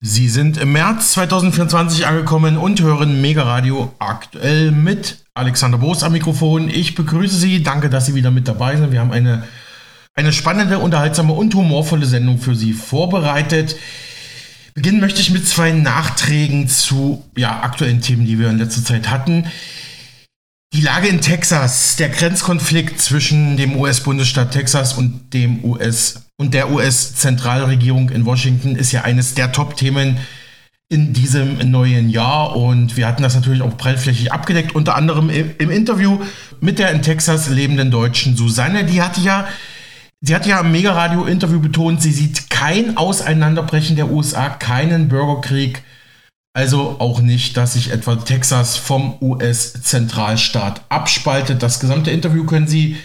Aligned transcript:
Sie 0.00 0.28
sind 0.28 0.58
im 0.58 0.72
März 0.72 1.12
2024 1.12 2.06
angekommen 2.06 2.58
und 2.58 2.82
hören 2.82 3.22
Mega 3.22 3.44
Radio 3.44 3.94
aktuell 3.98 4.70
mit 4.70 5.24
Alexander 5.32 5.78
Boos 5.78 6.02
am 6.02 6.12
Mikrofon. 6.12 6.68
Ich 6.68 6.94
begrüße 6.94 7.36
Sie, 7.36 7.62
danke, 7.62 7.88
dass 7.88 8.04
Sie 8.04 8.14
wieder 8.14 8.30
mit 8.30 8.46
dabei 8.46 8.76
sind. 8.76 8.92
Wir 8.92 9.00
haben 9.00 9.10
eine, 9.10 9.44
eine 10.14 10.34
spannende, 10.34 10.80
unterhaltsame 10.80 11.32
und 11.32 11.54
humorvolle 11.54 12.04
Sendung 12.04 12.38
für 12.38 12.54
Sie 12.54 12.74
vorbereitet. 12.74 13.76
Beginnen 14.74 15.00
möchte 15.00 15.22
ich 15.22 15.30
mit 15.30 15.48
zwei 15.48 15.72
Nachträgen 15.72 16.68
zu 16.68 17.24
ja, 17.34 17.62
aktuellen 17.62 18.02
Themen, 18.02 18.26
die 18.26 18.38
wir 18.38 18.50
in 18.50 18.58
letzter 18.58 18.84
Zeit 18.84 19.08
hatten. 19.08 19.46
Die 20.74 20.82
Lage 20.82 21.08
in 21.08 21.22
Texas, 21.22 21.96
der 21.96 22.10
Grenzkonflikt 22.10 23.00
zwischen 23.00 23.56
dem 23.56 23.74
US-Bundesstaat 23.76 24.50
Texas 24.50 24.92
und 24.92 25.32
dem 25.32 25.64
US 25.64 26.25
und 26.38 26.54
der 26.54 26.70
US-Zentralregierung 26.70 28.10
in 28.10 28.26
Washington 28.26 28.76
ist 28.76 28.92
ja 28.92 29.02
eines 29.02 29.34
der 29.34 29.52
Top-Themen 29.52 30.18
in 30.88 31.12
diesem 31.12 31.58
neuen 31.70 32.10
Jahr 32.10 32.54
und 32.54 32.96
wir 32.96 33.08
hatten 33.08 33.22
das 33.22 33.34
natürlich 33.34 33.62
auch 33.62 33.76
breitflächig 33.76 34.32
abgedeckt, 34.32 34.74
unter 34.74 34.94
anderem 34.94 35.30
im 35.30 35.70
Interview 35.70 36.20
mit 36.60 36.78
der 36.78 36.92
in 36.92 37.02
Texas 37.02 37.48
lebenden 37.48 37.90
Deutschen 37.90 38.36
Susanne. 38.36 38.84
Die 38.84 39.02
hatte 39.02 39.20
ja, 39.20 39.48
sie 40.20 40.34
hat 40.34 40.46
ja 40.46 40.60
im 40.60 40.70
Mega-Radio-Interview 40.70 41.58
betont, 41.58 42.02
sie 42.02 42.12
sieht 42.12 42.50
kein 42.50 42.96
Auseinanderbrechen 42.96 43.96
der 43.96 44.12
USA, 44.12 44.48
keinen 44.48 45.08
Bürgerkrieg, 45.08 45.82
also 46.56 46.96
auch 47.00 47.20
nicht, 47.20 47.56
dass 47.56 47.72
sich 47.72 47.90
etwa 47.90 48.16
Texas 48.16 48.76
vom 48.76 49.16
US-Zentralstaat 49.20 50.82
abspaltet. 50.88 51.62
Das 51.62 51.80
gesamte 51.80 52.10
Interview 52.10 52.44
können 52.44 52.68
Sie 52.68 52.96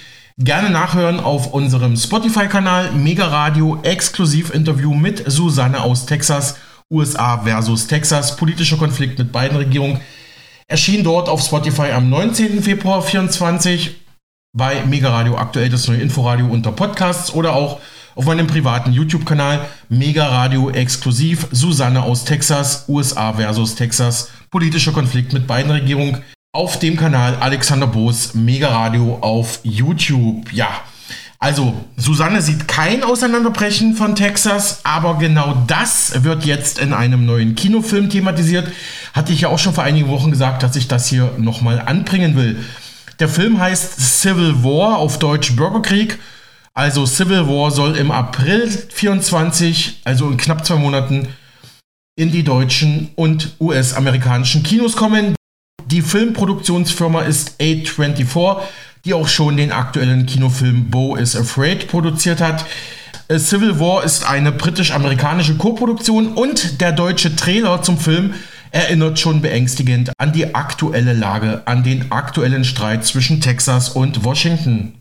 Gerne 0.44 0.72
nachhören 0.72 1.20
auf 1.20 1.54
unserem 1.54 1.96
Spotify-Kanal 1.96 2.94
Mega 2.94 3.28
Radio 3.28 3.78
Exklusiv-Interview 3.84 4.92
mit 4.96 5.24
Susanne 5.32 5.84
aus 5.84 6.08
Texas, 6.08 6.56
USA 6.90 7.38
versus 7.44 7.86
Texas, 7.86 8.38
politischer 8.38 8.78
Konflikt 8.78 9.20
mit 9.20 9.32
beiden 9.32 9.56
Regierungen. 9.56 10.02
Erschien 10.68 11.04
dort 11.04 11.30
auf 11.30 11.44
Spotify 11.44 11.92
am 11.92 12.10
19. 12.10 12.64
Februar 12.64 13.02
2024 13.02 14.02
bei 14.58 14.84
Mega 14.86 15.12
Radio 15.12 15.38
aktuell 15.38 15.70
das 15.70 15.88
neue 15.88 16.02
Inforadio 16.02 16.48
unter 16.48 16.72
Podcasts 16.72 17.32
oder 17.36 17.54
auch 17.54 17.80
auf 18.16 18.26
meinem 18.26 18.48
privaten 18.48 18.94
YouTube-Kanal 18.94 19.68
Mega 19.90 20.26
Radio 20.26 20.72
Exklusiv 20.72 21.50
Susanne 21.52 22.02
aus 22.02 22.26
Texas, 22.26 22.86
USA 22.88 23.34
versus 23.34 23.76
Texas, 23.76 24.32
politischer 24.50 24.92
Konflikt 24.92 25.34
mit 25.34 25.46
beiden 25.46 25.70
Regierungen 25.70 26.24
auf 26.54 26.80
dem 26.80 26.98
Kanal 26.98 27.38
Alexander 27.40 27.88
Boos 27.88 28.34
Mega 28.34 28.68
Radio 28.68 29.18
auf 29.22 29.62
YouTube. 29.64 30.52
Ja, 30.52 30.68
also 31.40 31.74
Susanne 31.96 32.42
sieht 32.42 32.68
kein 32.68 33.04
Auseinanderbrechen 33.04 33.96
von 33.96 34.18
Texas, 34.18 34.82
aber 34.84 35.18
genau 35.18 35.64
das 35.68 36.26
wird 36.26 36.44
jetzt 36.44 36.78
in 36.78 36.92
einem 36.94 37.26
neuen 37.26 37.56
Kinofilm 37.56 38.10
thematisiert. 38.10 38.68
Hatte 39.14 39.32
ich 39.32 39.42
ja 39.42 39.48
auch 39.48 39.60
schon 39.60 39.74
vor 39.74 39.86
einigen 39.86 40.10
Wochen 40.10 40.30
gesagt, 40.30 40.62
dass 40.62 40.76
ich 40.76 40.90
das 40.90 41.08
hier 41.08 41.32
nochmal 41.38 41.80
anbringen 41.80 42.36
will. 42.36 42.62
Der 43.20 43.30
Film 43.30 43.60
heißt 43.60 44.22
Civil 44.22 44.62
War, 44.62 44.98
auf 44.98 45.20
Deutsch 45.20 45.56
Bürgerkrieg. 45.56 46.20
Also 46.74 47.06
Civil 47.06 47.48
War 47.48 47.72
soll 47.72 47.96
im 47.96 48.12
April 48.12 48.68
24, 48.68 50.02
also 50.04 50.30
in 50.30 50.36
knapp 50.36 50.66
zwei 50.66 50.76
Monaten, 50.76 51.30
in 52.18 52.30
die 52.30 52.44
deutschen 52.44 53.10
und 53.16 53.56
US-amerikanischen 53.62 54.64
Kinos 54.64 54.98
kommen. 54.98 55.36
Die 55.92 56.02
Filmproduktionsfirma 56.02 57.24
ist 57.24 57.60
A24, 57.60 58.62
die 59.04 59.14
auch 59.14 59.28
schon 59.28 59.58
den 59.58 59.74
aktuellen 59.74 60.26
Kinofilm 60.26 60.90
Bo 60.90 61.18
is 61.18 61.36
Afraid 61.36 61.90
produziert 61.90 62.40
hat. 62.40 62.66
Äh, 63.28 63.40
Civil 63.40 63.78
War 63.78 64.06
ist 64.06 64.26
eine 64.26 64.54
britisch-amerikanische 64.54 65.58
Koproduktion 65.58 66.30
und 66.30 66.80
der 66.80 66.94
deutsche 66.94 67.36
Trailer 67.36 67.82
zum 67.82 67.98
Film 67.98 68.36
erinnert 68.72 69.20
schon 69.20 69.42
beängstigend 69.42 70.14
an 70.18 70.32
die 70.32 70.56
aktuelle 70.56 71.12
Lage, 71.12 71.64
an 71.66 71.84
den 71.84 72.10
aktuellen 72.14 72.64
Streit 72.64 73.04
zwischen 73.06 73.42
Texas 73.42 73.90
und 73.90 74.24
Washington. 74.24 75.01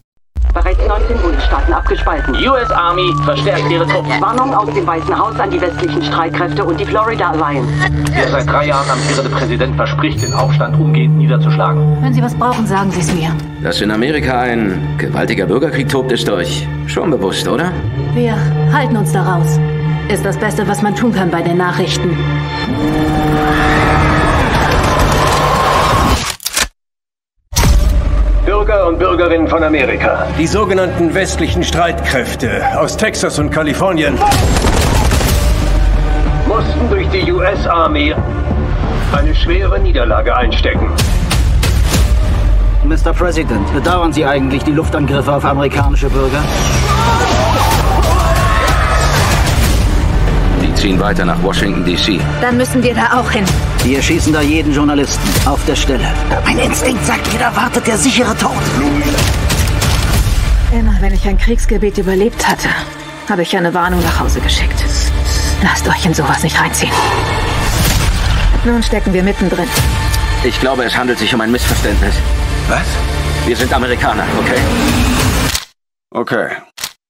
Bereits 0.53 0.81
19 0.87 1.17
Bundesstaaten 1.19 1.73
abgespalten. 1.73 2.34
US 2.34 2.71
Army 2.71 3.12
verstärkt 3.25 3.71
ihre 3.71 3.87
Truppen. 3.87 4.21
Warnung 4.21 4.53
aus 4.53 4.69
dem 4.75 4.87
Weißen 4.87 5.17
Haus 5.17 5.39
an 5.39 5.51
die 5.51 5.61
westlichen 5.61 6.03
Streitkräfte 6.03 6.65
und 6.65 6.81
die 6.81 6.84
Florida 6.84 7.31
Alliance. 7.31 7.69
Der 8.17 8.28
seit 8.28 8.49
drei 8.49 8.67
Jahren 8.67 8.91
amtierende 8.91 9.31
Präsident 9.31 9.77
verspricht, 9.77 10.23
den 10.23 10.33
Aufstand 10.33 10.78
umgehend 10.78 11.19
niederzuschlagen. 11.19 12.03
Wenn 12.03 12.12
Sie 12.12 12.23
was 12.23 12.34
brauchen, 12.34 12.67
sagen 12.67 12.91
Sie 12.91 13.01
es 13.01 13.15
mir. 13.15 13.31
Dass 13.62 13.81
in 13.81 13.93
Amerika 13.93 14.41
ein 14.41 14.97
gewaltiger 14.99 15.47
Bürgerkrieg 15.47 15.89
tobt, 15.89 16.11
ist 16.11 16.28
euch 16.28 16.67
schon 16.87 17.11
bewusst, 17.11 17.47
oder? 17.47 17.71
Wir 18.15 18.34
halten 18.72 18.97
uns 18.97 19.12
da 19.12 19.22
raus. 19.22 19.61
Ist 20.09 20.25
das 20.25 20.37
Beste, 20.37 20.67
was 20.67 20.83
man 20.83 20.97
tun 20.97 21.12
kann 21.12 21.31
bei 21.31 21.43
den 21.43 21.59
Nachrichten. 21.59 22.17
Bürger 28.60 28.88
und 28.88 28.98
Bürgerinnen 28.98 29.48
von 29.48 29.65
Amerika. 29.65 30.26
Die 30.38 30.47
sogenannten 30.47 31.15
westlichen 31.15 31.65
Streitkräfte 31.65 32.78
aus 32.78 32.94
Texas 32.94 33.38
und 33.38 33.48
Kalifornien 33.48 34.19
mussten 36.47 36.91
durch 36.91 37.09
die 37.09 37.32
US 37.32 37.66
Army 37.66 38.15
eine 39.16 39.34
schwere 39.34 39.81
Niederlage 39.81 40.37
einstecken. 40.37 40.93
Mr. 42.84 43.15
President, 43.15 43.72
bedauern 43.72 44.12
Sie 44.12 44.26
eigentlich 44.26 44.62
die 44.62 44.72
Luftangriffe 44.72 45.32
auf 45.32 45.47
amerikanische 45.47 46.10
Bürger? 46.10 46.42
Ziehen 50.81 50.99
weiter 50.99 51.27
nach 51.27 51.43
Washington, 51.43 51.85
D.C. 51.85 52.19
Dann 52.41 52.57
müssen 52.57 52.83
wir 52.83 52.95
da 52.95 53.21
auch 53.21 53.31
hin. 53.31 53.45
Die 53.85 53.97
erschießen 53.97 54.33
da 54.33 54.41
jeden 54.41 54.73
Journalisten 54.73 55.29
auf 55.47 55.63
der 55.67 55.77
Stelle. 55.77 56.07
Mein 56.45 56.59
Instinkt 56.59 57.05
sagt 57.05 57.31
mir, 57.33 57.39
da 57.39 57.55
wartet 57.55 57.87
der 57.87 57.99
sichere 57.99 58.35
Tod. 58.37 58.51
Immer 60.73 60.97
wenn 61.01 61.13
ich 61.13 61.27
ein 61.29 61.37
Kriegsgebiet 61.37 61.99
überlebt 61.99 62.49
hatte, 62.49 62.71
habe 63.29 63.43
ich 63.43 63.55
eine 63.55 63.75
Warnung 63.75 64.01
nach 64.03 64.21
Hause 64.21 64.41
geschickt. 64.41 64.83
Lasst 65.63 65.87
euch 65.87 66.07
in 66.07 66.15
sowas 66.15 66.43
nicht 66.43 66.59
reinziehen. 66.59 66.93
Nun 68.65 68.83
stecken 68.83 69.13
wir 69.13 69.23
mittendrin. 69.23 69.69
Ich 70.45 70.59
glaube, 70.61 70.85
es 70.85 70.97
handelt 70.97 71.19
sich 71.19 71.35
um 71.35 71.43
ein 71.43 71.51
Missverständnis. 71.51 72.15
Was? 72.69 72.87
Wir 73.47 73.57
sind 73.57 73.73
Amerikaner, 73.73 74.25
okay? 74.39 74.61
Okay. 76.11 76.49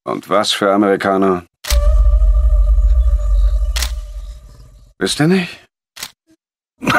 Und 0.03 0.29
was 0.29 0.51
für 0.51 0.73
Amerikaner? 0.73 1.45
Wisst 5.01 5.19
ihr 5.19 5.29
nicht? 5.29 5.49
4. 6.79 6.93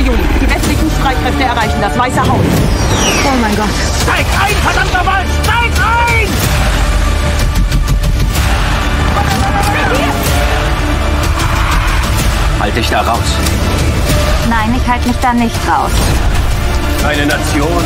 Juli. 0.00 0.18
Die 0.42 0.50
westlichen 0.50 0.90
Streitkräfte 1.00 1.42
erreichen 1.42 1.80
das 1.80 1.98
Weiße 1.98 2.20
Haus. 2.20 2.44
Oh 3.24 3.36
mein 3.40 3.56
Gott. 3.56 3.70
Steig 4.02 4.26
ein, 4.44 4.54
verdammt 4.56 4.92
nochmal! 4.92 5.24
Steig 5.42 5.72
ein! 5.80 6.28
Halt 12.60 12.76
dich 12.76 12.90
da 12.90 13.00
raus. 13.00 13.18
Nein, 14.50 14.74
ich 14.76 14.86
halte 14.86 15.08
mich 15.08 15.16
da 15.16 15.32
nicht 15.32 15.56
raus. 15.66 15.92
Eine 17.08 17.24
Nation 17.24 17.82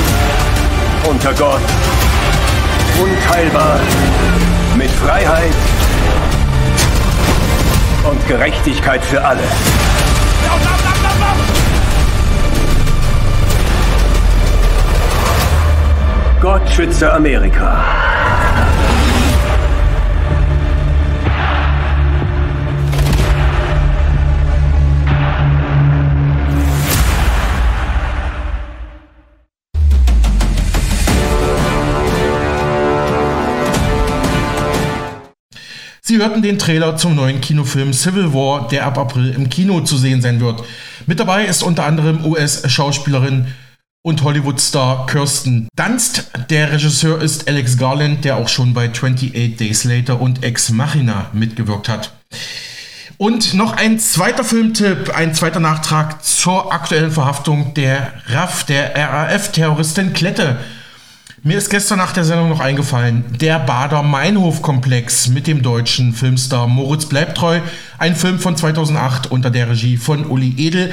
unter 1.08 1.32
Gott. 1.34 1.60
Unteilbar. 3.00 3.78
Mit 4.76 4.90
Freiheit 4.90 5.54
und 8.08 8.28
Gerechtigkeit 8.28 9.04
für 9.04 9.22
alle. 9.22 9.42
Gott 16.40 16.68
schütze 16.70 17.12
Amerika. 17.12 17.84
Sie 36.08 36.18
hörten 36.18 36.40
den 36.40 36.56
Trailer 36.56 36.96
zum 36.96 37.16
neuen 37.16 37.40
Kinofilm 37.40 37.92
Civil 37.92 38.32
War, 38.32 38.68
der 38.68 38.86
ab 38.86 38.96
April 38.96 39.32
im 39.32 39.50
Kino 39.50 39.80
zu 39.80 39.96
sehen 39.96 40.22
sein 40.22 40.38
wird. 40.38 40.62
Mit 41.06 41.18
dabei 41.18 41.46
ist 41.46 41.64
unter 41.64 41.84
anderem 41.84 42.24
US-Schauspielerin 42.24 43.48
und 44.02 44.22
Hollywood-Star 44.22 45.06
Kirsten 45.06 45.66
Dunst. 45.74 46.30
Der 46.48 46.70
Regisseur 46.70 47.20
ist 47.20 47.48
Alex 47.48 47.76
Garland, 47.76 48.24
der 48.24 48.36
auch 48.36 48.46
schon 48.46 48.72
bei 48.72 48.88
28 48.88 49.56
Days 49.56 49.82
Later 49.82 50.20
und 50.20 50.44
Ex 50.44 50.70
Machina 50.70 51.26
mitgewirkt 51.32 51.88
hat. 51.88 52.12
Und 53.16 53.54
noch 53.54 53.72
ein 53.76 53.98
zweiter 53.98 54.44
Filmtipp, 54.44 55.12
ein 55.12 55.34
zweiter 55.34 55.58
Nachtrag 55.58 56.24
zur 56.24 56.72
aktuellen 56.72 57.10
Verhaftung 57.10 57.74
der 57.74 58.12
RAF, 58.28 58.62
der 58.62 58.94
RAF-Terroristin 58.94 60.12
Klette. 60.12 60.60
Mir 61.46 61.58
ist 61.58 61.70
gestern 61.70 61.98
nach 61.98 62.12
der 62.12 62.24
Sendung 62.24 62.48
noch 62.48 62.58
eingefallen, 62.58 63.24
der 63.38 63.60
Bader-Meinhof-Komplex 63.60 65.28
mit 65.28 65.46
dem 65.46 65.62
deutschen 65.62 66.12
Filmstar 66.12 66.66
Moritz 66.66 67.06
Bleibtreu, 67.06 67.60
ein 67.98 68.16
Film 68.16 68.40
von 68.40 68.56
2008 68.56 69.30
unter 69.30 69.50
der 69.50 69.70
Regie 69.70 69.96
von 69.96 70.26
Uli 70.26 70.56
Edel. 70.56 70.92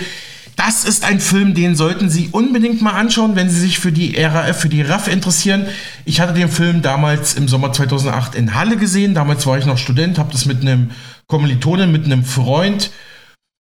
Das 0.56 0.86
ist 0.86 1.06
ein 1.06 1.20
Film, 1.20 1.56
den 1.56 1.76
sollten 1.76 2.08
Sie 2.08 2.30
unbedingt 2.32 2.84
mal 2.84 2.92
anschauen, 2.92 3.36
wenn 3.36 3.50
Sie 3.50 3.60
sich 3.60 3.80
für 3.80 3.92
die 3.92 4.16
RAF, 4.16 4.60
für 4.60 4.70
die 4.70 4.84
RAF 4.84 5.08
interessieren. 5.08 5.66
Ich 6.06 6.22
hatte 6.22 6.34
den 6.34 6.50
Film 6.50 6.84
damals 6.84 7.34
im 7.34 7.48
Sommer 7.48 7.74
2008 7.74 8.36
in 8.36 8.54
Halle 8.54 8.78
gesehen. 8.78 9.16
Damals 9.16 9.48
war 9.48 9.58
ich 9.58 9.66
noch 9.66 9.80
Student, 9.80 10.20
habe 10.20 10.34
das 10.34 10.46
mit 10.46 10.62
einem 10.62 10.92
Kommilitonen, 11.26 11.92
mit 11.92 12.06
einem 12.06 12.24
Freund 12.24 12.92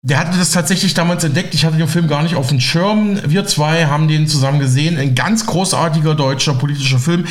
der 0.04 0.18
hatte 0.18 0.36
das 0.36 0.50
tatsächlich 0.50 0.92
damals 0.92 1.24
entdeckt. 1.24 1.54
Ich 1.54 1.64
hatte 1.64 1.78
den 1.78 1.88
Film 1.88 2.08
gar 2.08 2.22
nicht 2.22 2.34
auf 2.34 2.48
dem 2.48 2.60
Schirm. 2.60 3.18
Wir 3.26 3.46
zwei 3.46 3.86
haben 3.86 4.06
den 4.06 4.28
zusammen 4.28 4.58
gesehen. 4.58 4.98
Ein 4.98 5.14
ganz 5.14 5.46
großartiger 5.46 6.14
deutscher 6.14 6.52
politischer 6.52 6.98
Film. 6.98 7.24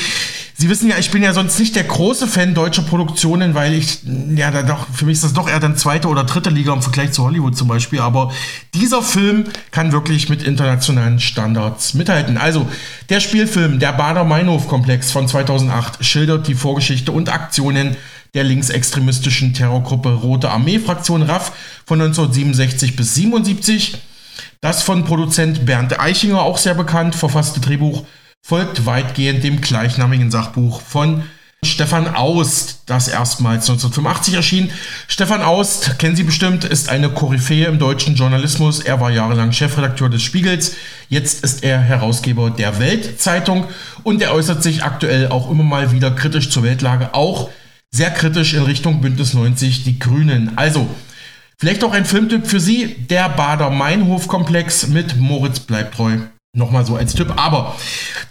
Sie 0.58 0.70
wissen 0.70 0.90
ja, 0.90 0.98
ich 0.98 1.12
bin 1.12 1.22
ja 1.22 1.34
sonst 1.34 1.60
nicht 1.60 1.76
der 1.76 1.84
große 1.84 2.26
Fan 2.26 2.56
deutscher 2.56 2.82
Produktionen, 2.82 3.54
weil 3.54 3.76
ich, 3.76 4.00
ja, 4.36 4.50
da 4.50 4.64
doch, 4.64 4.88
für 4.92 5.06
mich 5.06 5.14
ist 5.14 5.24
das 5.24 5.34
doch 5.34 5.48
eher 5.48 5.60
dann 5.60 5.78
zweite 5.78 6.08
oder 6.08 6.24
dritte 6.24 6.50
Liga 6.50 6.74
im 6.74 6.82
Vergleich 6.82 7.12
zu 7.12 7.24
Hollywood 7.24 7.56
zum 7.56 7.68
Beispiel. 7.68 8.00
Aber 8.00 8.32
dieser 8.74 9.04
Film 9.04 9.44
kann 9.70 9.92
wirklich 9.92 10.30
mit 10.30 10.42
internationalen 10.42 11.20
Standards 11.20 11.94
mithalten. 11.94 12.40
Also, 12.40 12.68
der 13.10 13.20
Spielfilm, 13.20 13.78
der 13.78 13.94
Bader-Meinhof-Komplex 13.94 15.12
von 15.12 15.28
2008 15.28 16.04
schildert 16.04 16.48
die 16.48 16.56
Vorgeschichte 16.56 17.12
und 17.12 17.32
Aktionen 17.32 17.98
der 18.34 18.44
linksextremistischen 18.44 19.54
Terrorgruppe 19.54 20.10
Rote 20.10 20.50
Armee 20.50 20.80
Fraktion 20.80 21.22
RAF 21.22 21.52
von 21.86 22.02
1967 22.02 22.96
bis 22.96 23.16
77. 23.16 23.98
Das 24.62 24.82
von 24.82 25.06
Produzent 25.06 25.66
Bernd 25.66 26.00
Eichinger, 26.00 26.42
auch 26.42 26.58
sehr 26.58 26.74
bekannt, 26.74 27.16
verfasste 27.16 27.60
Drehbuch 27.60 28.06
folgt 28.42 28.86
weitgehend 28.86 29.44
dem 29.44 29.62
gleichnamigen 29.62 30.32
Sachbuch 30.32 30.82
von 30.82 31.24
Stefan 31.64 32.14
Aust, 32.14 32.82
das 32.88 33.08
erstmals 33.08 33.70
1985 33.70 34.34
erschien. 34.34 34.72
Stefan 35.08 35.42
Aust, 35.42 35.98
kennen 35.98 36.16
Sie 36.16 36.24
bestimmt, 36.24 36.66
ist 36.66 36.90
eine 36.90 37.10
Koryphäe 37.10 37.68
im 37.68 37.80
deutschen 37.80 38.16
Journalismus. 38.16 38.82
Er 38.82 39.00
war 39.00 39.12
jahrelang 39.12 39.54
Chefredakteur 39.54 40.10
des 40.10 40.24
Spiegels. 40.24 40.76
Jetzt 41.08 41.44
ist 41.44 41.64
er 41.64 41.80
Herausgeber 41.80 42.50
der 42.50 42.80
Weltzeitung 42.80 43.68
und 44.04 44.22
er 44.22 44.34
äußert 44.34 44.62
sich 44.62 44.84
aktuell 44.84 45.30
auch 45.30 45.50
immer 45.50 45.64
mal 45.64 45.92
wieder 45.92 46.12
kritisch 46.12 46.50
zur 46.50 46.64
Weltlage, 46.64 47.14
auch 47.14 47.50
sehr 47.94 48.10
kritisch 48.10 48.56
in 48.56 48.64
Richtung 48.64 49.00
Bündnis 49.02 49.34
90 49.34 49.84
Die 49.84 50.00
Grünen. 50.00 50.52
Also, 50.58 50.90
vielleicht 51.58 51.84
auch 51.84 51.94
ein 51.94 52.06
Filmtipp 52.06 52.48
für 52.48 52.60
Sie, 52.60 52.96
der 53.10 53.30
Bader-Meinhof-Komplex 53.30 54.88
mit 54.88 55.18
Moritz 55.18 55.60
Bleibtreu. 55.60 56.18
Nochmal 56.56 56.86
so 56.86 56.96
als 56.96 57.14
Tipp. 57.14 57.34
Aber 57.36 57.76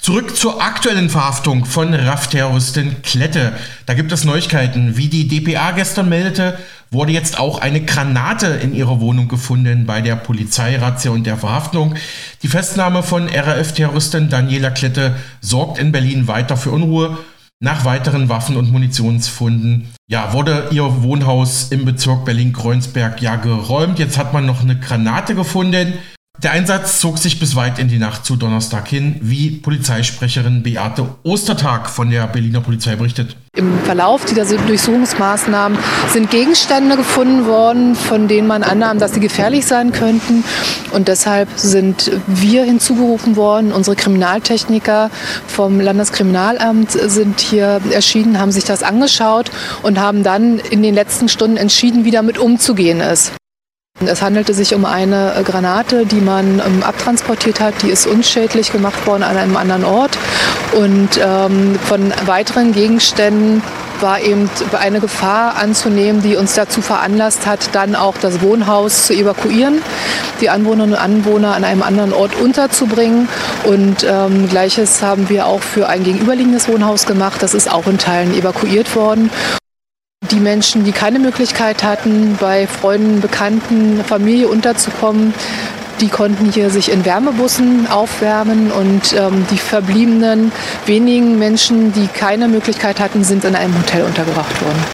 zurück 0.01 0.37
zur 0.37 0.63
aktuellen 0.63 1.11
Verhaftung 1.11 1.65
von 1.65 1.95
RAF-Terroristin 1.95 3.03
Klette. 3.03 3.53
Da 3.87 3.95
gibt 3.95 4.13
es 4.13 4.25
Neuigkeiten. 4.25 4.97
Wie 4.97 5.09
die 5.09 5.27
DPA 5.27 5.73
gestern 5.73 6.09
meldete, 6.09 6.59
wurde 6.91 7.13
jetzt 7.13 7.39
auch 7.39 7.61
eine 7.61 7.85
Granate 7.85 8.47
in 8.47 8.75
ihrer 8.75 9.01
Wohnung 9.01 9.27
gefunden 9.27 9.87
bei 9.87 10.01
der 10.01 10.17
Polizeirazzia 10.17 11.11
und 11.11 11.25
der 11.25 11.37
Verhaftung. 11.37 11.95
Die 12.43 12.49
Festnahme 12.49 13.03
von 13.03 13.29
RAF-Terroristin 13.29 14.29
Daniela 14.29 14.71
Klette 14.71 15.17
sorgt 15.41 15.79
in 15.79 15.91
Berlin 15.91 16.29
weiter 16.29 16.57
für 16.57 16.71
Unruhe 16.71 17.19
nach 17.63 17.85
weiteren 17.85 18.29
Waffen- 18.29 18.57
und 18.57 18.73
Munitionsfunden 18.73 19.89
ja, 20.11 20.33
wurde 20.33 20.69
ihr 20.73 21.03
Wohnhaus 21.03 21.69
im 21.71 21.85
Bezirk 21.85 22.25
Berlin-Kreuzberg 22.25 23.23
ja 23.23 23.37
geräumt. 23.37 24.01
Jetzt 24.01 24.19
hat 24.19 24.33
man 24.33 24.45
noch 24.45 24.63
eine 24.63 24.79
Granate 24.79 25.37
gefunden. 25.37 25.95
Der 26.43 26.51
Einsatz 26.51 26.99
zog 26.99 27.19
sich 27.19 27.39
bis 27.39 27.55
weit 27.55 27.79
in 27.79 27.87
die 27.87 27.99
Nacht 27.99 28.25
zu 28.25 28.35
Donnerstag 28.35 28.89
hin, 28.89 29.17
wie 29.21 29.51
Polizeisprecherin 29.51 30.65
Beate 30.65 31.15
Ostertag 31.23 31.89
von 31.89 32.11
der 32.11 32.27
Berliner 32.27 32.61
Polizei 32.61 32.97
berichtet. 32.97 33.37
Im 33.55 33.81
Verlauf 33.81 34.25
dieser 34.25 34.47
Durchsuchungsmaßnahmen 34.47 35.77
sind 36.09 36.31
Gegenstände 36.31 36.97
gefunden 36.97 37.47
worden, 37.47 37.95
von 37.95 38.27
denen 38.27 38.47
man 38.49 38.63
annahm, 38.63 38.99
dass 38.99 39.13
sie 39.13 39.21
gefährlich 39.21 39.67
sein 39.67 39.93
könnten. 39.93 40.43
Und 40.93 41.07
deshalb 41.07 41.51
sind 41.57 42.11
wir 42.27 42.65
hinzugerufen 42.65 43.37
worden. 43.37 43.71
Unsere 43.71 43.95
Kriminaltechniker 43.95 45.11
vom 45.47 45.81
Landeskriminalamt 45.81 46.93
sind 46.93 47.41
hier 47.41 47.83
erschienen, 47.91 48.41
haben 48.41 48.53
sich 48.53 48.65
das 48.65 48.83
angeschaut 48.83 49.51
und 49.83 50.01
haben 50.01 50.23
dann 50.23 50.59
in 50.59 50.83
den 50.83 50.95
letzten 50.95 51.29
Stunden 51.29 51.59
entschieden, 51.59 52.07
wie 52.07 52.11
damit 52.11 52.39
umzugehen 52.39 53.01
ist. 53.01 53.33
Es 54.07 54.23
handelte 54.23 54.53
sich 54.53 54.75
um 54.75 54.85
eine 54.85 55.35
äh, 55.35 55.43
Granate, 55.43 56.07
die 56.07 56.21
man 56.21 56.61
ähm, 56.61 56.83
abtransportiert 56.83 57.61
hat. 57.61 57.83
Die 57.83 57.91
ist 57.91 58.07
unschädlich 58.07 58.73
gemacht 58.73 59.07
worden 59.07 59.23
an 59.23 59.37
einem 59.37 59.57
anderen 59.57 59.85
Ort. 59.85 60.19
Und 60.73 61.21
ähm, 61.23 61.79
von 61.85 62.13
weiteren 62.27 62.73
Gegenständen 62.73 63.63
war 64.01 64.21
eben 64.21 64.51
eine 64.77 64.99
Gefahr 64.99 65.57
anzunehmen, 65.57 66.23
die 66.23 66.35
uns 66.35 66.55
dazu 66.55 66.83
veranlasst 66.83 67.47
hat, 67.47 67.73
dann 67.73 67.95
auch 67.95 68.17
das 68.21 68.41
Wohnhaus 68.41 69.07
zu 69.07 69.13
evakuieren, 69.13 69.81
die 70.41 70.51
Anwohnerinnen 70.51 70.97
und 70.97 71.01
Anwohner 71.01 71.55
an 71.55 71.63
einem 71.63 71.83
anderen 71.83 72.13
Ort 72.13 72.35
unterzubringen. 72.35 73.29
Und 73.65 74.05
ähm, 74.09 74.49
gleiches 74.49 75.03
haben 75.03 75.29
wir 75.29 75.47
auch 75.47 75.63
für 75.63 75.89
ein 75.89 76.03
gegenüberliegendes 76.03 76.69
Wohnhaus 76.69 77.07
gemacht. 77.07 77.41
Das 77.43 77.55
ist 77.55 77.71
auch 77.71 77.87
in 77.87 77.99
Teilen 77.99 78.35
evakuiert 78.35 78.97
worden. 78.97 79.31
Die 80.31 80.41
Menschen, 80.41 80.85
die 80.85 80.93
keine 80.93 81.19
Möglichkeit 81.19 81.83
hatten, 81.83 82.37
bei 82.41 82.67
Freunden, 82.67 83.21
Bekannten, 83.21 84.05
Familie 84.05 84.49
unterzukommen, 84.49 85.35
die 86.01 86.09
konnten 86.09 86.51
hier 86.51 86.71
sich 86.71 86.91
in 86.91 87.05
Wärmebussen 87.05 87.87
aufwärmen 87.89 88.71
und 88.71 89.13
ähm, 89.13 89.47
die 89.51 89.59
verbliebenen 89.59 90.53
wenigen 90.87 91.39
Menschen, 91.39 91.93
die 91.93 92.07
keine 92.07 92.49
Möglichkeit 92.49 92.99
hatten, 93.01 93.25
sind 93.25 93.45
in 93.45 93.55
einem 93.55 93.77
Hotel 93.77 94.05
untergebracht 94.05 94.63
worden. 94.63 94.85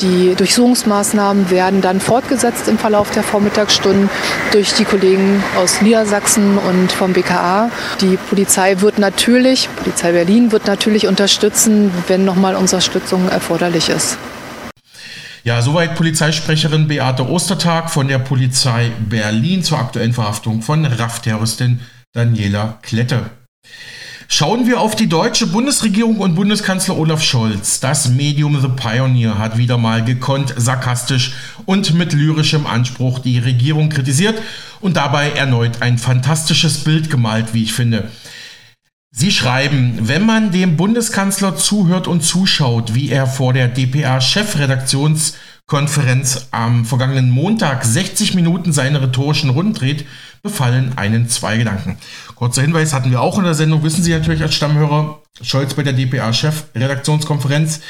Die 0.00 0.34
Durchsuchungsmaßnahmen 0.34 1.50
werden 1.50 1.80
dann 1.80 2.00
fortgesetzt 2.00 2.66
im 2.66 2.76
Verlauf 2.76 3.10
der 3.10 3.22
Vormittagsstunden 3.22 4.10
durch 4.50 4.72
die 4.72 4.84
Kollegen 4.84 5.44
aus 5.56 5.80
Niedersachsen 5.80 6.58
und 6.58 6.90
vom 6.90 7.12
BKA. 7.12 7.70
Die 8.00 8.16
Polizei 8.16 8.80
wird 8.80 8.98
natürlich, 8.98 9.68
Polizei 9.76 10.12
Berlin 10.12 10.50
wird 10.50 10.66
natürlich 10.66 11.06
unterstützen, 11.06 11.92
wenn 12.08 12.24
nochmal 12.24 12.56
Unterstützung 12.56 13.28
erforderlich 13.28 13.90
ist. 13.90 14.18
Ja, 15.44 15.60
soweit 15.60 15.96
Polizeisprecherin 15.96 16.86
Beate 16.86 17.28
Ostertag 17.28 17.90
von 17.90 18.06
der 18.06 18.20
Polizei 18.20 18.92
Berlin 19.08 19.64
zur 19.64 19.80
aktuellen 19.80 20.12
Verhaftung 20.12 20.62
von 20.62 20.84
RAF-Terroristin 20.84 21.80
Daniela 22.12 22.78
Klette. 22.82 23.28
Schauen 24.28 24.68
wir 24.68 24.80
auf 24.80 24.94
die 24.94 25.08
deutsche 25.08 25.48
Bundesregierung 25.48 26.18
und 26.18 26.36
Bundeskanzler 26.36 26.96
Olaf 26.96 27.24
Scholz. 27.24 27.80
Das 27.80 28.08
Medium 28.08 28.60
The 28.60 28.68
Pioneer 28.68 29.36
hat 29.36 29.58
wieder 29.58 29.78
mal 29.78 30.04
gekonnt, 30.04 30.54
sarkastisch 30.56 31.32
und 31.66 31.92
mit 31.94 32.12
lyrischem 32.12 32.64
Anspruch 32.64 33.18
die 33.18 33.40
Regierung 33.40 33.88
kritisiert 33.88 34.40
und 34.80 34.96
dabei 34.96 35.32
erneut 35.32 35.82
ein 35.82 35.98
fantastisches 35.98 36.84
Bild 36.84 37.10
gemalt, 37.10 37.52
wie 37.52 37.64
ich 37.64 37.72
finde. 37.72 38.12
Sie 39.14 39.30
schreiben, 39.30 40.08
wenn 40.08 40.24
man 40.24 40.52
dem 40.52 40.78
Bundeskanzler 40.78 41.54
zuhört 41.54 42.08
und 42.08 42.22
zuschaut, 42.22 42.94
wie 42.94 43.10
er 43.10 43.26
vor 43.26 43.52
der 43.52 43.68
DPA-Chefredaktionskonferenz 43.68 46.48
am 46.50 46.86
vergangenen 46.86 47.28
Montag 47.28 47.84
60 47.84 48.34
Minuten 48.34 48.72
seine 48.72 49.02
rhetorischen 49.02 49.50
Runden 49.50 49.74
dreht, 49.74 50.06
befallen 50.42 50.94
einen 50.96 51.28
zwei 51.28 51.58
Gedanken. 51.58 51.98
Kurzer 52.36 52.62
Hinweis 52.62 52.94
hatten 52.94 53.10
wir 53.10 53.20
auch 53.20 53.36
in 53.36 53.44
der 53.44 53.52
Sendung, 53.52 53.82
wissen 53.82 54.02
Sie 54.02 54.12
natürlich 54.12 54.40
als 54.40 54.54
Stammhörer, 54.54 55.20
Scholz 55.42 55.74
bei 55.74 55.82
der 55.82 55.92
DPA-Chefredaktionskonferenz. 55.92 57.80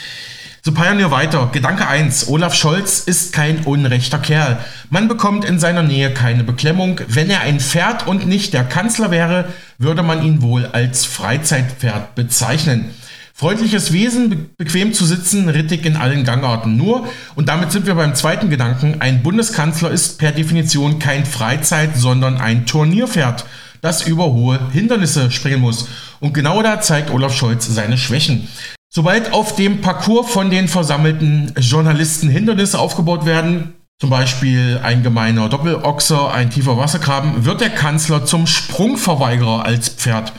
So 0.64 0.70
Pioneer 0.70 1.10
weiter. 1.10 1.48
Gedanke 1.50 1.88
1. 1.88 2.28
Olaf 2.28 2.54
Scholz 2.54 3.00
ist 3.00 3.32
kein 3.32 3.64
unrechter 3.64 4.20
Kerl. 4.20 4.60
Man 4.90 5.08
bekommt 5.08 5.44
in 5.44 5.58
seiner 5.58 5.82
Nähe 5.82 6.14
keine 6.14 6.44
Beklemmung. 6.44 7.00
Wenn 7.08 7.30
er 7.30 7.40
ein 7.40 7.58
Pferd 7.58 8.06
und 8.06 8.28
nicht 8.28 8.54
der 8.54 8.62
Kanzler 8.62 9.10
wäre, 9.10 9.46
würde 9.78 10.04
man 10.04 10.24
ihn 10.24 10.40
wohl 10.40 10.66
als 10.66 11.04
Freizeitpferd 11.04 12.14
bezeichnen. 12.14 12.90
Freundliches 13.34 13.92
Wesen, 13.92 14.30
be 14.30 14.36
bequem 14.56 14.92
zu 14.92 15.04
sitzen, 15.04 15.48
rittig 15.48 15.84
in 15.84 15.96
allen 15.96 16.22
Gangarten. 16.22 16.76
Nur, 16.76 17.08
und 17.34 17.48
damit 17.48 17.72
sind 17.72 17.86
wir 17.86 17.96
beim 17.96 18.14
zweiten 18.14 18.48
Gedanken, 18.48 19.00
ein 19.00 19.24
Bundeskanzler 19.24 19.90
ist 19.90 20.20
per 20.20 20.30
Definition 20.30 21.00
kein 21.00 21.26
Freizeit, 21.26 21.96
sondern 21.96 22.36
ein 22.36 22.66
Turnierpferd, 22.66 23.46
das 23.80 24.06
über 24.06 24.26
hohe 24.26 24.60
Hindernisse 24.70 25.32
springen 25.32 25.60
muss. 25.60 25.88
Und 26.20 26.34
genau 26.34 26.62
da 26.62 26.80
zeigt 26.80 27.10
Olaf 27.10 27.34
Scholz 27.34 27.66
seine 27.66 27.98
Schwächen. 27.98 28.46
Sobald 28.94 29.32
auf 29.32 29.56
dem 29.56 29.80
Parcours 29.80 30.30
von 30.30 30.50
den 30.50 30.68
versammelten 30.68 31.54
Journalisten 31.56 32.28
Hindernisse 32.28 32.78
aufgebaut 32.78 33.24
werden, 33.24 33.72
zum 33.98 34.10
Beispiel 34.10 34.80
ein 34.82 35.02
gemeiner 35.02 35.48
Doppelochser, 35.48 36.30
ein 36.30 36.50
tiefer 36.50 36.76
Wassergraben, 36.76 37.46
wird 37.46 37.62
der 37.62 37.70
Kanzler 37.70 38.26
zum 38.26 38.46
Sprungverweigerer 38.46 39.64
als 39.64 39.88
Pferd. 39.88 40.34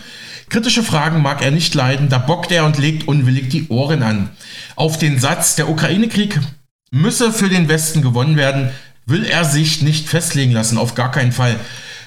Kritische 0.50 0.84
Fragen 0.84 1.24
mag 1.24 1.42
er 1.42 1.50
nicht 1.50 1.74
leiden, 1.74 2.10
da 2.10 2.20
bockt 2.20 2.52
er 2.52 2.66
und 2.66 2.78
legt 2.78 3.08
unwillig 3.08 3.50
die 3.50 3.70
Ohren 3.70 4.04
an. 4.04 4.30
Auf 4.76 5.00
den 5.00 5.20
Satz, 5.20 5.56
der 5.56 5.68
Ukraine-Krieg 5.68 6.40
müsse 6.92 7.34
für 7.34 7.50
den 7.50 7.70
Westen 7.70 8.04
gewonnen 8.04 8.36
werden, 8.36 8.70
will 9.08 9.26
er 9.26 9.46
sich 9.46 9.82
nicht 9.82 10.08
festlegen 10.08 10.52
lassen, 10.52 10.78
auf 10.78 10.94
gar 10.94 11.10
keinen 11.10 11.32
Fall. 11.32 11.56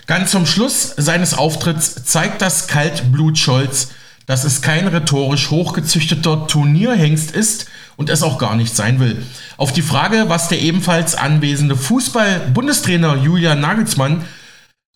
Ganz 0.07 0.31
zum 0.31 0.47
Schluss 0.47 0.95
seines 0.97 1.35
Auftritts 1.35 2.05
zeigt 2.05 2.41
das 2.41 2.69
Kaltblut 2.69 3.37
Scholz, 3.37 3.89
dass 4.27 4.45
es 4.45 4.61
kein 4.61 4.89
rhetorisch 4.89 5.51
hochgezüchteter 5.51 6.47
Turnierhengst 6.47 7.31
ist 7.31 7.67
und 7.97 8.11
es 8.11 8.23
auch 8.23 8.39
gar 8.39 8.57
nicht 8.57 8.75
sein 8.75 9.01
will. 9.01 9.25
Auf 9.57 9.73
die 9.73 9.83
Frage, 9.83 10.25
was 10.29 10.49
der 10.49 10.61
ebenfalls 10.61 11.15
anwesende 11.15 11.77
Fußball-Bundestrainer 11.77 13.17
Julian 13.17 13.61
Nagelsmann 13.61 14.25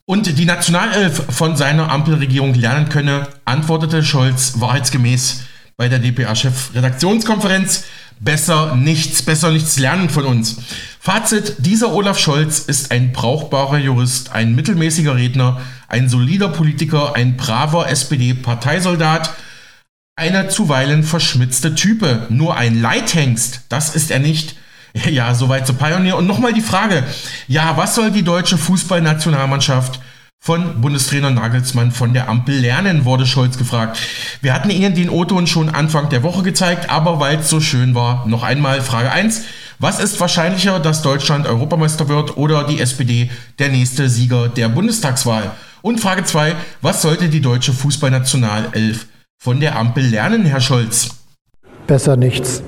und 0.04 0.38
die 0.38 0.44
Nationalelf 0.44 1.22
von 1.30 1.56
seiner 1.56 1.90
Ampelregierung 1.90 2.54
lernen 2.54 2.88
könne, 2.88 3.28
antwortete 3.44 4.02
Scholz 4.02 4.54
wahrheitsgemäß 4.56 5.42
bei 5.76 5.88
der 5.88 6.00
DPA-Chef-Redaktionskonferenz, 6.00 7.84
besser 8.18 8.76
nichts, 8.76 9.22
besser 9.22 9.50
nichts 9.50 9.78
lernen 9.78 10.10
von 10.10 10.26
uns. 10.26 10.58
Fazit, 10.98 11.54
dieser 11.58 11.94
Olaf 11.94 12.18
Scholz 12.18 12.58
ist 12.58 12.90
ein 12.90 13.12
brauchbarer 13.12 13.78
Jurist, 13.78 14.32
ein 14.32 14.54
mittelmäßiger 14.54 15.16
Redner, 15.16 15.60
ein 15.90 16.08
solider 16.08 16.48
Politiker, 16.48 17.14
ein 17.16 17.36
braver 17.36 17.90
SPD-Parteisoldat, 17.90 19.34
eine 20.16 20.48
zuweilen 20.48 21.02
verschmitzte 21.02 21.74
Type. 21.74 22.26
Nur 22.30 22.56
ein 22.56 22.80
Leithengst, 22.80 23.62
das 23.68 23.94
ist 23.94 24.10
er 24.10 24.20
nicht. 24.20 24.56
Ja, 25.08 25.34
soweit 25.34 25.68
zu 25.68 25.74
Pioneer. 25.74 26.16
Und 26.16 26.26
nochmal 26.26 26.52
die 26.52 26.60
Frage, 26.60 27.04
ja, 27.46 27.76
was 27.76 27.94
soll 27.94 28.10
die 28.10 28.24
deutsche 28.24 28.58
Fußballnationalmannschaft 28.58 30.00
von 30.40 30.80
Bundestrainer 30.80 31.30
Nagelsmann 31.30 31.92
von 31.92 32.12
der 32.12 32.28
Ampel 32.28 32.56
lernen, 32.56 33.04
wurde 33.04 33.24
Scholz 33.24 33.56
gefragt. 33.56 34.00
Wir 34.40 34.52
hatten 34.52 34.70
Ihnen 34.70 34.96
den 34.96 35.08
O-Ton 35.08 35.46
schon 35.46 35.68
Anfang 35.68 36.08
der 36.08 36.24
Woche 36.24 36.42
gezeigt, 36.42 36.90
aber 36.90 37.20
weil 37.20 37.38
es 37.38 37.50
so 37.50 37.60
schön 37.60 37.94
war, 37.94 38.26
noch 38.26 38.42
einmal 38.42 38.80
Frage 38.80 39.12
1. 39.12 39.42
Was 39.78 40.00
ist 40.00 40.18
wahrscheinlicher, 40.18 40.80
dass 40.80 41.02
Deutschland 41.02 41.46
Europameister 41.46 42.08
wird 42.08 42.36
oder 42.36 42.64
die 42.64 42.80
SPD 42.80 43.30
der 43.58 43.68
nächste 43.68 44.08
Sieger 44.08 44.48
der 44.48 44.68
Bundestagswahl? 44.70 45.52
Und 45.82 46.00
Frage 46.00 46.24
2. 46.24 46.54
Was 46.82 47.02
sollte 47.02 47.28
die 47.28 47.40
deutsche 47.40 47.72
Fußballnationalelf 47.72 49.06
von 49.42 49.60
der 49.60 49.76
Ampel 49.76 50.04
lernen, 50.04 50.44
Herr 50.44 50.60
Scholz? 50.60 51.10
Besser 51.86 52.16
nichts. 52.16 52.62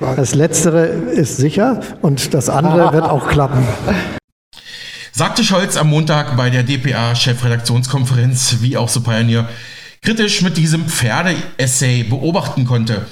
Das 0.00 0.34
Letztere 0.34 0.86
ist 0.86 1.36
sicher 1.36 1.80
und 2.02 2.32
das 2.34 2.48
andere 2.48 2.92
wird 2.92 3.04
auch 3.04 3.28
klappen. 3.28 3.66
Sagte 5.12 5.42
Scholz 5.42 5.76
am 5.76 5.90
Montag 5.90 6.36
bei 6.36 6.50
der 6.50 6.62
DPA-Chefredaktionskonferenz, 6.62 8.58
wie 8.60 8.76
auch 8.76 8.88
so 8.88 9.00
Pioneer, 9.00 9.48
kritisch 10.02 10.42
mit 10.42 10.56
diesem 10.56 10.86
Pferde-Essay 10.86 12.04
beobachten 12.04 12.64
konnte. 12.64 13.06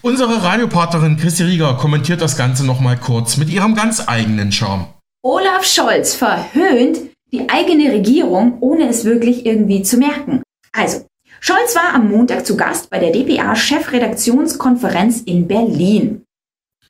Unsere 0.00 0.42
Radiopartnerin 0.42 1.16
Christi 1.16 1.44
Rieger 1.44 1.74
kommentiert 1.74 2.20
das 2.20 2.36
Ganze 2.36 2.66
nochmal 2.66 2.96
kurz 2.96 3.36
mit 3.36 3.48
ihrem 3.48 3.76
ganz 3.76 4.08
eigenen 4.08 4.50
Charme. 4.50 4.86
Olaf 5.24 5.64
Scholz 5.64 6.16
verhöhnt 6.16 6.98
die 7.30 7.48
eigene 7.48 7.92
Regierung, 7.92 8.56
ohne 8.60 8.88
es 8.88 9.04
wirklich 9.04 9.46
irgendwie 9.46 9.84
zu 9.84 9.96
merken. 9.96 10.42
Also, 10.72 11.06
Scholz 11.38 11.76
war 11.76 11.94
am 11.94 12.10
Montag 12.10 12.44
zu 12.44 12.56
Gast 12.56 12.90
bei 12.90 12.98
der 12.98 13.12
DPA-Chefredaktionskonferenz 13.12 15.20
in 15.20 15.46
Berlin. 15.46 16.24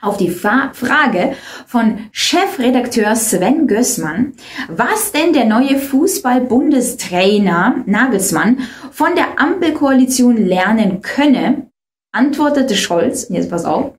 Auf 0.00 0.16
die 0.16 0.30
Fra 0.30 0.70
Frage 0.72 1.36
von 1.66 2.08
Chefredakteur 2.10 3.14
Sven 3.16 3.66
Gößmann, 3.66 4.32
was 4.68 5.12
denn 5.12 5.34
der 5.34 5.44
neue 5.44 5.78
Fußball-Bundestrainer 5.78 7.82
Nagelsmann 7.84 8.60
von 8.90 9.14
der 9.14 9.38
Ampelkoalition 9.38 10.38
lernen 10.38 11.02
könne, 11.02 11.70
antwortete 12.12 12.76
Scholz, 12.76 13.28
jetzt 13.28 13.50
pass 13.50 13.66
auf, 13.66 13.92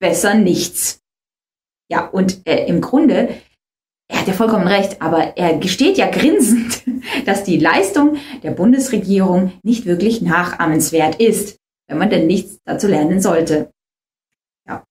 besser 0.00 0.34
nichts. 0.34 1.01
Ja, 1.92 2.06
und 2.06 2.40
äh, 2.46 2.64
im 2.68 2.80
Grunde, 2.80 3.28
er 4.08 4.20
hat 4.20 4.26
ja 4.26 4.32
vollkommen 4.32 4.66
recht, 4.66 5.02
aber 5.02 5.36
er 5.36 5.58
gesteht 5.58 5.98
ja 5.98 6.08
grinsend, 6.08 6.82
dass 7.26 7.44
die 7.44 7.58
Leistung 7.58 8.16
der 8.42 8.52
Bundesregierung 8.52 9.52
nicht 9.62 9.84
wirklich 9.84 10.22
nachahmenswert 10.22 11.16
ist, 11.16 11.58
wenn 11.86 11.98
man 11.98 12.08
denn 12.08 12.26
nichts 12.26 12.60
dazu 12.64 12.88
lernen 12.88 13.20
sollte. 13.20 13.68
Ja. 14.66 14.84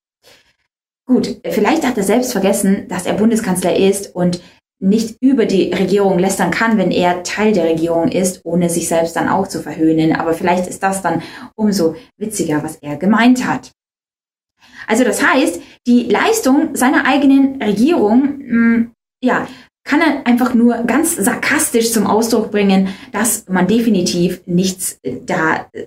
Gut, 1.08 1.42
vielleicht 1.44 1.84
hat 1.88 1.98
er 1.98 2.04
selbst 2.04 2.34
vergessen, 2.34 2.88
dass 2.88 3.08
er 3.08 3.14
Bundeskanzler 3.14 3.76
ist 3.76 4.16
und 4.16 4.40
nicht 4.80 5.18
über 5.22 5.48
die 5.48 5.74
Regierung 5.74 6.20
lästern 6.20 6.52
kann, 6.52 6.78
wenn 6.78 6.92
er 6.92 7.24
Teil 7.24 7.52
der 7.52 7.64
Regierung 7.64 8.10
ist, 8.10 8.42
ohne 8.44 8.70
sich 8.70 8.88
selbst 8.88 9.16
dann 9.16 9.28
auch 9.28 9.48
zu 9.48 9.64
verhöhnen. 9.64 10.16
Aber 10.16 10.36
vielleicht 10.36 10.68
ist 10.68 10.84
das 10.84 11.02
dann 11.02 11.24
umso 11.56 11.96
witziger, 12.18 12.62
was 12.62 12.76
er 12.76 12.96
gemeint 12.98 13.48
hat. 13.48 13.72
Also 14.92 15.06
das 15.06 15.26
heißt, 15.26 15.62
die 15.88 16.04
Leistung 16.04 16.76
seiner 16.76 17.06
eigenen 17.06 17.62
Regierung, 17.62 18.40
mh, 18.40 18.76
hm, 18.76 18.92
ja, 19.24 19.48
kann 19.86 20.02
er 20.02 20.28
einfach 20.28 20.54
nur 20.54 20.84
ganz 20.84 21.16
sarkastisch 21.16 21.94
zum 21.94 22.06
Ausdruck 22.06 22.52
bringen, 22.52 22.90
dass 23.14 23.48
man 23.48 23.68
definitiv 23.68 24.42
nichts 24.46 25.00
äh, 25.02 25.16
da, 25.26 25.68
äh, 25.72 25.86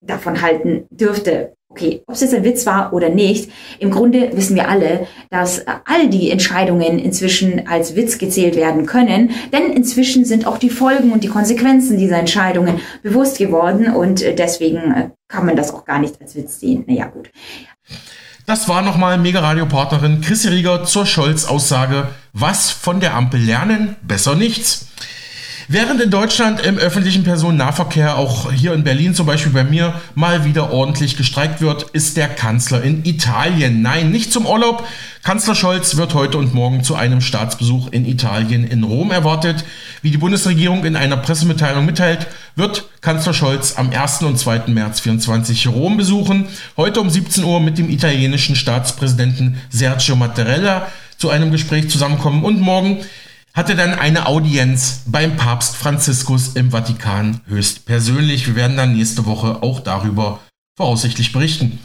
davon 0.00 0.42
halten 0.42 0.86
dürfte. 0.90 1.54
Okay, 1.72 2.02
ob 2.06 2.14
es 2.14 2.20
jetzt 2.20 2.34
ein 2.34 2.44
Witz 2.44 2.66
war 2.66 2.92
oder 2.92 3.08
nicht, 3.08 3.50
im 3.80 3.90
Grunde 3.90 4.30
wissen 4.36 4.54
wir 4.54 4.68
alle, 4.68 5.08
dass 5.30 5.64
all 5.66 6.08
die 6.08 6.30
Entscheidungen 6.30 7.00
inzwischen 7.00 7.66
als 7.66 7.96
Witz 7.96 8.18
gezählt 8.18 8.54
werden 8.54 8.86
können, 8.86 9.30
denn 9.52 9.72
inzwischen 9.72 10.24
sind 10.24 10.46
auch 10.46 10.58
die 10.58 10.70
Folgen 10.70 11.12
und 11.12 11.24
die 11.24 11.28
Konsequenzen 11.28 11.98
dieser 11.98 12.18
Entscheidungen 12.18 12.80
bewusst 13.02 13.38
geworden 13.38 13.92
und 13.92 14.22
äh, 14.22 14.36
deswegen 14.36 15.12
kann 15.28 15.46
man 15.46 15.56
das 15.56 15.74
auch 15.74 15.84
gar 15.84 15.98
nicht 15.98 16.20
als 16.20 16.36
Witz 16.36 16.60
sehen. 16.60 16.84
Naja, 16.86 17.06
gut. 17.06 17.30
Das 18.50 18.66
war 18.68 18.82
nochmal 18.82 19.16
Mega-Radio-Partnerin 19.16 20.22
Chrissy 20.22 20.48
Rieger 20.48 20.82
zur 20.82 21.06
Scholz-Aussage, 21.06 22.08
was 22.32 22.72
von 22.72 22.98
der 22.98 23.14
Ampel 23.14 23.40
lernen, 23.40 23.94
besser 24.02 24.34
nichts. 24.34 24.88
Während 25.72 26.00
in 26.00 26.10
Deutschland 26.10 26.66
im 26.66 26.78
öffentlichen 26.78 27.22
Personennahverkehr, 27.22 28.18
auch 28.18 28.50
hier 28.50 28.74
in 28.74 28.82
Berlin 28.82 29.14
zum 29.14 29.26
Beispiel 29.26 29.52
bei 29.52 29.62
mir, 29.62 29.94
mal 30.16 30.44
wieder 30.44 30.72
ordentlich 30.72 31.16
gestreikt 31.16 31.60
wird, 31.60 31.84
ist 31.92 32.16
der 32.16 32.26
Kanzler 32.26 32.82
in 32.82 33.04
Italien. 33.04 33.80
Nein, 33.80 34.10
nicht 34.10 34.32
zum 34.32 34.46
Urlaub. 34.46 34.84
Kanzler 35.22 35.54
Scholz 35.54 35.96
wird 35.96 36.12
heute 36.14 36.38
und 36.38 36.54
morgen 36.54 36.82
zu 36.82 36.96
einem 36.96 37.20
Staatsbesuch 37.20 37.92
in 37.92 38.04
Italien 38.04 38.64
in 38.64 38.82
Rom 38.82 39.12
erwartet. 39.12 39.64
Wie 40.02 40.10
die 40.10 40.18
Bundesregierung 40.18 40.84
in 40.84 40.96
einer 40.96 41.18
Pressemitteilung 41.18 41.86
mitteilt, 41.86 42.26
wird 42.56 42.88
Kanzler 43.00 43.32
Scholz 43.32 43.76
am 43.76 43.90
1. 43.90 44.22
und 44.22 44.40
2. 44.40 44.62
März 44.66 44.98
24 44.98 45.68
Rom 45.68 45.96
besuchen. 45.96 46.48
Heute 46.76 47.00
um 47.00 47.08
17 47.08 47.44
Uhr 47.44 47.60
mit 47.60 47.78
dem 47.78 47.90
italienischen 47.90 48.56
Staatspräsidenten 48.56 49.60
Sergio 49.70 50.16
Mattarella 50.16 50.88
zu 51.16 51.30
einem 51.30 51.52
Gespräch 51.52 51.88
zusammenkommen 51.90 52.42
und 52.42 52.60
morgen 52.60 53.04
hatte 53.54 53.74
dann 53.74 53.94
eine 53.94 54.26
Audienz 54.26 55.02
beim 55.06 55.36
Papst 55.36 55.76
Franziskus 55.76 56.54
im 56.54 56.70
Vatikan 56.70 57.40
höchstpersönlich. 57.46 58.46
Wir 58.46 58.54
werden 58.54 58.76
dann 58.76 58.96
nächste 58.96 59.26
Woche 59.26 59.62
auch 59.62 59.80
darüber 59.80 60.40
voraussichtlich 60.76 61.32
berichten. 61.32 61.78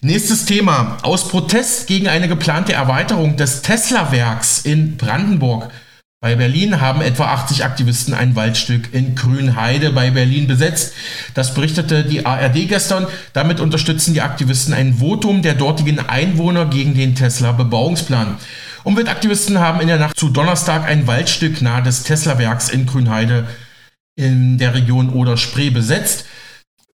Nächstes 0.00 0.46
Thema. 0.46 0.98
Aus 1.02 1.28
Protest 1.28 1.86
gegen 1.86 2.08
eine 2.08 2.28
geplante 2.28 2.72
Erweiterung 2.72 3.36
des 3.36 3.62
Tesla-Werks 3.62 4.60
in 4.60 4.96
Brandenburg 4.96 5.70
bei 6.22 6.36
Berlin 6.36 6.80
haben 6.80 7.02
etwa 7.02 7.32
80 7.32 7.64
Aktivisten 7.64 8.14
ein 8.14 8.36
Waldstück 8.36 8.94
in 8.94 9.16
Grünheide 9.16 9.90
bei 9.90 10.12
Berlin 10.12 10.46
besetzt. 10.46 10.94
Das 11.34 11.52
berichtete 11.52 12.04
die 12.04 12.24
ARD 12.24 12.68
gestern. 12.68 13.08
Damit 13.32 13.58
unterstützen 13.58 14.14
die 14.14 14.20
Aktivisten 14.20 14.72
ein 14.72 15.00
Votum 15.00 15.42
der 15.42 15.54
dortigen 15.54 15.98
Einwohner 15.98 16.66
gegen 16.66 16.94
den 16.94 17.16
Tesla-Bebauungsplan. 17.16 18.36
Umweltaktivisten 18.84 19.58
haben 19.58 19.80
in 19.80 19.88
der 19.88 19.98
Nacht 19.98 20.16
zu 20.16 20.28
Donnerstag 20.28 20.86
ein 20.86 21.08
Waldstück 21.08 21.60
nahe 21.60 21.82
des 21.82 22.04
Tesla-Werks 22.04 22.68
in 22.68 22.86
Grünheide 22.86 23.48
in 24.14 24.58
der 24.58 24.74
Region 24.74 25.10
Oder-Spree 25.10 25.70
besetzt. 25.70 26.26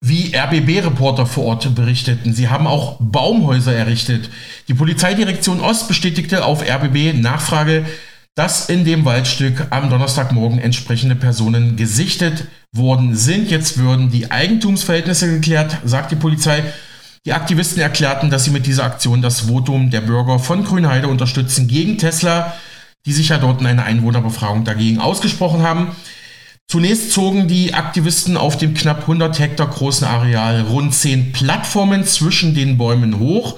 Wie 0.01 0.33
RBB-Reporter 0.35 1.27
vor 1.27 1.43
Ort 1.43 1.75
berichteten, 1.75 2.33
sie 2.33 2.47
haben 2.47 2.65
auch 2.65 2.97
Baumhäuser 2.99 3.75
errichtet. 3.75 4.31
Die 4.69 4.73
Polizeidirektion 4.73 5.59
Ost 5.59 5.87
bestätigte 5.87 6.45
auf 6.45 6.63
RBB 6.67 7.13
Nachfrage, 7.13 7.85
dass 8.39 8.69
in 8.69 8.85
dem 8.85 9.03
Waldstück 9.03 9.67
am 9.69 9.89
Donnerstagmorgen 9.89 10.59
entsprechende 10.59 11.17
Personen 11.17 11.75
gesichtet 11.75 12.45
worden 12.71 13.13
sind. 13.13 13.51
Jetzt 13.51 13.77
würden 13.77 14.11
die 14.11 14.31
Eigentumsverhältnisse 14.31 15.29
geklärt, 15.29 15.79
sagt 15.83 16.11
die 16.11 16.15
Polizei. 16.15 16.63
Die 17.25 17.33
Aktivisten 17.33 17.81
erklärten, 17.81 18.29
dass 18.29 18.45
sie 18.45 18.51
mit 18.51 18.65
dieser 18.65 18.85
Aktion 18.85 19.21
das 19.21 19.41
Votum 19.41 19.89
der 19.89 19.99
Bürger 19.99 20.39
von 20.39 20.63
Grünheide 20.63 21.09
unterstützen 21.09 21.67
gegen 21.67 21.97
Tesla, 21.97 22.53
die 23.05 23.11
sich 23.11 23.27
ja 23.27 23.39
dort 23.39 23.59
in 23.59 23.67
einer 23.67 23.83
Einwohnerbefragung 23.83 24.63
dagegen 24.63 24.99
ausgesprochen 24.99 25.61
haben. 25.61 25.89
Zunächst 26.65 27.11
zogen 27.11 27.49
die 27.49 27.73
Aktivisten 27.73 28.37
auf 28.37 28.55
dem 28.55 28.73
knapp 28.73 29.01
100 29.01 29.37
Hektar 29.37 29.67
großen 29.67 30.07
Areal 30.07 30.61
rund 30.61 30.93
10 30.93 31.33
Plattformen 31.33 32.05
zwischen 32.05 32.55
den 32.55 32.77
Bäumen 32.77 33.19
hoch, 33.19 33.57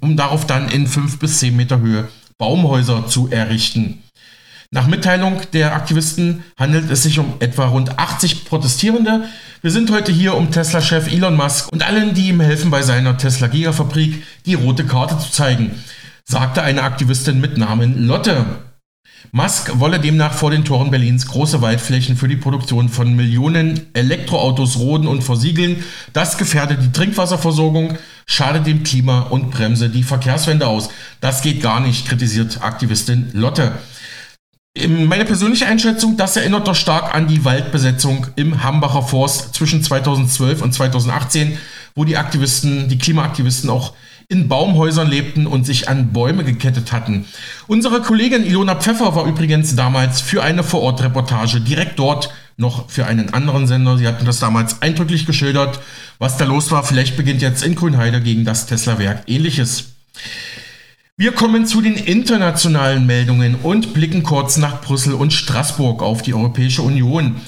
um 0.00 0.16
darauf 0.16 0.48
dann 0.48 0.68
in 0.68 0.88
5 0.88 1.20
bis 1.20 1.38
10 1.38 1.54
Meter 1.54 1.78
Höhe 1.78 2.08
Baumhäuser 2.38 3.06
zu 3.06 3.30
errichten. 3.30 4.02
Nach 4.70 4.88
Mitteilung 4.88 5.40
der 5.52 5.74
Aktivisten 5.74 6.42
handelt 6.58 6.90
es 6.90 7.04
sich 7.04 7.18
um 7.18 7.34
etwa 7.38 7.66
rund 7.66 7.98
80 7.98 8.44
Protestierende, 8.44 9.24
wir 9.62 9.70
sind 9.70 9.90
heute 9.90 10.12
hier, 10.12 10.34
um 10.34 10.50
Tesla-Chef 10.50 11.10
Elon 11.10 11.36
Musk 11.36 11.72
und 11.72 11.86
allen, 11.86 12.14
die 12.14 12.28
ihm 12.28 12.40
helfen 12.40 12.70
bei 12.70 12.82
seiner 12.82 13.16
Tesla-Gigafabrik, 13.16 14.22
die 14.44 14.54
rote 14.54 14.84
Karte 14.84 15.18
zu 15.18 15.30
zeigen, 15.30 15.82
sagte 16.24 16.62
eine 16.62 16.82
Aktivistin 16.82 17.40
mit 17.40 17.58
Namen 17.58 18.06
Lotte. 18.06 18.44
Musk 19.32 19.78
wolle 19.80 19.98
demnach 19.98 20.34
vor 20.34 20.50
den 20.50 20.64
Toren 20.64 20.90
Berlins 20.90 21.26
große 21.26 21.62
Waldflächen 21.62 22.16
für 22.16 22.28
die 22.28 22.36
Produktion 22.36 22.88
von 22.88 23.16
Millionen 23.16 23.80
Elektroautos 23.94 24.78
roden 24.78 25.06
und 25.06 25.22
versiegeln. 25.22 25.82
Das 26.12 26.38
gefährde 26.38 26.76
die 26.76 26.92
Trinkwasserversorgung, 26.92 27.98
schade 28.26 28.60
dem 28.60 28.82
Klima 28.82 29.20
und 29.20 29.50
bremse 29.50 29.90
die 29.90 30.02
Verkehrswende 30.02 30.66
aus. 30.66 30.90
Das 31.20 31.42
geht 31.42 31.62
gar 31.62 31.80
nicht, 31.80 32.06
kritisiert 32.06 32.62
Aktivistin 32.62 33.30
Lotte. 33.32 33.72
Meine 34.88 35.24
persönliche 35.24 35.66
Einschätzung, 35.66 36.18
das 36.18 36.36
erinnert 36.36 36.68
doch 36.68 36.74
stark 36.74 37.14
an 37.14 37.28
die 37.28 37.44
Waldbesetzung 37.46 38.26
im 38.36 38.62
Hambacher 38.62 39.02
Forst 39.02 39.54
zwischen 39.54 39.82
2012 39.82 40.60
und 40.60 40.74
2018, 40.74 41.58
wo 41.94 42.04
die 42.04 42.18
Aktivisten, 42.18 42.88
die 42.88 42.98
Klimaaktivisten 42.98 43.70
auch 43.70 43.94
in 44.28 44.48
Baumhäusern 44.48 45.08
lebten 45.08 45.46
und 45.46 45.64
sich 45.64 45.88
an 45.88 46.12
Bäume 46.12 46.44
gekettet 46.44 46.92
hatten. 46.92 47.26
Unsere 47.68 48.02
Kollegin 48.02 48.44
Ilona 48.44 48.74
Pfeffer 48.74 49.14
war 49.14 49.24
übrigens 49.24 49.76
damals 49.76 50.20
für 50.20 50.42
eine 50.42 50.62
Vorortreportage 50.62 51.60
direkt 51.60 51.98
dort 51.98 52.30
noch 52.58 52.90
für 52.90 53.06
einen 53.06 53.32
anderen 53.32 53.66
Sender. 53.66 53.96
Sie 53.96 54.06
hatten 54.06 54.26
das 54.26 54.40
damals 54.40 54.82
eindrücklich 54.82 55.26
geschildert, 55.26 55.78
was 56.18 56.36
da 56.36 56.44
los 56.44 56.70
war. 56.70 56.82
Vielleicht 56.82 57.16
beginnt 57.16 57.40
jetzt 57.40 57.62
in 57.62 57.76
Grünheide 57.76 58.20
gegen 58.20 58.44
das 58.44 58.66
Tesla-Werk 58.66 59.22
ähnliches. 59.26 59.92
Wir 61.18 61.32
kommen 61.32 61.64
zu 61.64 61.80
den 61.80 61.94
internationalen 61.94 63.06
Meldungen 63.06 63.54
und 63.54 63.94
blicken 63.94 64.22
kurz 64.22 64.58
nach 64.58 64.82
Brüssel 64.82 65.14
und 65.14 65.32
Straßburg 65.32 66.02
auf 66.02 66.20
die 66.20 66.34
Europäische 66.34 66.82
Union. 66.82 67.40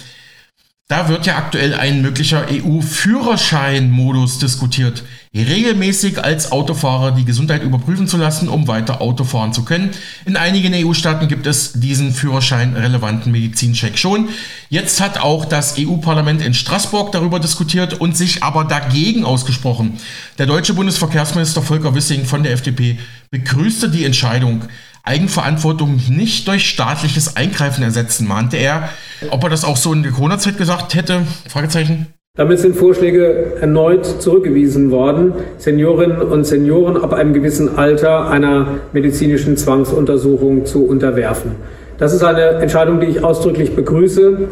Da 0.89 1.11
wird 1.11 1.27
ja 1.27 1.37
aktuell 1.37 1.75
ein 1.75 2.01
möglicher 2.01 2.47
EU-Führerschein-Modus 2.51 4.39
diskutiert 4.39 5.05
regelmäßig 5.35 6.23
als 6.25 6.53
Autofahrer 6.53 7.13
die 7.13 7.25
Gesundheit 7.25 7.63
überprüfen 7.63 8.09
zu 8.09 8.17
lassen, 8.17 8.49
um 8.49 8.67
weiter 8.67 9.01
Auto 9.01 9.25
fahren 9.25 9.53
zu 9.53 9.65
können. 9.65 9.91
In 10.25 10.37
einigen 10.37 10.73
EU-Staaten 10.75 11.29
gibt 11.29 11.47
es 11.47 11.73
diesen 11.75 12.13
Führerschein-relevanten 12.13 13.31
Medizincheck 13.31 13.99
schon. 13.99 14.31
Jetzt 14.71 15.01
hat 15.01 15.19
auch 15.19 15.45
das 15.45 15.77
EU-Parlament 15.79 16.43
in 16.43 16.55
Straßburg 16.55 17.13
darüber 17.13 17.41
diskutiert 17.41 18.01
und 18.01 18.17
sich 18.17 18.43
aber 18.43 18.65
dagegen 18.65 19.25
ausgesprochen. 19.25 19.99
Der 20.39 20.47
deutsche 20.47 20.75
Bundesverkehrsminister 20.75 21.63
Volker 21.63 21.95
Wissing 21.95 22.25
von 22.25 22.43
der 22.43 22.53
FDP 22.53 22.99
begrüßte 23.31 23.91
die 23.91 24.05
Entscheidung. 24.05 24.63
Eigenverantwortung 25.09 25.99
nicht 26.11 26.47
durch 26.47 26.69
staatliches 26.69 27.37
Eingreifen 27.37 27.83
ersetzen, 27.83 28.29
mahnte 28.29 28.59
er. 28.59 28.91
Ob 29.31 29.43
er 29.43 29.51
das 29.51 29.65
auch 29.65 29.79
so 29.79 29.93
in 29.93 30.03
der 30.03 30.13
Corona-Zeit 30.13 30.59
gesagt 30.59 30.95
hätte? 30.95 31.23
Fragezeichen. 31.49 32.09
Damit 32.37 32.61
sind 32.61 32.77
Vorschläge 32.77 33.55
erneut 33.61 34.05
zurückgewiesen 34.07 34.91
worden, 34.93 35.33
Seniorinnen 35.57 36.21
und 36.21 36.45
Senioren 36.45 36.97
ab 36.97 37.13
einem 37.15 37.33
gewissen 37.33 37.79
Alter 37.79 38.31
einer 38.31 38.79
medizinischen 38.93 39.57
Zwangsuntersuchung 39.57 40.67
zu 40.67 40.85
unterwerfen. 40.87 41.53
Das 41.97 42.13
ist 42.13 42.23
eine 42.23 42.61
Entscheidung, 42.61 43.01
die 43.01 43.07
ich 43.07 43.25
ausdrücklich 43.25 43.75
begrüße. 43.75 44.47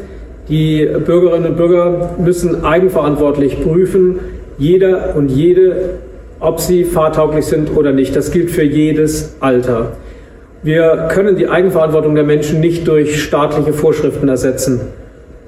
Die 0.49 0.89
Bürgerinnen 1.05 1.51
und 1.51 1.57
Bürger 1.57 2.17
müssen 2.19 2.65
eigenverantwortlich 2.65 3.63
prüfen, 3.63 4.19
jeder 4.59 5.15
und 5.15 5.29
jede, 5.29 5.99
ob 6.41 6.61
sie 6.61 6.85
fahrtauglich 6.85 7.45
sind 7.45 7.77
oder 7.77 7.93
nicht. 7.93 8.17
Das 8.17 8.33
gilt 8.33 8.51
für 8.51 8.65
jedes 8.65 9.37
Alter. 9.41 9.93
Wir 10.63 11.09
können 11.11 11.37
die 11.37 11.49
Eigenverantwortung 11.49 12.15
der 12.15 12.25
Menschen 12.25 12.61
nicht 12.61 12.89
durch 12.89 13.23
staatliche 13.23 13.73
Vorschriften 13.73 14.29
ersetzen. 14.29 14.81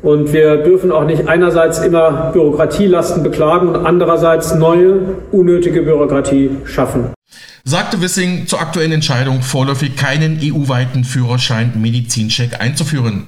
Und 0.03 0.33
wir 0.33 0.59
dürfen 0.59 0.93
auch 0.93 1.05
nicht 1.05 1.29
einerseits 1.29 1.81
immer 1.81 2.31
Bürokratielasten 2.33 3.23
beklagen 3.23 3.69
und 3.69 3.85
andererseits 3.85 4.55
neue, 4.55 5.01
unnötige 5.33 5.83
Bürokratie 5.83 6.51
schaffen. 6.65 7.13
Sagte 7.65 8.01
Wissing 8.01 8.47
zur 8.47 8.61
aktuellen 8.61 8.93
Entscheidung, 8.93 9.43
vorläufig 9.43 9.97
keinen 9.97 10.39
EU-weiten 10.41 11.05
Führerschein 11.05 11.73
Medizincheck 11.77 12.61
einzuführen. 12.61 13.27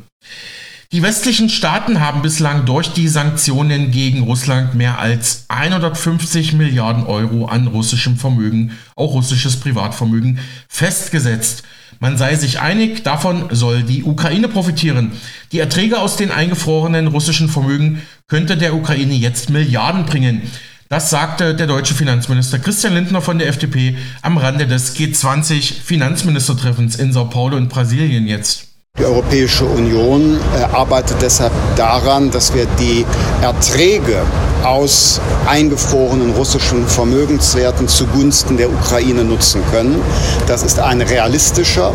Die 0.93 1.03
westlichen 1.03 1.49
Staaten 1.49 2.01
haben 2.01 2.21
bislang 2.21 2.67
durch 2.67 2.89
die 2.93 3.07
Sanktionen 3.07 3.93
gegen 3.93 4.25
Russland 4.25 4.75
mehr 4.75 4.99
als 4.99 5.45
150 5.47 6.55
Milliarden 6.55 7.05
Euro 7.05 7.45
an 7.45 7.69
russischem 7.69 8.17
Vermögen, 8.17 8.73
auch 8.97 9.13
russisches 9.13 9.61
Privatvermögen, 9.61 10.41
festgesetzt. 10.69 11.63
Man 12.01 12.19
sei 12.19 12.35
sich 12.35 12.59
einig, 12.59 13.05
davon 13.05 13.51
soll 13.53 13.85
die 13.85 14.03
Ukraine 14.03 14.49
profitieren. 14.49 15.13
Die 15.53 15.61
Erträge 15.61 16.01
aus 16.01 16.17
den 16.17 16.33
eingefrorenen 16.33 17.07
russischen 17.07 17.49
Vermögen 17.49 18.03
könnte 18.27 18.57
der 18.57 18.75
Ukraine 18.75 19.15
jetzt 19.15 19.49
Milliarden 19.49 20.07
bringen. 20.07 20.43
Das 20.89 21.09
sagte 21.09 21.55
der 21.55 21.69
deutsche 21.69 21.95
Finanzminister 21.95 22.59
Christian 22.59 22.95
Lindner 22.95 23.23
von 23.23 23.39
der 23.39 23.47
FDP 23.47 23.97
am 24.23 24.39
Rande 24.39 24.67
des 24.67 24.97
G20 24.97 25.73
Finanzministertreffens 25.85 26.97
in 26.97 27.13
Sao 27.13 27.27
Paulo 27.27 27.57
in 27.57 27.69
Brasilien 27.69 28.27
jetzt. 28.27 28.70
Die 29.01 29.07
Europäische 29.07 29.65
Union 29.65 30.39
äh, 30.55 30.63
arbeitet 30.75 31.23
deshalb 31.23 31.53
daran, 31.75 32.31
dass 32.31 32.53
wir 32.53 32.67
die 32.79 33.07
Erträge 33.41 34.21
aus 34.63 35.23
eingefrorenen 35.47 36.33
russischen 36.33 36.87
Vermögenswerten 36.87 37.89
zugunsten 37.89 38.59
der 38.59 38.71
Ukraine 38.71 39.25
nutzen 39.25 39.63
können. 39.71 40.03
Das 40.47 40.63
ist 40.63 40.81
ein 40.81 41.01
realistischer, 41.01 41.95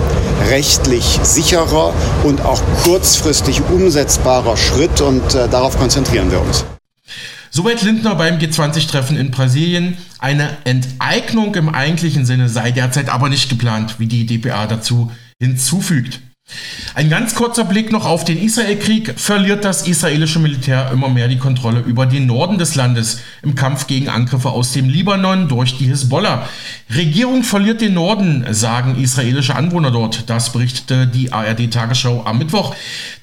rechtlich 0.50 1.20
sicherer 1.22 1.94
und 2.24 2.42
auch 2.42 2.60
kurzfristig 2.84 3.62
umsetzbarer 3.70 4.58
Schritt 4.58 5.00
und 5.00 5.36
äh, 5.36 5.48
darauf 5.48 5.78
konzentrieren 5.78 6.32
wir 6.32 6.42
uns. 6.42 6.66
Soweit 7.52 7.84
Lindner 7.84 8.16
beim 8.16 8.40
G20-Treffen 8.40 9.16
in 9.16 9.30
Brasilien. 9.30 9.96
Eine 10.18 10.58
Enteignung 10.64 11.54
im 11.54 11.70
eigentlichen 11.70 12.26
Sinne 12.26 12.50
sei 12.50 12.72
derzeit 12.72 13.10
aber 13.10 13.30
nicht 13.30 13.48
geplant, 13.48 14.00
wie 14.00 14.08
die 14.08 14.26
DPA 14.26 14.66
dazu 14.66 15.12
hinzufügt. 15.40 16.20
Ein 16.96 17.10
ganz 17.10 17.36
kurzer 17.36 17.66
Blick 17.66 17.92
noch 17.92 18.06
auf 18.06 18.24
den 18.24 18.42
Israelkrieg. 18.42 19.20
Verliert 19.20 19.66
das 19.66 19.86
israelische 19.86 20.40
Militär 20.40 20.92
immer 20.94 21.10
mehr 21.10 21.28
die 21.28 21.38
Kontrolle 21.38 21.82
über 21.82 22.06
den 22.06 22.26
Norden 22.26 22.58
des 22.58 22.76
Landes 22.76 23.20
im 23.44 23.54
Kampf 23.54 23.88
gegen 23.88 24.08
Angriffe 24.08 24.50
aus 24.50 24.72
dem 24.72 24.88
Libanon 24.88 25.50
durch 25.50 25.78
die 25.78 25.88
Hisbollah. 25.88 26.48
Regierung 26.96 27.44
verliert 27.44 27.82
den 27.82 27.96
Norden, 27.96 28.46
sagen 28.52 28.96
israelische 28.98 29.58
Anwohner 29.58 29.92
dort. 29.92 30.30
Das 30.30 30.54
berichtete 30.54 31.06
die 31.06 31.34
ARD-Tagesschau 31.34 32.24
am 32.24 32.38
Mittwoch. 32.38 32.74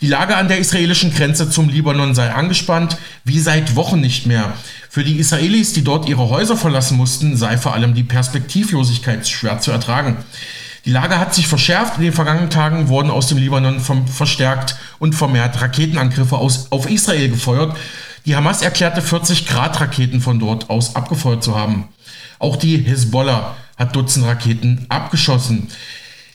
Die 0.03 0.09
Lage 0.09 0.37
an 0.37 0.49
der 0.49 0.59
israelischen 0.59 1.15
Grenze 1.15 1.49
zum 1.49 1.71
Libanon 1.71 2.15
sei 2.15 2.31
angespannt, 2.31 2.99
wie 3.25 3.39
seit 3.39 3.75
Wochen 3.75 4.01
nicht 4.03 4.27
mehr. 4.27 4.53
Für 4.91 5.03
die 5.03 5.17
Israelis, 5.17 5.73
die 5.73 5.85
dort 5.85 6.11
ihre 6.11 6.29
Häuser 6.29 6.59
verlassen 6.59 6.99
mussten, 6.99 7.39
sei 7.39 7.57
vor 7.57 7.73
allem 7.73 7.95
die 7.95 8.03
Perspektivlosigkeit 8.03 9.27
schwer 9.27 9.61
zu 9.61 9.71
ertragen. 9.71 10.19
Die 10.85 10.91
Lage 10.91 11.19
hat 11.19 11.35
sich 11.35 11.47
verschärft. 11.47 11.99
In 11.99 12.05
den 12.05 12.13
vergangenen 12.13 12.51
Tagen 12.51 12.89
wurden 12.89 13.11
aus 13.11 13.29
dem 13.29 13.39
Libanon 13.39 13.81
verstärkt 13.81 14.77
und 14.99 15.15
vermehrt 15.15 15.61
Raketenangriffe 15.61 16.37
aus, 16.37 16.71
auf 16.71 16.91
Israel 16.91 17.29
gefeuert. 17.29 17.77
Die 18.27 18.37
Hamas 18.37 18.63
erklärte 18.63 19.01
40-Grad-Raketen 19.01 20.21
von 20.21 20.39
dort 20.39 20.71
aus 20.71 20.97
abgefeuert 20.97 21.43
zu 21.45 21.57
haben. 21.57 21.89
Auch 22.39 22.57
die 22.57 22.79
Hezbollah 22.79 23.57
hat 23.77 23.95
Dutzend 23.95 24.27
Raketen 24.27 24.87
abgeschossen. 24.89 25.69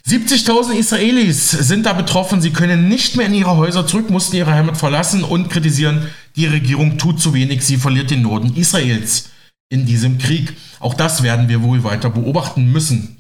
70.000 0.08 0.72
Israelis 0.74 1.52
sind 1.52 1.86
da 1.86 1.92
betroffen. 1.92 2.42
Sie 2.42 2.52
können 2.52 2.88
nicht 2.88 3.18
mehr 3.18 3.26
in 3.26 3.34
ihre 3.34 3.58
Häuser 3.58 3.86
zurück, 3.86 4.10
mussten 4.10 4.38
ihre 4.38 4.54
Heimat 4.54 4.78
verlassen 4.78 5.24
und 5.26 5.50
kritisieren, 5.50 6.08
die 6.38 6.46
Regierung 6.46 6.98
tut 6.98 7.20
zu 7.20 7.34
wenig, 7.34 7.66
sie 7.66 7.78
verliert 7.78 8.12
den 8.12 8.22
Norden 8.22 8.56
Israels 8.56 9.30
in 9.70 9.86
diesem 9.86 10.18
Krieg. 10.18 10.56
Auch 10.80 10.94
das 10.94 11.24
werden 11.24 11.50
wir 11.50 11.62
wohl 11.62 11.84
weiter 11.84 12.10
beobachten 12.10 12.72
müssen. 12.72 13.17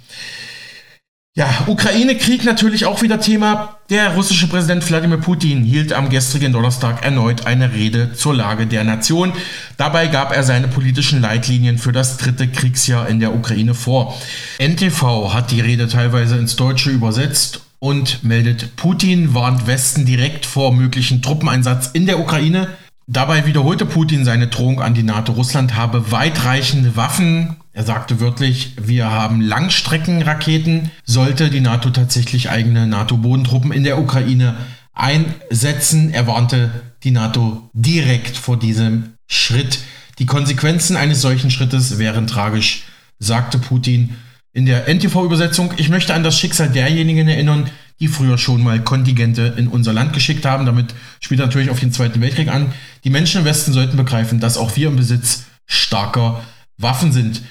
Ja, 1.37 1.65
Ukraine-Krieg 1.67 2.45
natürlich 2.45 2.87
auch 2.87 3.03
wieder 3.03 3.19
Thema. 3.19 3.77
Der 3.91 4.15
russische 4.15 4.47
Präsident 4.47 4.89
Wladimir 4.89 5.19
Putin 5.19 5.63
hielt 5.63 5.93
am 5.93 6.09
gestrigen 6.09 6.51
Donnerstag 6.51 7.05
erneut 7.05 7.45
eine 7.45 7.73
Rede 7.73 8.13
zur 8.13 8.33
Lage 8.33 8.65
der 8.65 8.83
Nation. 8.83 9.33
Dabei 9.77 10.07
gab 10.07 10.35
er 10.35 10.41
seine 10.41 10.67
politischen 10.67 11.21
Leitlinien 11.21 11.77
für 11.77 11.91
das 11.91 12.17
dritte 12.17 12.47
Kriegsjahr 12.47 13.07
in 13.07 13.19
der 13.19 13.35
Ukraine 13.35 13.75
vor. 13.75 14.19
NTV 14.57 15.31
hat 15.31 15.51
die 15.51 15.61
Rede 15.61 15.87
teilweise 15.87 16.37
ins 16.37 16.55
Deutsche 16.55 16.89
übersetzt 16.89 17.61
und 17.77 18.23
meldet, 18.23 18.75
Putin 18.75 19.35
warnt 19.35 19.67
Westen 19.67 20.07
direkt 20.07 20.47
vor 20.47 20.73
möglichen 20.73 21.21
Truppeneinsatz 21.21 21.91
in 21.93 22.07
der 22.07 22.17
Ukraine. 22.17 22.67
Dabei 23.05 23.45
wiederholte 23.45 23.85
Putin 23.85 24.25
seine 24.25 24.47
Drohung 24.47 24.81
an 24.81 24.95
die 24.95 25.03
NATO. 25.03 25.33
Russland 25.33 25.75
habe 25.75 26.11
weitreichende 26.11 26.95
Waffen 26.95 27.57
er 27.77 27.83
sagte 27.83 28.19
wörtlich, 28.19 28.71
wir 28.81 29.11
haben 29.11 29.39
Langstreckenraketen. 29.39 30.89
Sollte 31.05 31.51
die 31.51 31.59
NATO 31.59 31.91
tatsächlich 31.91 32.49
eigene 32.49 32.87
NATO-Bodentruppen 32.87 33.71
in 33.71 33.83
der 33.83 33.99
Ukraine 33.99 34.55
einsetzen, 34.95 36.11
er 36.11 36.25
warnte 36.25 36.71
die 37.03 37.11
NATO 37.11 37.69
direkt 37.73 38.35
vor 38.35 38.57
diesem 38.57 39.13
Schritt. 39.27 39.77
Die 40.17 40.25
Konsequenzen 40.25 40.97
eines 40.97 41.21
solchen 41.21 41.51
Schrittes 41.51 41.99
wären 41.99 42.25
tragisch, 42.25 42.85
sagte 43.19 43.59
Putin 43.59 44.15
in 44.53 44.65
der 44.65 44.87
NTV-Übersetzung. 44.87 45.71
Ich 45.77 45.89
möchte 45.89 46.15
an 46.15 46.23
das 46.23 46.39
Schicksal 46.39 46.69
derjenigen 46.69 47.27
erinnern, 47.27 47.69
die 47.99 48.07
früher 48.07 48.39
schon 48.39 48.63
mal 48.63 48.81
Kontingente 48.81 49.53
in 49.55 49.67
unser 49.67 49.93
Land 49.93 50.13
geschickt 50.13 50.47
haben. 50.47 50.65
Damit 50.65 50.95
spielt 51.19 51.41
natürlich 51.41 51.69
auf 51.69 51.79
den 51.79 51.91
Zweiten 51.91 52.21
Weltkrieg 52.21 52.47
an. 52.47 52.73
Die 53.03 53.11
Menschen 53.11 53.41
im 53.41 53.45
Westen 53.45 53.71
sollten 53.71 53.97
begreifen, 53.97 54.39
dass 54.39 54.57
auch 54.57 54.75
wir 54.75 54.87
im 54.87 54.95
Besitz 54.95 55.43
starker 55.67 56.41
Waffen 56.77 57.11
sind. 57.11 57.41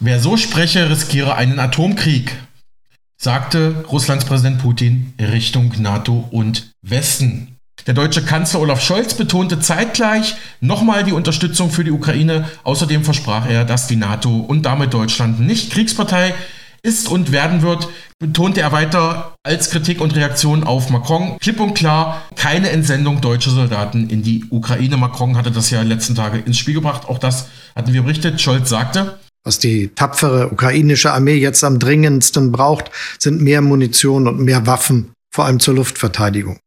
Wer 0.00 0.20
so 0.20 0.36
spreche, 0.36 0.90
riskiere 0.90 1.34
einen 1.36 1.58
Atomkrieg. 1.58 2.36
sagte 3.16 3.84
Russlands 3.90 4.24
Präsident 4.24 4.58
Putin 4.58 5.14
Richtung 5.18 5.72
NATO 5.78 6.28
und 6.30 6.72
Westen. 6.82 7.56
Der 7.86 7.94
deutsche 7.94 8.24
Kanzler 8.24 8.60
Olaf 8.60 8.80
Scholz 8.82 9.14
betonte 9.14 9.60
zeitgleich 9.60 10.36
nochmal 10.60 11.04
die 11.04 11.12
Unterstützung 11.12 11.70
für 11.70 11.84
die 11.84 11.90
Ukraine. 11.90 12.48
Außerdem 12.64 13.04
versprach 13.04 13.48
er, 13.48 13.64
dass 13.64 13.86
die 13.86 13.96
NATO 13.96 14.36
und 14.38 14.62
damit 14.62 14.94
Deutschland 14.94 15.40
nicht 15.40 15.70
Kriegspartei 15.70 16.34
ist 16.84 17.08
und 17.08 17.32
werden 17.32 17.62
wird, 17.62 17.88
betonte 18.18 18.60
er 18.60 18.70
weiter 18.70 19.34
als 19.42 19.70
Kritik 19.70 20.00
und 20.00 20.14
Reaktion 20.14 20.64
auf 20.64 20.90
Macron 20.90 21.38
klipp 21.38 21.58
und 21.58 21.74
klar 21.74 22.22
keine 22.36 22.70
Entsendung 22.70 23.20
deutscher 23.20 23.50
Soldaten 23.50 24.08
in 24.10 24.22
die 24.22 24.44
Ukraine. 24.50 24.96
Macron 24.96 25.36
hatte 25.36 25.50
das 25.50 25.70
ja 25.70 25.80
in 25.80 25.88
den 25.88 25.96
letzten 25.96 26.14
Tage 26.14 26.38
ins 26.38 26.58
Spiel 26.58 26.74
gebracht. 26.74 27.08
Auch 27.08 27.18
das 27.18 27.48
hatten 27.74 27.92
wir 27.92 28.02
berichtet. 28.02 28.40
Scholz 28.40 28.68
sagte, 28.68 29.18
was 29.44 29.58
die 29.58 29.88
tapfere 29.94 30.50
ukrainische 30.52 31.12
Armee 31.12 31.36
jetzt 31.36 31.64
am 31.64 31.78
dringendsten 31.78 32.52
braucht, 32.52 32.90
sind 33.18 33.40
mehr 33.40 33.62
Munition 33.62 34.28
und 34.28 34.40
mehr 34.40 34.66
Waffen, 34.66 35.12
vor 35.34 35.46
allem 35.46 35.60
zur 35.60 35.74
Luftverteidigung. 35.74 36.58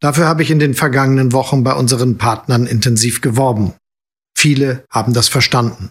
Dafür 0.00 0.26
habe 0.26 0.42
ich 0.42 0.50
in 0.50 0.58
den 0.58 0.74
vergangenen 0.74 1.32
Wochen 1.32 1.64
bei 1.64 1.72
unseren 1.72 2.18
Partnern 2.18 2.66
intensiv 2.66 3.22
geworben. 3.22 3.72
Viele 4.36 4.84
haben 4.90 5.14
das 5.14 5.28
verstanden. 5.28 5.90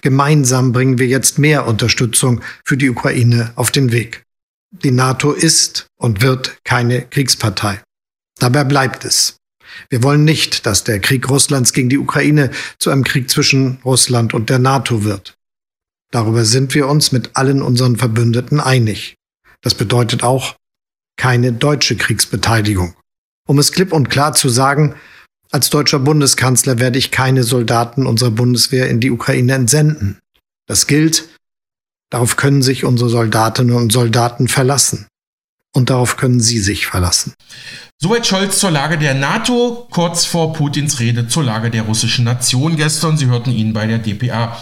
Gemeinsam 0.00 0.72
bringen 0.72 0.98
wir 0.98 1.06
jetzt 1.06 1.38
mehr 1.38 1.66
Unterstützung 1.66 2.40
für 2.64 2.76
die 2.76 2.90
Ukraine 2.90 3.52
auf 3.56 3.70
den 3.70 3.92
Weg. 3.92 4.24
Die 4.70 4.90
NATO 4.90 5.32
ist 5.32 5.86
und 5.96 6.22
wird 6.22 6.58
keine 6.64 7.02
Kriegspartei. 7.02 7.80
Dabei 8.38 8.64
bleibt 8.64 9.04
es. 9.04 9.36
Wir 9.88 10.02
wollen 10.02 10.24
nicht, 10.24 10.66
dass 10.66 10.84
der 10.84 11.00
Krieg 11.00 11.28
Russlands 11.28 11.72
gegen 11.72 11.88
die 11.88 11.98
Ukraine 11.98 12.50
zu 12.78 12.90
einem 12.90 13.04
Krieg 13.04 13.30
zwischen 13.30 13.78
Russland 13.84 14.34
und 14.34 14.50
der 14.50 14.58
NATO 14.58 15.04
wird. 15.04 15.36
Darüber 16.10 16.44
sind 16.44 16.74
wir 16.74 16.88
uns 16.88 17.12
mit 17.12 17.30
allen 17.34 17.62
unseren 17.62 17.96
Verbündeten 17.96 18.60
einig. 18.60 19.16
Das 19.60 19.74
bedeutet 19.74 20.22
auch 20.22 20.56
keine 21.16 21.52
deutsche 21.52 21.96
Kriegsbeteiligung. 21.96 22.94
Um 23.46 23.58
es 23.58 23.72
klipp 23.72 23.92
und 23.92 24.10
klar 24.10 24.32
zu 24.34 24.48
sagen, 24.48 24.94
als 25.50 25.70
deutscher 25.70 25.98
Bundeskanzler 25.98 26.78
werde 26.78 26.98
ich 26.98 27.10
keine 27.10 27.44
Soldaten 27.44 28.06
unserer 28.06 28.30
Bundeswehr 28.30 28.88
in 28.88 29.00
die 29.00 29.10
Ukraine 29.10 29.54
entsenden. 29.54 30.18
Das 30.66 30.86
gilt, 30.86 31.28
darauf 32.10 32.36
können 32.36 32.62
sich 32.62 32.84
unsere 32.84 33.10
Soldatinnen 33.10 33.76
und 33.76 33.92
Soldaten 33.92 34.48
verlassen. 34.48 35.06
Und 35.72 35.90
darauf 35.90 36.16
können 36.16 36.40
Sie 36.40 36.58
sich 36.58 36.86
verlassen. 36.86 37.34
Soweit 37.98 38.26
Scholz 38.26 38.58
zur 38.60 38.70
Lage 38.70 38.96
der 38.96 39.12
NATO, 39.12 39.86
kurz 39.90 40.24
vor 40.24 40.54
Putins 40.54 41.00
Rede 41.00 41.28
zur 41.28 41.44
Lage 41.44 41.70
der 41.70 41.82
russischen 41.82 42.24
Nation 42.24 42.76
gestern. 42.76 43.18
Sie 43.18 43.26
hörten 43.26 43.50
ihn 43.50 43.74
bei 43.74 43.86
der 43.86 43.98
DPA. 43.98 44.56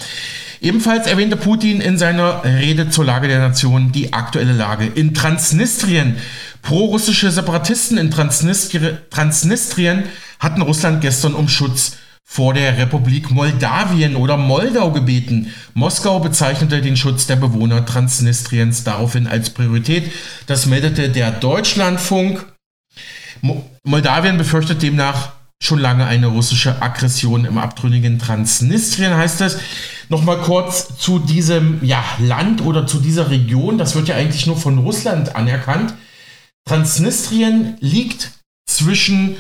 Ebenfalls 0.61 1.07
erwähnte 1.07 1.37
Putin 1.37 1.81
in 1.81 1.99
seiner 1.99 2.45
Rede 2.45 2.90
zur 2.90 3.05
Lage 3.05 3.29
der 3.29 3.40
Nation 3.40 3.93
die 3.93 4.12
aktuelle 4.12 4.53
Lage 4.53 4.87
in 4.87 5.14
Transnistrien. 5.14 6.17
Pro-russische 6.62 7.31
Separatisten 7.31 7.99
in 7.99 8.11
Transnistri 8.11 8.97
Transnistrien 9.11 10.05
hatten 10.38 10.62
Russland 10.62 11.01
gestern 11.01 11.35
um 11.35 11.49
Schutz 11.49 11.99
vor 12.25 12.55
der 12.55 12.79
Republik 12.79 13.31
Moldawien 13.31 14.17
oder 14.17 14.37
Moldau 14.37 14.90
gebeten. 14.90 15.53
Moskau 15.75 16.21
bezeichnete 16.21 16.81
den 16.81 16.97
Schutz 16.97 17.27
der 17.27 17.37
Bewohner 17.37 17.85
Transnistriens 17.85 18.83
daraufhin 18.83 19.27
als 19.27 19.51
Priorität. 19.51 20.11
Das 20.47 20.67
meldete 20.67 21.11
der 21.11 21.31
Deutschlandfunk. 21.31 22.47
Moldawien 23.85 24.38
befürchtet 24.38 24.83
demnach 24.83 25.34
schon 25.64 25.79
lange 25.79 26.07
eine 26.07 26.27
russische 26.27 26.83
Aggression 26.83 27.44
im 27.44 27.59
abtrünnigen 27.59 28.18
Transnistrien, 28.18 29.16
heißt 29.16 29.40
es. 29.40 29.59
Nochmal 30.09 30.38
kurz 30.38 30.98
zu 30.98 31.18
diesem 31.18 31.83
ja, 31.83 32.05
Land 32.18 32.61
oder 32.62 32.87
zu 32.87 32.98
dieser 32.98 33.31
Region. 33.31 33.79
Das 33.79 33.94
wird 33.94 34.09
ja 34.09 34.16
eigentlich 34.16 34.46
nur 34.46 34.57
von 34.57 34.79
Russland 34.79 35.35
anerkannt. 35.35 35.94
Transnistrien 36.66 37.77
liegt 37.81 38.33
zwischen. 38.66 39.37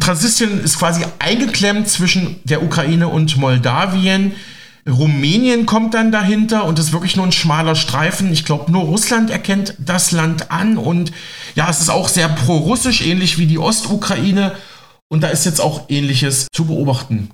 Transnistrien 0.00 0.62
ist 0.62 0.78
quasi 0.78 1.04
eingeklemmt 1.18 1.88
zwischen 1.88 2.40
der 2.44 2.62
Ukraine 2.62 3.08
und 3.08 3.38
Moldawien. 3.38 4.32
Rumänien 4.86 5.66
kommt 5.66 5.94
dann 5.94 6.12
dahinter 6.12 6.64
und 6.64 6.78
ist 6.78 6.92
wirklich 6.92 7.16
nur 7.16 7.26
ein 7.26 7.32
schmaler 7.32 7.74
Streifen. 7.74 8.32
Ich 8.32 8.44
glaube, 8.44 8.72
nur 8.72 8.82
Russland 8.84 9.30
erkennt 9.30 9.74
das 9.78 10.10
Land 10.10 10.50
an 10.50 10.76
und 10.76 11.12
ja, 11.54 11.68
es 11.68 11.80
ist 11.80 11.90
auch 11.90 12.08
sehr 12.08 12.28
pro-russisch, 12.28 13.02
ähnlich 13.02 13.38
wie 13.38 13.46
die 13.46 13.58
Ostukraine. 13.58 14.52
Und 15.10 15.22
da 15.22 15.28
ist 15.28 15.44
jetzt 15.44 15.60
auch 15.60 15.88
ähnliches 15.88 16.46
zu 16.52 16.66
beobachten. 16.66 17.30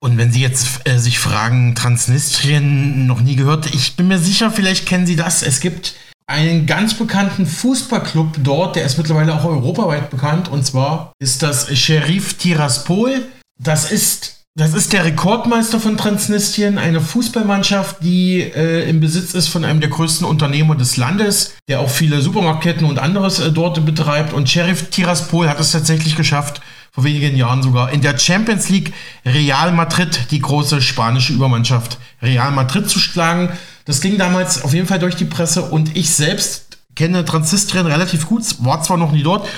Und 0.00 0.16
wenn 0.16 0.32
Sie 0.32 0.40
jetzt 0.40 0.88
äh, 0.88 0.98
sich 0.98 1.18
fragen, 1.18 1.74
Transnistrien 1.74 3.06
noch 3.06 3.20
nie 3.20 3.36
gehört, 3.36 3.74
ich 3.74 3.96
bin 3.96 4.08
mir 4.08 4.18
sicher, 4.18 4.50
vielleicht 4.50 4.86
kennen 4.86 5.06
Sie 5.06 5.16
das. 5.16 5.42
Es 5.42 5.60
gibt 5.60 5.94
einen 6.26 6.66
ganz 6.66 6.94
bekannten 6.94 7.46
Fußballclub 7.46 8.38
dort, 8.42 8.76
der 8.76 8.84
ist 8.84 8.98
mittlerweile 8.98 9.34
auch 9.34 9.44
europaweit 9.44 10.10
bekannt. 10.10 10.48
Und 10.48 10.64
zwar 10.64 11.12
ist 11.18 11.42
das 11.42 11.76
Sheriff 11.76 12.34
Tiraspol. 12.34 13.26
Das 13.60 13.90
ist 13.90 14.38
das 14.58 14.74
ist 14.74 14.92
der 14.92 15.04
Rekordmeister 15.04 15.78
von 15.78 15.96
Transnistrien, 15.96 16.78
eine 16.78 17.00
Fußballmannschaft, 17.00 17.98
die 18.02 18.40
äh, 18.40 18.88
im 18.90 18.98
Besitz 18.98 19.32
ist 19.32 19.46
von 19.46 19.64
einem 19.64 19.80
der 19.80 19.88
größten 19.88 20.26
Unternehmer 20.26 20.74
des 20.74 20.96
Landes, 20.96 21.54
der 21.68 21.78
auch 21.78 21.88
viele 21.88 22.20
Supermarktketten 22.20 22.84
und 22.84 22.98
anderes 22.98 23.38
äh, 23.38 23.52
dort 23.52 23.86
betreibt. 23.86 24.32
Und 24.32 24.50
Sheriff 24.50 24.90
Tiraspol 24.90 25.48
hat 25.48 25.60
es 25.60 25.70
tatsächlich 25.70 26.16
geschafft, 26.16 26.60
vor 26.90 27.04
wenigen 27.04 27.36
Jahren 27.36 27.62
sogar 27.62 27.92
in 27.92 28.00
der 28.00 28.18
Champions 28.18 28.68
League 28.68 28.92
Real 29.24 29.72
Madrid, 29.72 30.30
die 30.30 30.40
große 30.40 30.80
spanische 30.82 31.32
Übermannschaft, 31.32 31.98
Real 32.22 32.50
Madrid 32.50 32.88
zu 32.88 32.98
schlagen. 32.98 33.50
Das 33.84 34.00
ging 34.00 34.18
damals 34.18 34.62
auf 34.62 34.74
jeden 34.74 34.86
Fall 34.86 34.98
durch 34.98 35.16
die 35.16 35.24
Presse 35.24 35.62
und 35.62 35.96
ich 35.96 36.10
selbst 36.10 36.78
kenne 36.94 37.24
Transnistrien 37.24 37.86
relativ 37.86 38.26
gut, 38.26 38.42
war 38.58 38.82
zwar 38.82 38.96
noch 38.96 39.12
nie 39.12 39.22
dort, 39.22 39.48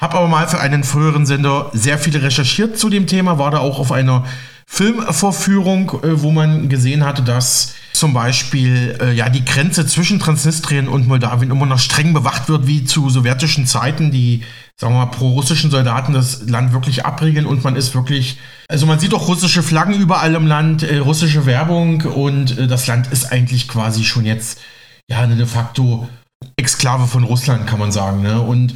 habe 0.00 0.16
aber 0.16 0.28
mal 0.28 0.46
für 0.46 0.60
einen 0.60 0.84
früheren 0.84 1.26
Sender 1.26 1.70
sehr 1.72 1.98
viel 1.98 2.16
recherchiert 2.16 2.78
zu 2.78 2.88
dem 2.88 3.06
Thema, 3.06 3.38
war 3.38 3.50
da 3.50 3.58
auch 3.58 3.78
auf 3.78 3.90
einer 3.90 4.24
Filmvorführung, 4.66 5.90
äh, 6.02 6.22
wo 6.22 6.30
man 6.30 6.68
gesehen 6.68 7.04
hatte, 7.04 7.22
dass 7.22 7.74
zum 7.92 8.12
Beispiel 8.12 8.98
äh, 9.00 9.12
ja 9.12 9.28
die 9.28 9.44
Grenze 9.44 9.86
zwischen 9.86 10.18
Transnistrien 10.18 10.88
und 10.88 11.06
Moldawien 11.06 11.50
immer 11.50 11.66
noch 11.66 11.78
streng 11.78 12.12
bewacht 12.12 12.48
wird, 12.48 12.66
wie 12.66 12.84
zu 12.84 13.08
sowjetischen 13.10 13.66
Zeiten, 13.66 14.10
die, 14.10 14.42
sagen 14.80 14.94
wir 14.94 15.06
mal, 15.06 15.10
pro-russischen 15.10 15.70
Soldaten 15.70 16.12
das 16.12 16.48
Land 16.48 16.72
wirklich 16.72 17.06
abriegeln 17.06 17.46
und 17.46 17.62
man 17.62 17.76
ist 17.76 17.94
wirklich, 17.94 18.38
also 18.68 18.86
man 18.86 18.98
sieht 18.98 19.14
auch 19.14 19.28
russische 19.28 19.62
Flaggen 19.62 19.94
überall 19.94 20.34
im 20.34 20.46
Land, 20.46 20.82
äh, 20.82 20.98
russische 20.98 21.46
Werbung 21.46 22.02
und 22.02 22.58
äh, 22.58 22.66
das 22.66 22.86
Land 22.86 23.12
ist 23.12 23.30
eigentlich 23.30 23.68
quasi 23.68 24.04
schon 24.04 24.24
jetzt 24.24 24.60
ja 25.08 25.20
eine 25.20 25.36
de 25.36 25.46
facto 25.46 26.08
Exklave 26.56 27.06
von 27.06 27.24
Russland, 27.24 27.66
kann 27.66 27.78
man 27.78 27.92
sagen. 27.92 28.22
Ne? 28.22 28.40
Und 28.40 28.74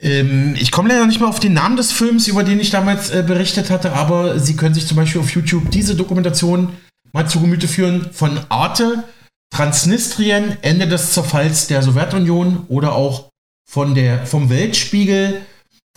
ähm, 0.00 0.54
ich 0.58 0.70
komme 0.70 0.90
leider 0.90 1.06
nicht 1.06 1.20
mehr 1.20 1.28
auf 1.28 1.40
den 1.40 1.54
Namen 1.54 1.76
des 1.76 1.92
Films, 1.92 2.28
über 2.28 2.44
den 2.44 2.60
ich 2.60 2.70
damals 2.70 3.10
äh, 3.10 3.24
berichtet 3.26 3.70
hatte, 3.70 3.92
aber 3.92 4.38
Sie 4.38 4.56
können 4.56 4.74
sich 4.74 4.86
zum 4.86 4.96
Beispiel 4.96 5.20
auf 5.20 5.30
YouTube 5.30 5.70
diese 5.70 5.94
Dokumentation 5.94 6.70
mal 7.12 7.28
zu 7.28 7.40
Gemüte 7.40 7.68
führen 7.68 8.10
von 8.12 8.40
Arte, 8.50 9.04
Transnistrien, 9.50 10.56
Ende 10.62 10.88
des 10.88 11.12
Zerfalls 11.12 11.68
der 11.68 11.82
Sowjetunion 11.82 12.64
oder 12.68 12.92
auch 12.92 13.30
von 13.74 13.96
der, 13.96 14.24
vom 14.24 14.50
Weltspiegel 14.50 15.40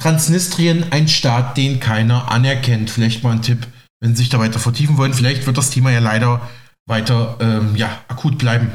Transnistrien, 0.02 0.86
ein 0.90 1.08
Staat, 1.08 1.58
den 1.58 1.80
keiner 1.80 2.32
anerkennt. 2.32 2.90
Vielleicht 2.90 3.24
mal 3.24 3.34
ein 3.34 3.44
Tipp, 3.44 3.68
wenn 4.00 4.16
Sie 4.16 4.24
sich 4.24 4.30
da 4.30 4.40
weiter 4.40 4.58
vertiefen 4.58 4.98
wollen. 4.98 5.14
Vielleicht 5.14 5.46
wird 5.46 5.60
das 5.60 5.70
Thema 5.70 5.92
ja 5.92 6.00
leider 6.00 6.42
weiter 6.88 7.38
ähm, 7.40 7.76
ja, 7.76 8.00
akut 8.08 8.40
bleiben. 8.40 8.72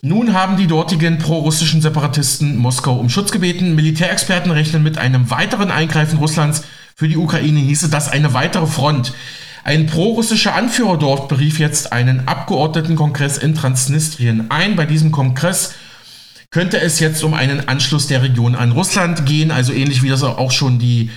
Nun 0.00 0.32
haben 0.32 0.56
die 0.56 0.68
dortigen 0.68 1.18
prorussischen 1.18 1.82
Separatisten 1.82 2.56
Moskau 2.56 2.94
um 2.94 3.08
Schutz 3.08 3.32
gebeten. 3.32 3.74
Militärexperten 3.74 4.52
rechnen 4.52 4.84
mit 4.84 4.96
einem 4.96 5.28
weiteren 5.32 5.72
Eingreifen 5.72 6.20
Russlands. 6.20 6.62
Für 6.94 7.08
die 7.08 7.16
Ukraine 7.16 7.58
hieße 7.58 7.88
das 7.88 8.08
eine 8.08 8.32
weitere 8.32 8.68
Front. 8.68 9.12
Ein 9.64 9.86
prorussischer 9.86 10.54
Anführer 10.54 10.98
dort 10.98 11.26
berief 11.26 11.58
jetzt 11.58 11.92
einen 11.92 12.28
Abgeordnetenkongress 12.28 13.38
in 13.38 13.56
Transnistrien 13.56 14.52
ein. 14.52 14.76
Bei 14.76 14.86
diesem 14.86 15.10
Kongress 15.10 15.74
könnte 16.56 16.80
es 16.80 17.00
jetzt 17.00 17.22
um 17.22 17.34
einen 17.34 17.68
Anschluss 17.68 18.06
der 18.06 18.22
Region 18.22 18.54
an 18.54 18.72
Russland 18.72 19.26
gehen, 19.26 19.50
also 19.50 19.74
ähnlich 19.74 20.02
wie 20.02 20.08
das 20.08 20.22
auch 20.22 20.50
schon 20.50 20.78
die 20.78 21.10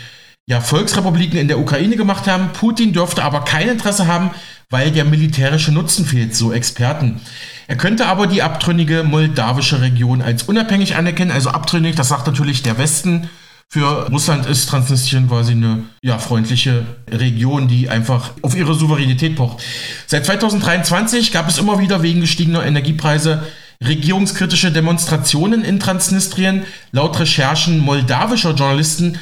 ja, 0.48 0.60
Volksrepubliken 0.60 1.40
in 1.40 1.48
der 1.48 1.60
Ukraine 1.60 1.96
gemacht 1.96 2.28
haben. 2.28 2.50
Putin 2.52 2.92
dürfte 2.92 3.24
aber 3.24 3.46
kein 3.46 3.70
Interesse 3.70 4.06
haben, 4.06 4.32
weil 4.70 4.92
der 4.92 5.06
militärische 5.06 5.72
Nutzen 5.72 6.04
fehlt, 6.04 6.36
so 6.36 6.52
Experten. 6.52 7.22
Er 7.68 7.78
könnte 7.78 8.08
aber 8.08 8.28
die 8.28 8.44
abtrünnige 8.44 9.06
moldawische 9.06 9.80
Region 9.80 10.22
als 10.22 10.44
unabhängig 10.44 10.98
anerkennen, 10.98 11.32
also 11.32 11.52
abtrünnig, 11.52 11.96
das 11.96 12.10
sagt 12.10 12.28
natürlich 12.28 12.62
der 12.62 12.78
Westen. 12.78 13.30
Für 13.70 14.10
Russland 14.10 14.46
ist 14.46 14.68
Transnistrien 14.68 15.30
quasi 15.30 15.54
eine 15.54 15.84
ja, 16.02 16.18
freundliche 16.18 16.84
Region, 17.10 17.70
die 17.70 17.88
einfach 17.88 18.32
auf 18.42 18.58
ihre 18.58 18.74
Souveränität 18.74 19.38
pocht. 19.38 19.64
Seit 20.06 20.26
2023 20.26 21.32
gab 21.32 21.48
es 21.48 21.60
immer 21.60 21.80
wieder 21.80 22.04
wegen 22.04 22.20
gestiegener 22.20 22.66
Energiepreise 22.66 23.42
regierungskritische 23.84 24.72
Demonstrationen 24.72 25.64
in 25.64 25.80
Transnistrien. 25.80 26.66
Laut 26.92 27.20
Recherchen 27.20 27.80
moldawischer 27.80 28.54
Journalisten 28.54 29.20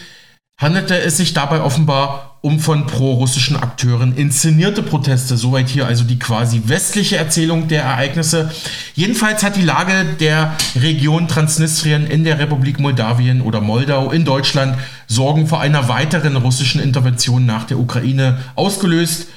handelte 0.59 0.99
es 0.99 1.17
sich 1.17 1.33
dabei 1.33 1.61
offenbar 1.61 2.39
um 2.41 2.59
von 2.59 2.87
prorussischen 2.87 3.57
Akteuren 3.57 4.15
inszenierte 4.15 4.81
Proteste. 4.81 5.37
Soweit 5.37 5.69
hier 5.69 5.85
also 5.85 6.03
die 6.03 6.17
quasi 6.17 6.63
westliche 6.65 7.17
Erzählung 7.17 7.67
der 7.67 7.83
Ereignisse. 7.83 8.49
Jedenfalls 8.95 9.43
hat 9.43 9.55
die 9.55 9.61
Lage 9.61 10.05
der 10.19 10.55
Region 10.75 11.27
Transnistrien 11.27 12.07
in 12.07 12.23
der 12.23 12.39
Republik 12.39 12.79
Moldawien 12.79 13.41
oder 13.41 13.61
Moldau 13.61 14.11
in 14.11 14.25
Deutschland 14.25 14.77
Sorgen 15.07 15.47
vor 15.47 15.61
einer 15.61 15.89
weiteren 15.89 16.35
russischen 16.35 16.81
Intervention 16.81 17.45
nach 17.45 17.65
der 17.65 17.79
Ukraine 17.79 18.39
ausgelöst. 18.55 19.27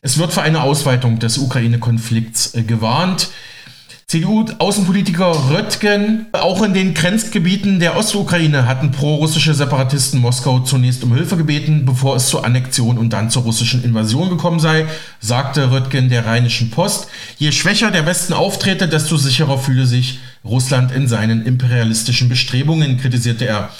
Es 0.00 0.18
wird 0.18 0.32
für 0.32 0.42
eine 0.42 0.62
Ausweitung 0.62 1.18
des 1.18 1.36
Ukraine-Konflikts 1.36 2.54
äh, 2.54 2.62
gewarnt. 2.62 3.28
CDU-Außenpolitiker 4.08 5.50
Röttgen, 5.50 6.26
auch 6.30 6.62
in 6.62 6.74
den 6.74 6.94
Grenzgebieten 6.94 7.80
der 7.80 7.96
Ostukraine 7.96 8.68
hatten 8.68 8.92
prorussische 8.92 9.52
Separatisten 9.52 10.20
Moskau 10.20 10.60
zunächst 10.60 11.02
um 11.02 11.12
Hilfe 11.12 11.36
gebeten, 11.36 11.84
bevor 11.84 12.14
es 12.14 12.28
zur 12.28 12.44
Annexion 12.44 12.98
und 12.98 13.12
dann 13.12 13.30
zur 13.30 13.42
russischen 13.42 13.82
Invasion 13.82 14.30
gekommen 14.30 14.60
sei, 14.60 14.86
sagte 15.18 15.72
Röttgen 15.72 16.08
der 16.08 16.24
Rheinischen 16.24 16.70
Post. 16.70 17.08
Je 17.38 17.50
schwächer 17.50 17.90
der 17.90 18.06
Westen 18.06 18.32
auftrete, 18.32 18.86
desto 18.86 19.16
sicherer 19.16 19.58
fühle 19.58 19.86
sich 19.86 20.20
Russland 20.44 20.92
in 20.92 21.08
seinen 21.08 21.44
imperialistischen 21.44 22.28
Bestrebungen, 22.28 22.98
kritisierte 22.98 23.46
er. 23.46 23.70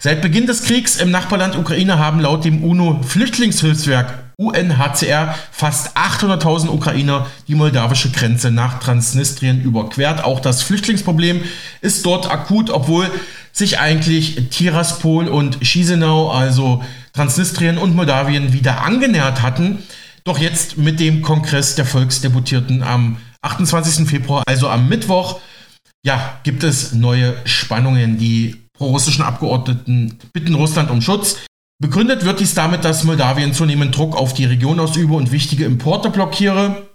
Seit 0.00 0.20
Beginn 0.20 0.48
des 0.48 0.64
Kriegs 0.64 0.96
im 0.96 1.12
Nachbarland 1.12 1.54
Ukraine 1.54 2.00
haben 2.00 2.18
laut 2.18 2.44
dem 2.44 2.64
UNO-Flüchtlingshilfswerk 2.64 4.25
UNHCR 4.38 5.34
fast 5.50 5.96
800.000 5.96 6.68
Ukrainer 6.68 7.26
die 7.48 7.54
moldawische 7.54 8.10
Grenze 8.10 8.50
nach 8.50 8.80
Transnistrien 8.80 9.62
überquert. 9.62 10.24
Auch 10.24 10.40
das 10.40 10.62
Flüchtlingsproblem 10.62 11.42
ist 11.80 12.04
dort 12.04 12.30
akut, 12.30 12.68
obwohl 12.68 13.10
sich 13.52 13.78
eigentlich 13.78 14.50
Tiraspol 14.50 15.28
und 15.28 15.60
Chisinau, 15.62 16.30
also 16.30 16.84
Transnistrien 17.14 17.78
und 17.78 17.96
Moldawien, 17.96 18.52
wieder 18.52 18.82
angenähert 18.82 19.40
hatten. 19.40 19.82
Doch 20.24 20.38
jetzt 20.38 20.76
mit 20.76 21.00
dem 21.00 21.22
Kongress 21.22 21.74
der 21.74 21.86
Volksdeputierten 21.86 22.82
am 22.82 23.16
28. 23.40 24.06
Februar, 24.06 24.42
also 24.46 24.68
am 24.68 24.88
Mittwoch, 24.88 25.40
ja, 26.04 26.38
gibt 26.42 26.62
es 26.62 26.92
neue 26.92 27.34
Spannungen. 27.46 28.18
Die 28.18 28.56
prorussischen 28.76 29.24
Abgeordneten 29.24 30.18
bitten 30.34 30.54
Russland 30.54 30.90
um 30.90 31.00
Schutz. 31.00 31.38
Begründet 31.78 32.24
wird 32.24 32.40
dies 32.40 32.54
damit, 32.54 32.84
dass 32.84 33.04
Moldawien 33.04 33.52
zunehmend 33.52 33.94
Druck 33.94 34.16
auf 34.16 34.32
die 34.32 34.46
Region 34.46 34.80
ausübe 34.80 35.12
und 35.14 35.30
wichtige 35.30 35.66
Importe 35.66 36.08
blockiere. 36.08 36.86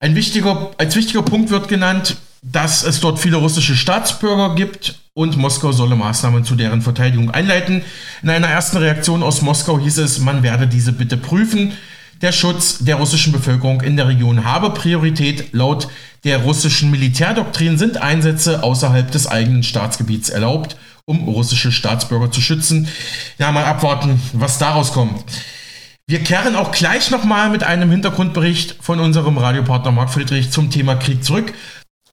Ein 0.00 0.16
wichtiger, 0.16 0.72
als 0.78 0.96
wichtiger 0.96 1.22
Punkt 1.22 1.50
wird 1.50 1.68
genannt, 1.68 2.16
dass 2.42 2.82
es 2.82 3.00
dort 3.00 3.20
viele 3.20 3.36
russische 3.36 3.76
Staatsbürger 3.76 4.56
gibt 4.56 4.98
und 5.14 5.36
Moskau 5.36 5.70
solle 5.70 5.94
Maßnahmen 5.94 6.44
zu 6.44 6.56
deren 6.56 6.82
Verteidigung 6.82 7.30
einleiten. 7.30 7.82
In 8.22 8.30
einer 8.30 8.48
ersten 8.48 8.78
Reaktion 8.78 9.22
aus 9.22 9.42
Moskau 9.42 9.78
hieß 9.78 9.98
es, 9.98 10.18
man 10.18 10.42
werde 10.42 10.66
diese 10.66 10.92
bitte 10.92 11.16
prüfen. 11.16 11.72
Der 12.20 12.32
Schutz 12.32 12.78
der 12.78 12.96
russischen 12.96 13.32
Bevölkerung 13.32 13.80
in 13.80 13.96
der 13.96 14.08
Region 14.08 14.44
habe 14.44 14.70
Priorität. 14.70 15.52
Laut 15.52 15.86
der 16.24 16.38
russischen 16.38 16.90
Militärdoktrin 16.90 17.78
sind 17.78 17.96
Einsätze 17.96 18.64
außerhalb 18.64 19.08
des 19.12 19.28
eigenen 19.28 19.62
Staatsgebiets 19.62 20.30
erlaubt 20.30 20.76
um 21.08 21.24
russische 21.24 21.72
Staatsbürger 21.72 22.30
zu 22.30 22.42
schützen. 22.42 22.86
Ja, 23.38 23.50
mal 23.50 23.64
abwarten, 23.64 24.20
was 24.34 24.58
daraus 24.58 24.92
kommt. 24.92 25.24
Wir 26.06 26.22
kehren 26.22 26.54
auch 26.54 26.70
gleich 26.70 27.10
nochmal 27.10 27.48
mit 27.48 27.64
einem 27.64 27.90
Hintergrundbericht 27.90 28.76
von 28.82 29.00
unserem 29.00 29.38
Radiopartner 29.38 29.90
Marc 29.90 30.10
Friedrich 30.10 30.50
zum 30.50 30.70
Thema 30.70 30.96
Krieg 30.96 31.24
zurück. 31.24 31.54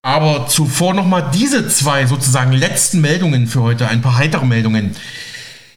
Aber 0.01 0.47
zuvor 0.47 0.93
nochmal 0.93 1.29
diese 1.33 1.67
zwei 1.67 2.05
sozusagen 2.05 2.53
letzten 2.53 3.01
Meldungen 3.01 3.47
für 3.47 3.61
heute, 3.61 3.89
ein 3.89 4.01
paar 4.01 4.17
heitere 4.17 4.45
Meldungen. 4.45 4.95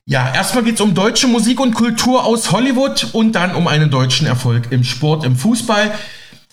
Ja, 0.06 0.32
erstmal 0.32 0.62
geht 0.62 0.76
es 0.76 0.80
um 0.80 0.94
deutsche 0.94 1.26
Musik 1.26 1.58
und 1.58 1.74
Kultur 1.74 2.24
aus 2.24 2.52
Hollywood 2.52 3.08
und 3.14 3.32
dann 3.32 3.54
um 3.56 3.66
einen 3.66 3.90
deutschen 3.90 4.28
Erfolg 4.28 4.70
im 4.70 4.84
Sport, 4.84 5.24
im 5.24 5.34
Fußball. 5.34 5.92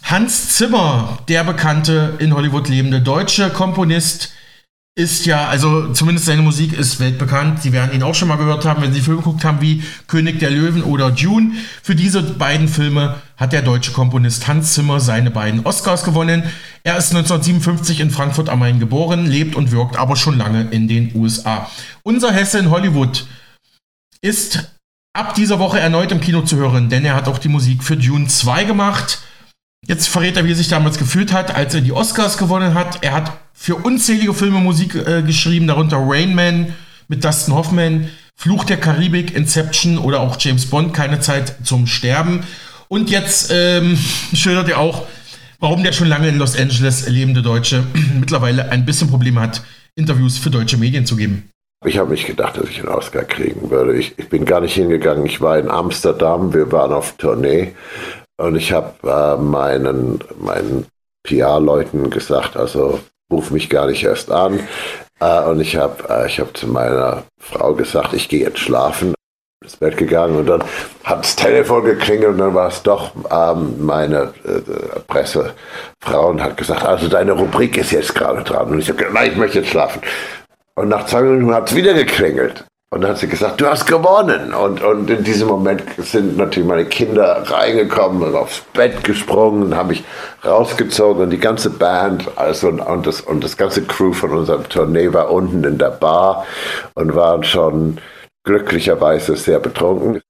Hans 0.01 0.55
Zimmer, 0.55 1.19
der 1.27 1.43
bekannte 1.43 2.15
in 2.17 2.33
Hollywood 2.33 2.69
lebende 2.69 3.01
deutsche 3.01 3.49
Komponist, 3.51 4.34
ist 4.97 5.25
ja, 5.25 5.49
also 5.49 5.91
zumindest 5.91 6.25
seine 6.25 6.41
Musik 6.41 6.71
ist 6.71 7.01
weltbekannt. 7.01 7.61
Sie 7.61 7.73
werden 7.73 7.93
ihn 7.93 8.01
auch 8.01 8.15
schon 8.15 8.29
mal 8.29 8.37
gehört 8.37 8.63
haben, 8.63 8.81
wenn 8.81 8.93
Sie 8.93 9.01
Filme 9.01 9.19
geguckt 9.19 9.43
haben 9.43 9.59
wie 9.59 9.83
König 10.07 10.39
der 10.39 10.51
Löwen 10.51 10.83
oder 10.83 11.11
Dune. 11.11 11.51
Für 11.83 11.95
diese 11.95 12.23
beiden 12.23 12.69
Filme 12.69 13.15
hat 13.35 13.51
der 13.51 13.61
deutsche 13.61 13.91
Komponist 13.91 14.47
Hans 14.47 14.73
Zimmer 14.73 15.01
seine 15.01 15.31
beiden 15.31 15.65
Oscars 15.65 16.05
gewonnen. 16.05 16.43
Er 16.83 16.97
ist 16.97 17.13
1957 17.13 17.99
in 17.99 18.09
Frankfurt 18.09 18.47
am 18.47 18.59
Main 18.59 18.79
geboren, 18.79 19.25
lebt 19.25 19.55
und 19.57 19.71
wirkt 19.71 19.97
aber 19.97 20.15
schon 20.15 20.37
lange 20.37 20.69
in 20.71 20.87
den 20.87 21.13
USA. 21.13 21.69
Unser 22.03 22.31
Hesse 22.31 22.59
in 22.59 22.69
Hollywood 22.69 23.27
ist 24.21 24.71
ab 25.11 25.35
dieser 25.35 25.59
Woche 25.59 25.77
erneut 25.77 26.13
im 26.13 26.21
Kino 26.21 26.41
zu 26.43 26.55
hören, 26.55 26.87
denn 26.87 27.03
er 27.03 27.15
hat 27.15 27.27
auch 27.27 27.39
die 27.39 27.49
Musik 27.49 27.83
für 27.83 27.97
Dune 27.97 28.27
2 28.27 28.63
gemacht. 28.63 29.19
Jetzt 29.85 30.07
verrät 30.07 30.37
er, 30.37 30.45
wie 30.45 30.53
er 30.53 30.55
sich 30.55 30.69
damals 30.69 30.97
gefühlt 30.97 31.33
hat, 31.33 31.53
als 31.53 31.73
er 31.73 31.81
die 31.81 31.91
Oscars 31.91 32.37
gewonnen 32.37 32.73
hat. 32.73 33.03
Er 33.03 33.11
hat 33.11 33.33
für 33.55 33.75
unzählige 33.75 34.33
Filme 34.33 34.59
Musik 34.59 34.93
äh, 34.95 35.23
geschrieben, 35.23 35.65
darunter 35.65 35.97
Rain 35.99 36.35
Man 36.35 36.73
mit 37.07 37.23
Dustin 37.23 37.55
Hoffman, 37.55 38.09
Fluch 38.35 38.65
der 38.65 38.77
Karibik, 38.77 39.33
Inception 39.33 39.97
oder 39.97 40.19
auch 40.19 40.35
James 40.39 40.65
Bond, 40.67 40.93
keine 40.93 41.21
Zeit 41.21 41.55
zum 41.63 41.87
Sterben. 41.87 42.43
Und 42.89 43.09
jetzt 43.09 43.51
ähm, 43.51 43.97
schildert 44.33 44.69
er 44.69 44.79
auch, 44.79 45.07
warum 45.59 45.83
der 45.83 45.93
schon 45.93 46.07
lange 46.07 46.27
in 46.27 46.37
Los 46.37 46.57
Angeles 46.57 47.07
lebende 47.07 47.41
Deutsche 47.41 47.83
mittlerweile 48.19 48.69
ein 48.69 48.85
bisschen 48.85 49.09
Probleme 49.09 49.41
hat, 49.41 49.63
Interviews 49.95 50.37
für 50.37 50.49
deutsche 50.49 50.77
Medien 50.77 51.05
zu 51.05 51.15
geben. 51.15 51.49
Ich 51.85 51.97
habe 51.97 52.11
nicht 52.11 52.27
gedacht, 52.27 52.57
dass 52.57 52.69
ich 52.69 52.79
einen 52.79 52.89
Oscar 52.89 53.23
kriegen 53.23 53.69
würde. 53.69 53.95
Ich, 53.95 54.17
ich, 54.17 54.27
bin 54.27 54.45
gar 54.45 54.59
nicht 54.59 54.73
hingegangen. 54.73 55.25
Ich 55.25 55.39
war 55.39 55.57
in 55.57 55.69
Amsterdam, 55.69 56.53
wir 56.53 56.71
waren 56.71 56.91
auf 56.91 57.15
Tournee 57.17 57.73
und 58.37 58.55
ich 58.55 58.71
habe 58.71 58.95
äh, 59.03 59.41
meinen, 59.41 60.19
meinen 60.39 60.85
PR-Leuten 61.23 62.09
gesagt, 62.09 62.57
also 62.57 62.99
ruf 63.31 63.51
mich 63.51 63.69
gar 63.69 63.87
nicht 63.87 64.03
erst 64.03 64.31
an. 64.31 64.59
Äh, 65.19 65.41
und 65.41 65.59
ich 65.59 65.75
habe 65.75 66.03
äh, 66.09 66.29
hab 66.29 66.55
zu 66.57 66.67
meiner 66.67 67.23
Frau 67.39 67.73
gesagt, 67.73 68.13
ich 68.13 68.29
gehe 68.29 68.41
jetzt 68.41 68.59
schlafen. 68.59 69.13
Ins 69.63 69.77
Bett 69.77 69.97
gegangen 69.97 70.37
und 70.37 70.45
dann 70.45 70.63
hat 71.03 71.23
das 71.23 71.35
Telefon 71.35 71.85
geklingelt 71.85 72.33
und 72.33 72.37
dann 72.37 72.53
war 72.53 72.67
es 72.67 72.83
doch 72.83 73.13
ähm, 73.31 73.83
meine 73.83 74.33
äh, 74.43 74.99
Pressefrau 75.07 76.29
und 76.29 76.43
hat 76.43 76.57
gesagt, 76.57 76.85
also 76.85 77.07
deine 77.07 77.31
Rubrik 77.31 77.77
ist 77.77 77.91
jetzt 77.91 78.13
gerade 78.13 78.43
dran. 78.43 78.67
Und 78.67 78.79
ich 78.79 78.89
habe 78.89 78.97
gesagt, 78.97 79.15
nein, 79.15 79.31
ich 79.31 79.37
möchte 79.37 79.59
jetzt 79.59 79.69
schlafen. 79.69 80.01
Und 80.75 80.89
nach 80.89 81.05
zwei 81.07 81.21
Minuten 81.21 81.53
hat 81.53 81.69
es 81.69 81.75
wieder 81.75 81.93
geklingelt. 81.93 82.65
Und 82.91 83.01
dann 83.01 83.11
hat 83.11 83.17
sie 83.17 83.27
gesagt, 83.27 83.59
du 83.59 83.65
hast 83.65 83.87
gewonnen. 83.87 84.53
Und, 84.53 84.81
und 84.81 85.09
in 85.09 85.23
diesem 85.23 85.47
Moment 85.47 85.83
sind 85.97 86.37
natürlich 86.37 86.67
meine 86.67 86.85
Kinder 86.85 87.43
reingekommen 87.45 88.23
und 88.23 88.35
aufs 88.35 88.61
Bett 88.73 89.03
gesprungen 89.03 89.63
und 89.63 89.75
habe 89.75 89.93
ich 89.93 90.03
rausgezogen 90.45 91.23
und 91.23 91.29
die 91.31 91.39
ganze 91.39 91.71
Band 91.71 92.29
also, 92.37 92.69
und, 92.69 93.07
das, 93.07 93.21
und 93.21 93.43
das 93.43 93.57
ganze 93.57 93.83
Crew 93.83 94.13
von 94.13 94.31
unserem 94.31 94.69
Tournee 94.69 95.11
war 95.11 95.31
unten 95.31 95.63
in 95.63 95.77
der 95.77 95.89
Bar 95.89 96.45
und 96.93 97.15
waren 97.15 97.43
schon 97.43 97.97
glücklicherweise 98.43 99.35
sehr 99.35 99.59
betrunken. 99.59 100.21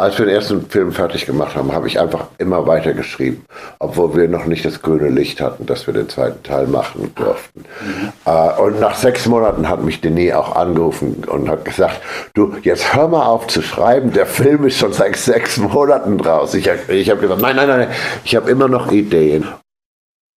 Als 0.00 0.18
wir 0.18 0.24
den 0.24 0.34
ersten 0.34 0.64
Film 0.70 0.92
fertig 0.92 1.26
gemacht 1.26 1.54
haben, 1.54 1.72
habe 1.72 1.86
ich 1.86 2.00
einfach 2.00 2.28
immer 2.38 2.66
weiter 2.66 2.94
geschrieben, 2.94 3.44
obwohl 3.80 4.16
wir 4.16 4.28
noch 4.28 4.46
nicht 4.46 4.64
das 4.64 4.80
grüne 4.80 5.10
Licht 5.10 5.42
hatten, 5.42 5.66
dass 5.66 5.86
wir 5.86 5.92
den 5.92 6.08
zweiten 6.08 6.42
Teil 6.42 6.68
machen 6.68 7.12
durften. 7.14 7.66
Mhm. 7.84 8.12
Äh, 8.24 8.60
und 8.62 8.80
nach 8.80 8.94
sechs 8.94 9.26
Monaten 9.26 9.68
hat 9.68 9.84
mich 9.84 10.00
Denis 10.00 10.32
auch 10.32 10.56
angerufen 10.56 11.22
und 11.26 11.50
hat 11.50 11.66
gesagt, 11.66 12.00
du, 12.32 12.54
jetzt 12.62 12.94
hör 12.94 13.08
mal 13.08 13.26
auf 13.26 13.46
zu 13.48 13.60
schreiben, 13.60 14.10
der 14.14 14.24
Film 14.24 14.64
ist 14.64 14.78
schon 14.78 14.94
seit 14.94 15.16
sechs 15.16 15.58
Monaten 15.58 16.16
draus. 16.16 16.54
Ich, 16.54 16.66
ich 16.88 17.10
habe 17.10 17.20
gesagt, 17.20 17.42
nein, 17.42 17.56
nein, 17.56 17.68
nein, 17.68 17.88
ich 18.24 18.34
habe 18.34 18.50
immer 18.50 18.68
noch 18.68 18.90
Ideen. 18.90 19.46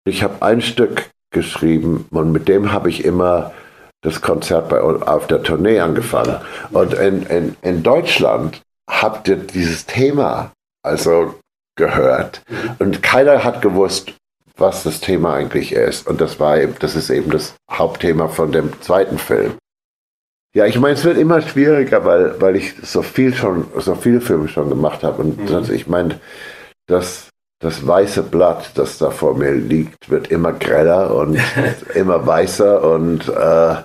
Ich 0.03 0.23
habe 0.23 0.41
ein 0.41 0.59
Stück 0.59 1.09
geschrieben 1.31 2.05
und 2.11 2.33
mit 2.33 2.49
dem 2.49 2.73
habe 2.73 2.89
ich 2.89 3.05
immer 3.05 3.53
das 4.01 4.21
Konzert 4.21 4.67
bei, 4.67 4.81
auf 4.81 5.27
der 5.27 5.41
Tournee 5.41 5.79
angefangen. 5.79 6.35
Und 6.71 6.93
in, 6.95 7.23
in, 7.27 7.55
in 7.61 7.81
Deutschland 7.81 8.61
habt 8.89 9.27
ihr 9.27 9.37
dieses 9.37 9.85
Thema 9.85 10.51
also 10.83 11.35
gehört 11.75 12.41
und 12.79 13.01
keiner 13.01 13.43
hat 13.43 13.61
gewusst, 13.61 14.13
was 14.57 14.83
das 14.83 15.01
Thema 15.01 15.33
eigentlich 15.33 15.71
ist. 15.71 16.07
Und 16.07 16.21
das 16.21 16.39
war 16.39 16.59
eben, 16.59 16.75
das 16.79 16.95
ist 16.95 17.09
eben 17.09 17.31
das 17.31 17.55
Hauptthema 17.71 18.27
von 18.27 18.51
dem 18.51 18.79
zweiten 18.81 19.17
Film. 19.17 19.53
Ja, 20.55 20.67
ich 20.67 20.79
meine, 20.79 20.93
es 20.93 21.03
wird 21.03 21.17
immer 21.17 21.41
schwieriger, 21.41 22.05
weil, 22.05 22.39
weil 22.39 22.55
ich 22.55 22.75
so 22.83 23.01
viel 23.01 23.33
schon, 23.33 23.65
so 23.77 23.95
viele 23.95 24.21
Filme 24.21 24.47
schon 24.47 24.69
gemacht 24.69 25.03
habe. 25.03 25.23
Und 25.23 25.39
mhm. 25.39 25.47
das, 25.47 25.69
ich 25.69 25.87
meine, 25.87 26.19
das, 26.85 27.29
das 27.59 27.87
weiße 27.87 28.21
Blatt, 28.21 28.71
das 28.75 28.99
da 28.99 29.09
vor 29.09 29.35
mir 29.35 29.51
liegt, 29.51 30.11
wird 30.11 30.27
immer 30.27 30.53
greller 30.53 31.15
und 31.15 31.39
immer 31.95 32.27
weißer 32.27 32.83
und 32.83 33.27
äh, 33.29 33.75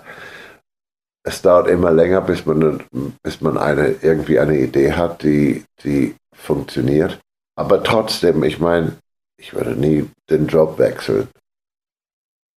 es 1.24 1.42
dauert 1.42 1.68
immer 1.68 1.90
länger, 1.90 2.20
bis 2.20 2.46
man, 2.46 2.82
bis 3.22 3.40
man 3.40 3.58
eine, 3.58 3.96
irgendwie 4.02 4.38
eine 4.38 4.58
Idee 4.58 4.92
hat, 4.92 5.22
die, 5.22 5.64
die 5.84 6.14
funktioniert. 6.34 7.18
Aber 7.56 7.82
trotzdem, 7.82 8.42
ich 8.44 8.58
meine, 8.58 8.96
ich 9.40 9.54
würde 9.54 9.72
nie 9.72 10.08
den 10.30 10.46
Job 10.46 10.78
wechseln. 10.78 11.28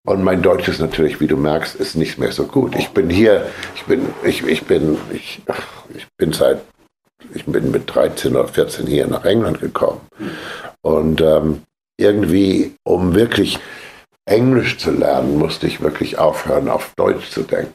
Und 0.07 0.25
mein 0.25 0.42
Deutsch 0.42 0.68
ist 0.68 0.81
natürlich, 0.81 1.21
wie 1.21 1.27
du 1.27 1.37
merkst, 1.37 1.77
ist 1.77 1.94
nicht 1.94 2.18
mehr 2.18 2.33
so 2.33 2.47
gut. 2.47 2.75
Ich 2.77 2.90
bin 2.90 3.11
hier, 3.11 3.47
ich 3.75 3.85
bin, 3.85 4.09
ich, 4.23 4.42
ich 4.44 4.64
bin, 4.64 4.99
ich, 5.12 5.42
ich 5.94 6.07
bin 6.16 6.33
seit 6.33 6.62
ich 7.35 7.44
bin 7.44 7.71
mit 7.71 7.94
13 7.94 8.37
oder 8.37 8.49
14 8.49 8.87
hier 8.87 9.07
nach 9.07 9.25
England 9.25 9.61
gekommen. 9.61 10.01
Und 10.83 11.21
ähm, 11.21 11.62
irgendwie, 11.99 12.75
um 12.85 13.14
wirklich 13.14 13.59
Englisch 14.25 14.79
zu 14.79 14.90
lernen, 14.90 15.38
musste 15.38 15.66
ich 15.66 15.81
wirklich 15.81 16.18
aufhören, 16.18 16.68
auf 16.68 16.92
Deutsch 16.97 17.31
zu 17.31 17.42
denken. 17.42 17.73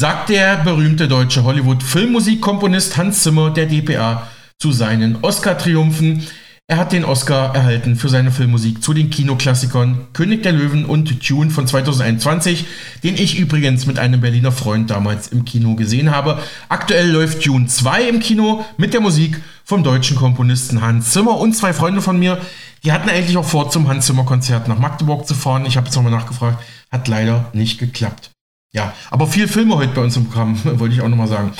Sagt 0.00 0.30
der 0.30 0.56
berühmte 0.56 1.08
deutsche 1.08 1.44
Hollywood-Filmmusikkomponist 1.44 2.96
Hans 2.96 3.22
Zimmer 3.22 3.50
der 3.50 3.66
DPA 3.66 4.28
zu 4.58 4.72
seinen 4.72 5.18
Oscar-Triumphen. 5.20 6.26
Er 6.66 6.78
hat 6.78 6.92
den 6.92 7.04
Oscar 7.04 7.54
erhalten 7.54 7.96
für 7.96 8.08
seine 8.08 8.30
Filmmusik 8.30 8.82
zu 8.82 8.94
den 8.94 9.10
Kinoklassikern 9.10 10.06
König 10.14 10.42
der 10.42 10.52
Löwen 10.52 10.86
und 10.86 11.22
Tune 11.22 11.50
von 11.50 11.66
2021, 11.66 12.64
den 13.04 13.16
ich 13.16 13.38
übrigens 13.38 13.84
mit 13.84 13.98
einem 13.98 14.22
Berliner 14.22 14.52
Freund 14.52 14.88
damals 14.88 15.28
im 15.28 15.44
Kino 15.44 15.74
gesehen 15.74 16.10
habe. 16.10 16.38
Aktuell 16.70 17.10
läuft 17.10 17.42
Tune 17.42 17.66
2 17.66 18.08
im 18.08 18.20
Kino 18.20 18.64
mit 18.78 18.94
der 18.94 19.02
Musik 19.02 19.42
vom 19.66 19.84
deutschen 19.84 20.16
Komponisten 20.16 20.80
Hans 20.80 21.10
Zimmer 21.10 21.36
und 21.36 21.54
zwei 21.54 21.74
Freunde 21.74 22.00
von 22.00 22.18
mir. 22.18 22.40
Die 22.84 22.92
hatten 22.92 23.10
eigentlich 23.10 23.36
auch 23.36 23.44
vor, 23.44 23.68
zum 23.68 23.86
Hans 23.86 24.06
Zimmer 24.06 24.24
Konzert 24.24 24.66
nach 24.66 24.78
Magdeburg 24.78 25.28
zu 25.28 25.34
fahren. 25.34 25.66
Ich 25.66 25.76
habe 25.76 25.88
jetzt 25.88 25.96
nochmal 25.96 26.10
nachgefragt, 26.10 26.64
hat 26.90 27.06
leider 27.06 27.50
nicht 27.52 27.78
geklappt. 27.78 28.30
Ja, 28.72 28.94
aber 29.10 29.26
viel 29.26 29.48
Filme 29.48 29.76
heute 29.76 29.92
bei 29.94 30.02
uns 30.02 30.16
im 30.16 30.26
Programm, 30.26 30.58
wollte 30.78 30.94
ich 30.94 31.00
auch 31.00 31.08
nochmal 31.08 31.28
sagen. 31.28 31.52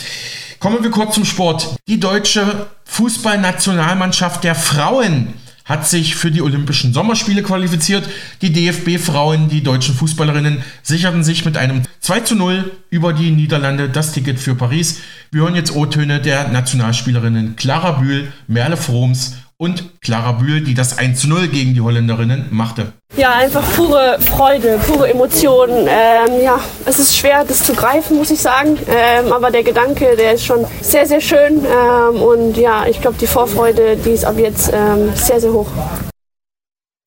Kommen 0.60 0.82
wir 0.82 0.90
kurz 0.90 1.14
zum 1.14 1.24
Sport. 1.24 1.76
Die 1.88 1.98
deutsche 1.98 2.66
Fußballnationalmannschaft 2.84 4.44
der 4.44 4.54
Frauen 4.54 5.34
hat 5.64 5.88
sich 5.88 6.16
für 6.16 6.30
die 6.30 6.42
Olympischen 6.42 6.92
Sommerspiele 6.92 7.42
qualifiziert. 7.42 8.08
Die 8.42 8.52
DFB-Frauen, 8.52 9.48
die 9.48 9.62
deutschen 9.62 9.94
Fußballerinnen, 9.94 10.62
sicherten 10.82 11.22
sich 11.24 11.44
mit 11.44 11.56
einem 11.56 11.82
2 12.00 12.20
zu 12.20 12.34
0 12.34 12.72
über 12.90 13.12
die 13.12 13.30
Niederlande 13.30 13.88
das 13.88 14.12
Ticket 14.12 14.38
für 14.38 14.54
Paris. 14.54 15.00
Wir 15.30 15.42
hören 15.42 15.54
jetzt 15.54 15.74
O-Töne 15.74 16.20
der 16.20 16.48
Nationalspielerinnen 16.48 17.56
Clara 17.56 17.92
Bühl, 17.92 18.32
Merle 18.48 18.76
Froms 18.76 19.36
und 19.60 20.00
Clara 20.00 20.32
Bühl, 20.32 20.62
die 20.62 20.72
das 20.72 20.96
1 20.96 21.20
zu 21.20 21.28
0 21.28 21.48
gegen 21.48 21.74
die 21.74 21.82
Holländerinnen 21.82 22.46
machte. 22.50 22.94
Ja, 23.14 23.34
einfach 23.34 23.62
pure 23.76 24.16
Freude, 24.18 24.80
pure 24.86 25.10
Emotionen. 25.10 25.86
Ähm, 25.86 26.42
ja, 26.42 26.58
es 26.86 26.98
ist 26.98 27.14
schwer, 27.14 27.44
das 27.44 27.62
zu 27.62 27.74
greifen, 27.74 28.16
muss 28.16 28.30
ich 28.30 28.40
sagen. 28.40 28.78
Ähm, 28.88 29.30
aber 29.30 29.50
der 29.50 29.62
Gedanke, 29.62 30.16
der 30.16 30.32
ist 30.32 30.46
schon 30.46 30.64
sehr, 30.80 31.04
sehr 31.04 31.20
schön. 31.20 31.62
Ähm, 31.66 32.22
und 32.22 32.56
ja, 32.56 32.86
ich 32.86 33.02
glaube, 33.02 33.18
die 33.20 33.26
Vorfreude, 33.26 33.98
die 33.98 34.12
ist 34.12 34.24
ab 34.24 34.38
jetzt 34.38 34.72
ähm, 34.72 35.12
sehr, 35.14 35.38
sehr 35.38 35.52
hoch. 35.52 35.68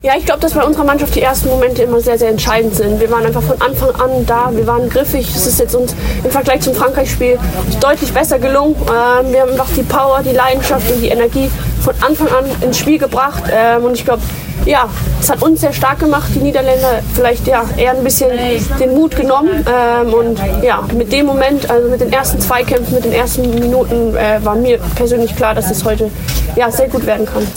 Ja, 0.05 0.15
ich 0.17 0.25
glaube, 0.25 0.41
dass 0.41 0.51
bei 0.51 0.65
unserer 0.65 0.83
Mannschaft 0.83 1.15
die 1.15 1.21
ersten 1.21 1.47
Momente 1.47 1.83
immer 1.83 2.01
sehr, 2.01 2.19
sehr 2.19 2.27
entscheidend 2.27 2.75
sind. 2.75 2.99
Wir 2.99 3.09
waren 3.09 3.25
einfach 3.25 3.41
von 3.41 3.61
Anfang 3.61 3.91
an 3.91 4.25
da, 4.25 4.49
wir 4.51 4.67
waren 4.67 4.89
griffig. 4.89 5.33
Es 5.33 5.47
ist 5.47 5.61
jetzt 5.61 5.73
uns 5.75 5.95
im 6.21 6.29
Vergleich 6.29 6.59
zum 6.59 6.73
Frankreich-Spiel 6.73 7.39
deutlich 7.79 8.13
besser 8.13 8.37
gelungen. 8.37 8.75
Ähm, 8.75 9.31
wir 9.31 9.39
haben 9.39 9.51
einfach 9.51 9.69
die 9.73 9.83
Power, 9.83 10.21
die 10.21 10.33
Leidenschaft 10.33 10.91
und 10.91 10.99
die 11.01 11.07
Energie 11.07 11.49
von 11.81 11.93
Anfang 12.01 12.27
an 12.27 12.43
ins 12.59 12.79
Spiel 12.79 12.99
gebracht. 12.99 13.43
Ähm, 13.49 13.85
und 13.85 13.93
ich 13.93 14.03
glaube, 14.03 14.21
ja, 14.65 14.89
es 15.21 15.29
hat 15.29 15.41
uns 15.41 15.61
sehr 15.61 15.71
stark 15.71 15.99
gemacht, 15.99 16.29
die 16.35 16.39
Niederländer 16.39 16.99
vielleicht 17.13 17.47
ja, 17.47 17.63
eher 17.77 17.91
ein 17.91 18.03
bisschen 18.03 18.31
den 18.81 18.93
Mut 18.93 19.15
genommen. 19.15 19.65
Ähm, 19.65 20.13
und 20.13 20.37
ja, 20.61 20.83
mit 20.93 21.13
dem 21.13 21.27
Moment, 21.27 21.69
also 21.69 21.87
mit 21.87 22.01
den 22.01 22.11
ersten 22.11 22.41
Zweikämpfen, 22.41 22.93
mit 22.95 23.05
den 23.05 23.13
ersten 23.13 23.49
Minuten, 23.57 24.17
äh, 24.17 24.43
war 24.43 24.55
mir 24.55 24.79
persönlich 24.95 25.33
klar, 25.33 25.55
dass 25.55 25.71
es 25.71 25.85
heute 25.85 26.11
ja, 26.57 26.69
sehr 26.69 26.89
gut 26.89 27.05
werden 27.05 27.25
kann. 27.25 27.47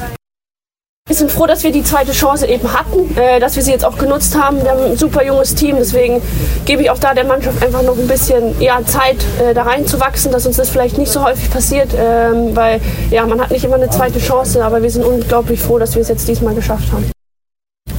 Wir 1.08 1.14
sind 1.14 1.30
froh, 1.30 1.46
dass 1.46 1.62
wir 1.62 1.70
die 1.70 1.84
zweite 1.84 2.10
Chance 2.10 2.48
eben 2.48 2.72
hatten, 2.72 3.16
äh, 3.16 3.38
dass 3.38 3.54
wir 3.54 3.62
sie 3.62 3.70
jetzt 3.70 3.84
auch 3.84 3.96
genutzt 3.96 4.36
haben. 4.36 4.60
Wir 4.64 4.72
haben 4.72 4.82
ein 4.82 4.96
super 4.96 5.24
junges 5.24 5.54
Team, 5.54 5.76
deswegen 5.78 6.20
gebe 6.64 6.82
ich 6.82 6.90
auch 6.90 6.98
da 6.98 7.14
der 7.14 7.22
Mannschaft 7.22 7.62
einfach 7.62 7.82
noch 7.82 7.96
ein 7.96 8.08
bisschen 8.08 8.60
ja, 8.60 8.84
Zeit, 8.84 9.18
äh, 9.40 9.54
da 9.54 9.62
reinzuwachsen, 9.62 10.32
dass 10.32 10.46
uns 10.46 10.56
das 10.56 10.68
vielleicht 10.68 10.98
nicht 10.98 11.12
so 11.12 11.22
häufig 11.22 11.48
passiert, 11.48 11.90
ähm, 11.96 12.56
weil 12.56 12.80
ja, 13.12 13.24
man 13.24 13.40
hat 13.40 13.52
nicht 13.52 13.64
immer 13.64 13.76
eine 13.76 13.88
zweite 13.88 14.18
Chance, 14.18 14.64
aber 14.64 14.82
wir 14.82 14.90
sind 14.90 15.04
unglaublich 15.04 15.60
froh, 15.60 15.78
dass 15.78 15.94
wir 15.94 16.02
es 16.02 16.08
jetzt 16.08 16.26
diesmal 16.26 16.56
geschafft 16.56 16.90
haben. 16.90 17.15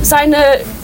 Seine 0.08 0.38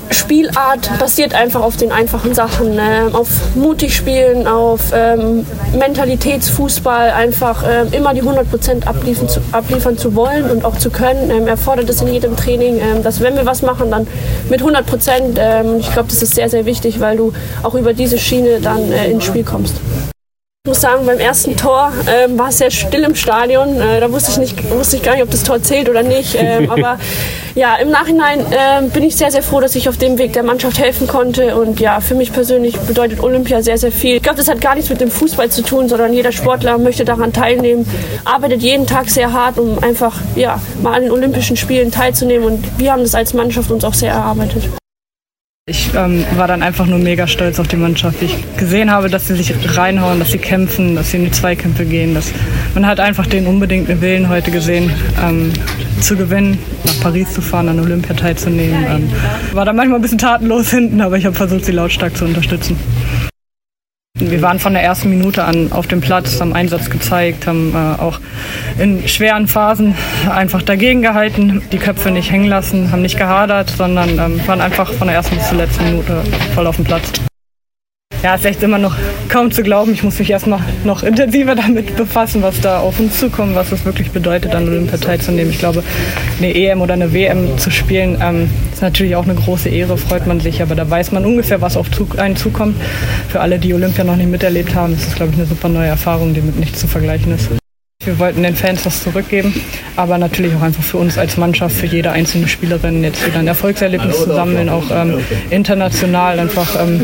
Spielart 0.10 1.00
basiert 1.00 1.34
einfach 1.34 1.62
auf 1.62 1.78
den 1.78 1.94
einfachen 1.94 2.34
Sachen, 2.34 2.78
äh, 2.78 3.04
auf 3.14 3.30
mutig 3.56 3.96
spielen, 3.96 4.48
auf 4.48 4.92
ähm, 4.94 5.46
Mentalitätsfußball, 5.80 7.12
einfach 7.12 7.64
äh, 7.64 7.86
immer 7.96 8.14
die 8.14 8.22
100% 8.22 8.86
abliefern 8.86 9.30
zu, 9.30 9.40
abliefern 9.54 9.98
zu 9.98 10.14
wollen 10.16 10.50
und 10.50 10.66
auch 10.66 10.78
zu 10.78 10.90
können. 10.90 11.32
Ähm, 11.32 11.48
er 11.48 11.56
fordert 11.56 11.90
es 11.90 12.02
in 12.02 12.10
jedem 12.10 12.36
Training, 12.36 12.82
ähm, 12.82 13.02
dass 13.02 13.22
wenn 13.22 13.38
wir 13.38 13.46
was 13.46 13.62
machen, 13.62 13.90
dann 13.90 14.08
mit 14.50 14.62
100%. 14.62 15.38
Ähm, 15.38 15.78
ich 15.80 15.90
glaube, 15.94 16.10
das 16.10 16.22
ist 16.22 16.36
sehr, 16.36 16.50
sehr 16.50 16.66
wichtig, 16.66 17.00
weil 17.00 17.16
du 17.16 17.32
auch 17.62 17.76
über 17.76 17.94
diese 17.94 18.18
Schiene 18.18 18.60
dann 18.60 18.92
äh, 18.92 19.10
ins 19.10 19.24
Spiel 19.24 19.46
kommst. 19.46 19.76
Ich 20.66 20.70
muss 20.70 20.80
sagen, 20.80 21.06
beim 21.06 21.20
ersten 21.20 21.58
Tor 21.58 21.92
ähm, 22.08 22.40
war 22.40 22.48
es 22.48 22.60
sehr 22.60 22.72
still 22.72 23.04
im 23.04 23.16
Stadion. 23.16 23.82
Äh, 23.82 24.00
da 24.00 24.10
wusste 24.10 24.32
ich, 24.32 24.38
nicht, 24.38 24.72
wusste 24.72 24.96
ich 24.96 25.04
gar 25.04 25.12
nicht, 25.16 25.24
ob 25.24 25.30
das 25.30 25.44
Tor 25.44 25.62
zählt 25.62 25.90
oder 25.90 26.04
nicht. 26.04 26.38
Ähm, 26.40 26.70
aber 26.72 27.00
ja, 27.54 27.76
im 27.76 27.90
Nachhinein 27.90 28.40
äh, 28.40 28.82
bin 28.84 29.04
ich 29.04 29.18
sehr, 29.18 29.30
sehr 29.30 29.44
froh, 29.44 29.60
dass 29.60 29.76
ich 29.76 29.90
auf 29.90 29.98
dem 29.98 30.18
Weg 30.18 30.32
der 30.32 30.44
Mannschaft 30.44 30.80
helfen 30.80 31.06
konnte. 31.06 31.58
Und 31.58 31.82
ja, 31.82 32.00
für 32.00 32.16
mich 32.16 32.32
persönlich 32.32 32.80
bedeutet 32.80 33.22
Olympia 33.22 33.62
sehr, 33.62 33.78
sehr 33.78 33.92
viel. 33.92 34.16
Ich 34.16 34.24
glaube, 34.24 34.38
das 34.38 34.48
hat 34.48 34.62
gar 34.62 34.76
nichts 34.76 34.90
mit 34.90 35.02
dem 35.02 35.12
Fußball 35.12 35.52
zu 35.52 35.64
tun, 35.64 35.90
sondern 35.90 36.14
jeder 36.14 36.32
Sportler 36.32 36.78
möchte 36.78 37.04
daran 37.04 37.34
teilnehmen, 37.34 37.86
arbeitet 38.24 38.62
jeden 38.62 38.88
Tag 38.88 39.10
sehr 39.10 39.34
hart, 39.34 39.60
um 39.60 39.84
einfach 39.84 40.16
ja, 40.38 40.62
mal 40.82 40.94
an 40.94 41.02
den 41.02 41.12
Olympischen 41.12 41.58
Spielen 41.58 41.92
teilzunehmen. 41.92 42.48
Und 42.48 42.80
wir 42.80 42.94
haben 42.94 43.02
das 43.02 43.16
als 43.16 43.34
Mannschaft 43.34 43.70
uns 43.70 43.84
auch 43.84 43.94
sehr 43.94 44.14
erarbeitet. 44.14 44.64
Ich 45.66 45.92
ähm, 45.96 46.26
war 46.36 46.50
dann 46.50 46.62
einfach 46.62 46.88
nur 46.88 47.00
mega 47.00 47.26
stolz 47.26 47.58
auf 47.58 47.70
die 47.70 47.78
Mannschaft. 47.78 48.22
Ich 48.22 48.36
gesehen 48.58 48.92
habe, 48.92 49.10
dass 49.10 49.28
sie 49.28 49.36
sich 49.36 49.54
reinhauen, 49.78 50.20
dass 50.20 50.32
sie 50.32 50.38
kämpfen, 50.38 50.98
dass 50.98 51.12
sie 51.12 51.18
in 51.20 51.24
die 51.24 51.32
Zweikämpfe 51.32 51.86
gehen. 51.86 52.14
Dass 52.14 52.34
man 52.74 52.86
hat 52.86 53.00
einfach 53.00 53.26
den 53.28 53.48
unbedingten 53.48 54.02
Willen 54.02 54.28
heute 54.28 54.52
gesehen, 54.52 54.92
ähm, 55.26 55.54
zu 56.02 56.18
gewinnen, 56.18 56.60
nach 56.84 57.00
Paris 57.00 57.32
zu 57.32 57.42
fahren, 57.42 57.70
an 57.70 57.80
Olympia 57.80 58.14
teilzunehmen. 58.14 58.86
Ähm, 58.90 59.10
war 59.54 59.64
da 59.64 59.72
manchmal 59.72 60.00
ein 60.00 60.02
bisschen 60.02 60.18
tatenlos 60.18 60.70
hinten, 60.70 61.00
aber 61.00 61.18
ich 61.18 61.26
habe 61.26 61.34
versucht, 61.34 61.64
sie 61.64 61.72
lautstark 61.72 62.18
zu 62.18 62.26
unterstützen. 62.26 62.78
Wir 64.30 64.42
waren 64.42 64.60
von 64.60 64.74
der 64.74 64.84
ersten 64.84 65.10
Minute 65.10 65.44
an 65.44 65.72
auf 65.72 65.88
dem 65.88 66.02
Platz, 66.02 66.40
haben 66.40 66.54
Einsatz 66.54 66.90
gezeigt, 66.90 67.48
haben 67.48 67.74
äh, 67.74 68.02
auch 68.02 68.20
in 68.78 69.08
schweren 69.08 69.48
Phasen 69.48 69.96
einfach 70.30 70.62
dagegen 70.62 71.02
gehalten, 71.02 71.62
die 71.72 71.78
Köpfe 71.78 72.12
nicht 72.12 72.32
hängen 72.32 72.48
lassen, 72.48 72.92
haben 72.92 73.02
nicht 73.02 73.18
gehadert, 73.18 73.70
sondern 73.70 74.10
ähm, 74.20 74.42
waren 74.48 74.62
einfach 74.62 74.92
von 74.94 75.08
der 75.08 75.18
ersten 75.18 75.36
bis 75.36 75.50
zur 75.50 75.58
letzten 75.58 75.84
Minute 75.86 76.24
voll 76.54 76.68
auf 76.68 76.76
dem 76.76 76.86
Platz 76.86 77.12
ja, 78.24 78.36
ist 78.36 78.46
echt 78.46 78.64
immer 78.64 78.78
noch 78.78 78.96
kaum 79.28 79.52
zu 79.52 79.64
glauben. 79.64 79.94
Ich 79.94 80.02
muss 80.02 80.18
mich 80.18 80.32
erstmal 80.32 80.62
noch 80.86 81.04
intensiver 81.04 81.56
damit 81.64 81.96
befassen, 81.98 82.42
was 82.42 82.60
da 82.62 82.80
auf 82.80 83.00
uns 83.00 83.20
zukommt, 83.20 83.54
was 83.54 83.72
es 83.72 83.84
wirklich 83.86 84.12
bedeutet, 84.12 84.56
an 84.56 84.68
Olympia 84.68 84.98
teilzunehmen. 84.98 85.52
Ich 85.52 85.60
glaube, 85.60 85.84
eine 86.40 86.56
EM 86.56 86.82
oder 86.82 86.94
eine 86.94 87.14
WM 87.14 87.58
zu 87.58 87.70
spielen, 87.70 88.18
ähm, 88.22 88.50
ist 88.72 88.82
natürlich 88.82 89.16
auch 89.18 89.26
eine 89.26 89.36
große 89.36 89.68
Ehre, 89.70 89.98
freut 89.98 90.26
man 90.26 90.40
sich, 90.40 90.62
aber 90.62 90.74
da 90.74 90.90
weiß 90.90 91.12
man 91.12 91.26
ungefähr, 91.26 91.62
was 91.62 91.76
auf 91.76 91.88
einen 92.18 92.38
zukommt. 92.38 92.78
Für 93.30 93.42
alle, 93.42 93.60
die 93.60 93.74
Olympia 93.74 94.06
noch 94.06 94.16
nicht 94.16 94.30
miterlebt 94.30 94.74
haben, 94.74 94.94
ist 94.94 95.06
das, 95.06 95.16
glaube 95.16 95.34
ich, 95.34 95.38
eine 95.38 95.48
super 95.48 95.68
neue 95.68 95.88
Erfahrung, 95.88 96.34
die 96.34 96.42
mit 96.42 96.58
nichts 96.58 96.80
zu 96.80 96.88
vergleichen 96.88 97.36
ist. 97.36 97.50
Wir 98.06 98.20
wollten 98.20 98.44
den 98.44 98.56
Fans 98.56 98.86
was 98.86 99.02
zurückgeben, 99.04 99.54
aber 99.96 100.18
natürlich 100.18 100.54
auch 100.56 100.62
einfach 100.62 100.84
für 100.84 100.98
uns 100.98 101.18
als 101.18 101.38
Mannschaft, 101.38 101.76
für 101.76 101.86
jede 101.86 102.12
einzelne 102.12 102.50
Spielerin 102.50 103.02
jetzt 103.04 103.26
wieder 103.26 103.40
ein 103.40 103.48
Erfolgserlebnis 103.48 104.24
zu 104.24 104.34
sammeln, 104.34 104.68
auch 104.68 104.92
ähm, 104.92 105.20
international 105.50 106.40
einfach 106.40 106.82
ähm, 106.82 107.02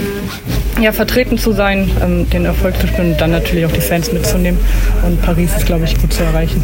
ja, 0.81 0.91
vertreten 0.91 1.37
zu 1.37 1.51
sein, 1.51 1.89
ähm, 2.01 2.29
den 2.29 2.45
Erfolg 2.45 2.79
zu 2.79 2.87
spielen 2.87 3.13
und 3.13 3.21
dann 3.21 3.31
natürlich 3.31 3.65
auch 3.65 3.71
die 3.71 3.81
Fans 3.81 4.11
mitzunehmen. 4.11 4.59
Und 5.05 5.21
Paris 5.21 5.55
ist, 5.55 5.65
glaube 5.65 5.85
ich, 5.85 5.99
gut 5.99 6.13
zu 6.13 6.23
erreichen. 6.23 6.63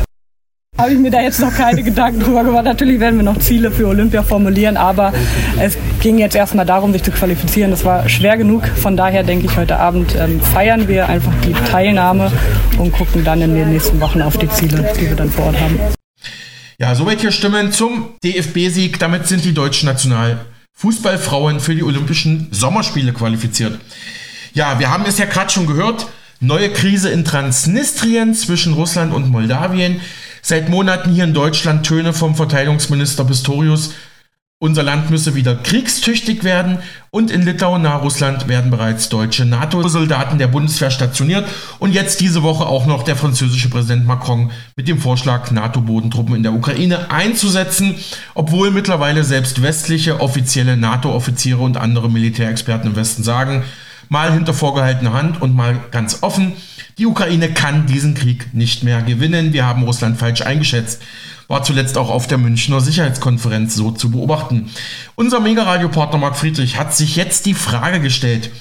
Habe 0.78 0.92
ich 0.92 1.00
mir 1.00 1.10
da 1.10 1.22
jetzt 1.22 1.40
noch 1.40 1.54
keine 1.54 1.84
Gedanken 1.84 2.20
drüber 2.20 2.44
gemacht. 2.44 2.66
Natürlich 2.66 3.00
werden 3.00 3.16
wir 3.18 3.24
noch 3.24 3.40
Ziele 3.40 3.72
für 3.72 3.88
Olympia 3.88 4.24
formulieren, 4.24 4.76
aber 4.76 5.14
es 5.58 5.78
ging 6.02 6.18
jetzt 6.18 6.36
erstmal 6.36 6.66
darum, 6.66 6.92
sich 6.92 7.02
zu 7.02 7.12
qualifizieren. 7.12 7.72
Das 7.72 7.86
war 7.86 8.10
schwer 8.10 8.36
genug. 8.36 8.68
Von 8.68 8.98
daher 8.98 9.24
denke 9.24 9.46
ich, 9.46 9.56
heute 9.56 9.78
Abend 9.78 10.16
ähm, 10.16 10.42
feiern 10.42 10.90
wir 10.90 11.08
einfach 11.08 11.32
die 11.46 11.54
Teilnahme 11.54 12.30
und 12.78 12.92
gucken 12.92 13.24
dann 13.24 13.42
in 13.42 13.56
den 13.56 13.72
nächsten 13.72 14.02
Wochen 14.02 14.22
auf 14.22 14.38
die 14.38 14.50
Ziele, 14.50 14.94
die 15.00 15.08
wir 15.08 15.16
dann 15.16 15.30
vor 15.30 15.46
Ort 15.46 15.62
haben. 15.62 15.80
Ja, 16.78 16.94
soweit 16.94 17.22
hier 17.22 17.32
Stimmen 17.32 17.72
zum 17.72 18.16
DFB-Sieg. 18.26 19.00
Damit 19.00 19.28
sind 19.28 19.46
die 19.46 19.54
deutschen 19.54 19.88
Nationalfußballfrauen 20.76 21.60
für 21.62 21.74
die 21.74 21.84
Olympischen 21.84 22.48
Sommerspiele 22.52 23.14
qualifiziert. 23.14 23.80
Ja, 24.54 24.78
wir 24.80 24.90
haben 24.90 25.06
es 25.06 25.18
ja 25.18 25.26
gerade 25.26 25.50
schon 25.50 25.68
gehört. 25.68 26.08
Neue 26.42 26.70
Krise 26.70 27.10
in 27.10 27.24
Transnistrien 27.24 28.34
zwischen 28.34 28.74
Russland 28.74 29.14
und 29.14 29.30
Moldawien. 29.30 30.02
Seit 30.42 30.70
Monaten 30.70 31.12
hier 31.12 31.24
in 31.24 31.34
Deutschland 31.34 31.86
Töne 31.86 32.14
vom 32.14 32.36
Verteidigungsminister 32.36 33.24
Pistorius. 33.24 33.94
Unser 34.58 34.84
Land 34.84 35.10
müsse 35.10 35.36
wieder 35.36 35.54
kriegstüchtig 35.54 36.46
werden 36.46 36.78
und 37.12 37.30
in 37.30 37.42
Litauen 37.42 37.82
nahe 37.82 38.00
Russland 38.00 38.48
werden 38.48 38.72
bereits 38.72 39.10
deutsche 39.10 39.44
NATO-Soldaten 39.44 40.38
der 40.38 40.48
Bundeswehr 40.48 40.92
stationiert 40.92 41.46
und 41.80 41.92
jetzt 41.94 42.22
diese 42.22 42.42
Woche 42.42 42.66
auch 42.66 42.86
noch 42.86 43.04
der 43.04 43.18
französische 43.18 43.70
Präsident 43.70 44.06
Macron 44.06 44.52
mit 44.78 44.88
dem 44.88 44.98
Vorschlag, 44.98 45.52
NATO-Bodentruppen 45.52 46.36
in 46.36 46.44
der 46.44 46.54
Ukraine 46.54 47.12
einzusetzen, 47.12 47.96
obwohl 48.34 48.72
mittlerweile 48.72 49.26
selbst 49.26 49.62
westliche 49.62 50.22
offizielle 50.22 50.78
NATO-Offiziere 50.78 51.60
und 51.60 51.76
andere 51.76 52.10
Militärexperten 52.10 52.92
im 52.92 52.96
Westen 52.96 53.24
sagen, 53.24 53.66
mal 54.08 54.32
hinter 54.32 54.54
vorgehaltener 54.54 55.12
Hand 55.12 55.42
und 55.42 55.54
mal 55.54 55.78
ganz 55.92 56.20
offen, 56.24 56.54
Die 56.98 57.08
Ukraine 57.08 57.50
kann 57.52 57.88
diesen 57.88 58.14
Krieg 58.14 58.54
nicht 58.54 58.84
mehr 58.84 59.02
gewinnen. 59.02 59.52
Wir 59.52 59.66
haben 59.66 59.84
Russland 59.84 60.18
falsch 60.18 60.42
eingeschätzt. 60.44 61.02
War 61.48 61.64
zuletzt 61.64 61.98
auch 61.98 62.10
auf 62.10 62.28
der 62.28 62.38
Münchner 62.38 62.82
Sicherheitskonferenz 62.82 63.76
so 63.76 63.92
zu 63.92 64.12
beobachten. 64.12 64.72
Unser 65.16 65.40
Mega-Radio-Partner 65.40 66.18
Marc 66.18 66.38
Friedrich 66.38 66.78
hat 66.78 66.96
sich 66.96 67.16
jetzt 67.16 67.46
die 67.46 67.54
Frage 67.54 68.00
gestellt, 68.00 68.52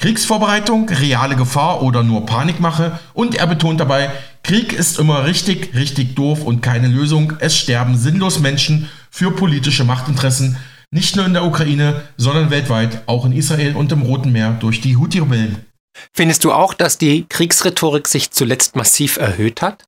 Kriegsvorbereitung, 0.00 0.88
reale 0.88 1.36
Gefahr 1.36 1.82
oder 1.82 2.02
nur 2.02 2.24
Panikmache? 2.24 2.98
Und 3.12 3.34
er 3.34 3.46
betont 3.46 3.80
dabei, 3.80 4.10
Krieg 4.42 4.72
ist 4.72 4.98
immer 4.98 5.26
richtig, 5.26 5.74
richtig 5.74 6.14
doof 6.14 6.42
und 6.42 6.62
keine 6.62 6.88
Lösung. 6.88 7.34
Es 7.38 7.58
sterben 7.58 7.98
sinnlos 7.98 8.40
Menschen 8.40 8.88
für 9.10 9.30
politische 9.30 9.84
Machtinteressen, 9.84 10.56
nicht 10.90 11.16
nur 11.16 11.26
in 11.26 11.34
der 11.34 11.44
Ukraine, 11.44 12.02
sondern 12.16 12.50
weltweit, 12.50 13.02
auch 13.06 13.26
in 13.26 13.32
Israel 13.32 13.76
und 13.76 13.92
im 13.92 14.00
Roten 14.00 14.32
Meer 14.32 14.56
durch 14.58 14.80
die 14.80 14.96
Houthi-Rebellen. 14.96 15.66
Findest 16.14 16.44
du 16.44 16.52
auch, 16.52 16.72
dass 16.72 16.96
die 16.96 17.26
Kriegsrhetorik 17.28 18.08
sich 18.08 18.30
zuletzt 18.30 18.76
massiv 18.76 19.18
erhöht 19.18 19.60
hat? 19.60 19.84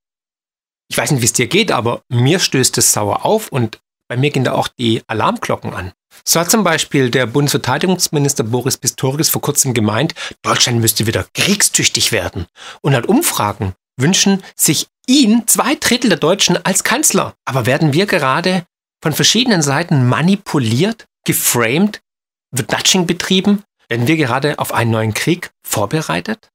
Ich 0.92 0.98
weiß 0.98 1.10
nicht, 1.10 1.22
wie 1.22 1.24
es 1.24 1.32
dir 1.32 1.46
geht, 1.46 1.72
aber 1.72 2.02
mir 2.10 2.38
stößt 2.38 2.76
es 2.76 2.92
sauer 2.92 3.24
auf 3.24 3.48
und 3.48 3.80
bei 4.10 4.18
mir 4.18 4.28
gehen 4.28 4.44
da 4.44 4.52
auch 4.52 4.68
die 4.68 5.00
Alarmglocken 5.06 5.72
an. 5.72 5.92
So 6.22 6.38
hat 6.38 6.50
zum 6.50 6.64
Beispiel 6.64 7.10
der 7.10 7.24
Bundesverteidigungsminister 7.24 8.44
Boris 8.44 8.76
Pistorius 8.76 9.30
vor 9.30 9.40
kurzem 9.40 9.72
gemeint, 9.72 10.14
Deutschland 10.42 10.82
müsste 10.82 11.06
wieder 11.06 11.24
kriegstüchtig 11.32 12.12
werden. 12.12 12.44
Und 12.82 12.92
laut 12.92 13.06
Umfragen 13.06 13.72
wünschen 13.96 14.42
sich 14.54 14.88
ihn 15.06 15.44
zwei 15.46 15.76
Drittel 15.76 16.10
der 16.10 16.18
Deutschen 16.18 16.62
als 16.62 16.84
Kanzler. 16.84 17.36
Aber 17.46 17.64
werden 17.64 17.94
wir 17.94 18.04
gerade 18.04 18.66
von 19.02 19.14
verschiedenen 19.14 19.62
Seiten 19.62 20.06
manipuliert, 20.06 21.06
geframed, 21.24 22.02
wird 22.50 22.70
Nudging 22.70 23.06
betrieben? 23.06 23.64
Werden 23.88 24.08
wir 24.08 24.18
gerade 24.18 24.58
auf 24.58 24.74
einen 24.74 24.90
neuen 24.90 25.14
Krieg 25.14 25.52
vorbereitet? 25.66 26.50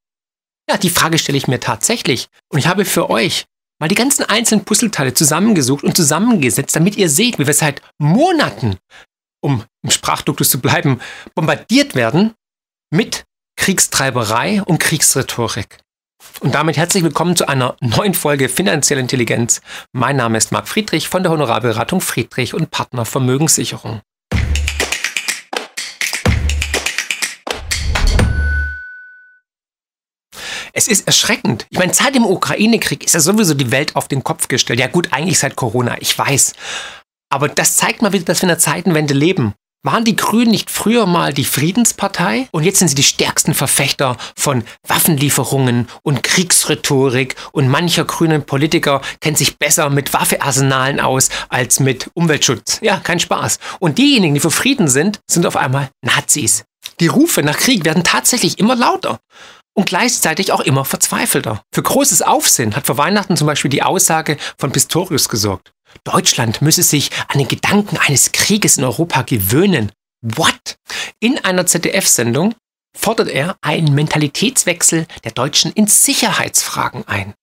Ja, 0.70 0.78
die 0.78 0.92
Frage 0.92 1.18
stelle 1.18 1.40
ich 1.40 1.48
mir 1.48 1.60
tatsächlich. 1.60 2.28
Und 2.50 2.60
ich 2.60 2.68
habe 2.68 2.86
für 2.86 3.10
euch 3.10 3.48
mal 3.80 3.88
die 3.88 3.96
ganzen 3.96 4.24
einzelnen 4.24 4.66
Puzzleteile 4.66 5.14
zusammengesucht 5.14 5.84
und 5.84 5.96
zusammengesetzt, 5.96 6.76
damit 6.76 6.98
ihr 6.98 7.10
seht, 7.10 7.40
wie 7.40 7.48
wir 7.48 7.54
seit 7.54 7.82
Monaten 8.00 8.78
um 9.42 9.64
im 9.84 9.92
Sprachduktus 9.92 10.50
zu 10.50 10.60
bleiben, 10.60 11.00
bombardiert 11.36 11.96
werden 11.96 12.34
mit 12.92 13.26
Kriegstreiberei 13.58 14.62
und 14.64 14.80
Kriegsrhetorik. 14.80 15.80
Und 16.40 16.56
damit 16.56 16.78
herzlich 16.78 17.04
willkommen 17.04 17.36
zu 17.36 17.48
einer 17.48 17.76
neuen 17.80 18.14
Folge 18.14 18.50
Finanzielle 18.50 19.02
Intelligenz. 19.02 19.62
Mein 19.94 20.18
Name 20.18 20.38
ist 20.38 20.52
Marc 20.52 20.68
Friedrich 20.68 21.08
von 21.08 21.24
der 21.24 21.32
Honorarberatung 21.32 22.02
Friedrich 22.02 22.54
und 22.54 22.72
Partner 22.72 23.06
Vermögenssicherung. 23.06 24.02
Es 30.78 30.88
ist 30.88 31.08
erschreckend. 31.08 31.66
Ich 31.72 31.80
meine, 31.80 31.92
seit 31.92 32.14
dem 32.14 32.24
Ukraine-Krieg 32.24 33.04
ist 33.04 33.16
ja 33.16 33.20
sowieso 33.20 33.56
die 33.56 33.72
Welt 33.72 33.96
auf 33.96 34.08
den 34.08 34.24
Kopf 34.24 34.48
gestellt. 34.48 34.80
Ja 34.80 34.86
gut, 34.86 35.08
eigentlich 35.10 35.40
seit 35.40 35.56
Corona, 35.56 35.98
ich 36.00 36.16
weiß. 36.16 36.54
Aber 37.34 37.50
das 37.50 37.78
zeigt 37.78 38.04
mal 38.04 38.14
wieder, 38.14 38.26
dass 38.26 38.44
wir 38.44 38.44
in 38.44 38.50
der 38.50 38.60
Zeitenwende 38.60 39.16
leben. 39.16 39.56
Waren 39.84 40.04
die 40.04 40.16
Grünen 40.16 40.52
nicht 40.52 40.70
früher 40.70 41.08
mal 41.08 41.34
die 41.34 41.46
Friedenspartei? 41.46 42.48
Und 42.52 42.64
jetzt 42.64 42.78
sind 42.78 42.90
sie 42.90 42.96
die 42.96 43.02
stärksten 43.02 43.56
Verfechter 43.56 44.18
von 44.38 44.64
Waffenlieferungen 44.88 45.88
und 46.04 46.22
Kriegsrhetorik 46.22 47.36
und 47.54 47.70
mancher 47.70 48.06
grünen 48.06 48.46
Politiker 48.46 49.02
kennt 49.20 49.40
sich 49.40 49.58
besser 49.58 49.90
mit 49.90 50.14
Waffearsenalen 50.14 51.00
aus 51.00 51.30
als 51.50 51.80
mit 51.80 52.12
Umweltschutz. 52.14 52.78
Ja, 52.82 52.98
kein 52.98 53.20
Spaß. 53.20 53.58
Und 53.80 53.98
diejenigen, 53.98 54.36
die 54.36 54.42
für 54.42 54.52
Frieden 54.52 54.90
sind, 54.90 55.22
sind 55.28 55.48
auf 55.48 55.56
einmal 55.56 55.90
Nazis. 56.06 56.66
Die 57.00 57.08
Rufe 57.08 57.42
nach 57.42 57.58
Krieg 57.58 57.84
werden 57.84 58.04
tatsächlich 58.04 58.60
immer 58.60 58.76
lauter 58.76 59.20
und 59.78 59.86
gleichzeitig 59.86 60.52
auch 60.52 60.62
immer 60.62 60.86
verzweifelter. 60.86 61.62
Für 61.72 61.84
großes 61.84 62.24
Aufsehen 62.24 62.76
hat 62.76 62.88
vor 62.88 62.98
Weihnachten 62.98 63.38
zum 63.38 63.46
Beispiel 63.46 63.70
die 63.70 63.84
Aussage 63.84 64.38
von 64.58 64.72
Pistorius 64.72 65.30
gesorgt. 65.30 65.72
Deutschland 66.04 66.64
müsse 66.64 66.82
sich 66.82 67.12
an 67.28 67.38
den 67.38 67.48
Gedanken 67.48 67.98
eines 67.98 68.32
Krieges 68.32 68.80
in 68.80 68.84
Europa 68.84 69.22
gewöhnen. 69.22 69.92
What? 70.22 70.78
In 71.20 71.38
einer 71.46 71.68
ZDF-Sendung 71.68 72.56
fordert 72.98 73.30
er 73.30 73.56
einen 73.62 73.94
Mentalitätswechsel 73.94 75.06
der 75.24 75.32
Deutschen 75.32 75.72
in 75.74 75.86
Sicherheitsfragen 75.86 77.08
ein. 77.08 77.36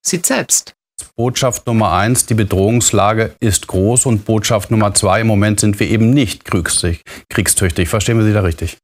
Sieht 0.00 0.24
selbst. 0.24 0.72
Botschaft 1.16 1.66
Nummer 1.66 1.92
eins, 1.92 2.26
die 2.26 2.34
Bedrohungslage 2.34 3.34
ist 3.40 3.66
groß 3.66 4.06
und 4.06 4.24
Botschaft 4.24 4.70
Nummer 4.70 4.94
zwei, 4.94 5.20
im 5.20 5.26
Moment 5.26 5.60
sind 5.60 5.78
wir 5.80 5.88
eben 5.88 6.10
nicht 6.10 6.44
kriegstüchtig. 6.44 7.88
Verstehen 7.88 8.18
wir 8.18 8.24
Sie 8.24 8.32
da 8.32 8.40
richtig? 8.40 8.78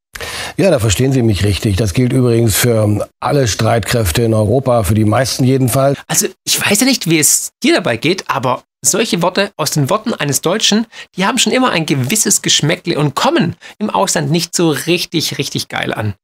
Ja, 0.56 0.70
da 0.70 0.78
verstehen 0.78 1.12
Sie 1.12 1.22
mich 1.22 1.44
richtig. 1.44 1.76
Das 1.76 1.94
gilt 1.94 2.12
übrigens 2.12 2.56
für 2.56 3.08
alle 3.20 3.46
Streitkräfte 3.46 4.22
in 4.22 4.34
Europa, 4.34 4.82
für 4.82 4.94
die 4.94 5.04
meisten 5.04 5.44
jedenfalls. 5.44 5.98
Also 6.08 6.26
ich 6.44 6.60
weiß 6.60 6.80
ja 6.80 6.86
nicht, 6.86 7.08
wie 7.08 7.18
es 7.18 7.52
dir 7.62 7.74
dabei 7.74 7.96
geht, 7.96 8.28
aber 8.28 8.62
solche 8.84 9.22
Worte 9.22 9.52
aus 9.56 9.70
den 9.70 9.90
Worten 9.90 10.14
eines 10.14 10.40
Deutschen, 10.40 10.86
die 11.16 11.26
haben 11.26 11.38
schon 11.38 11.52
immer 11.52 11.70
ein 11.70 11.86
gewisses 11.86 12.42
Geschmäckle 12.42 12.98
und 12.98 13.14
kommen 13.14 13.56
im 13.78 13.90
Ausland 13.90 14.30
nicht 14.30 14.54
so 14.54 14.70
richtig, 14.70 15.38
richtig 15.38 15.68
geil 15.68 15.92
an. 15.92 16.14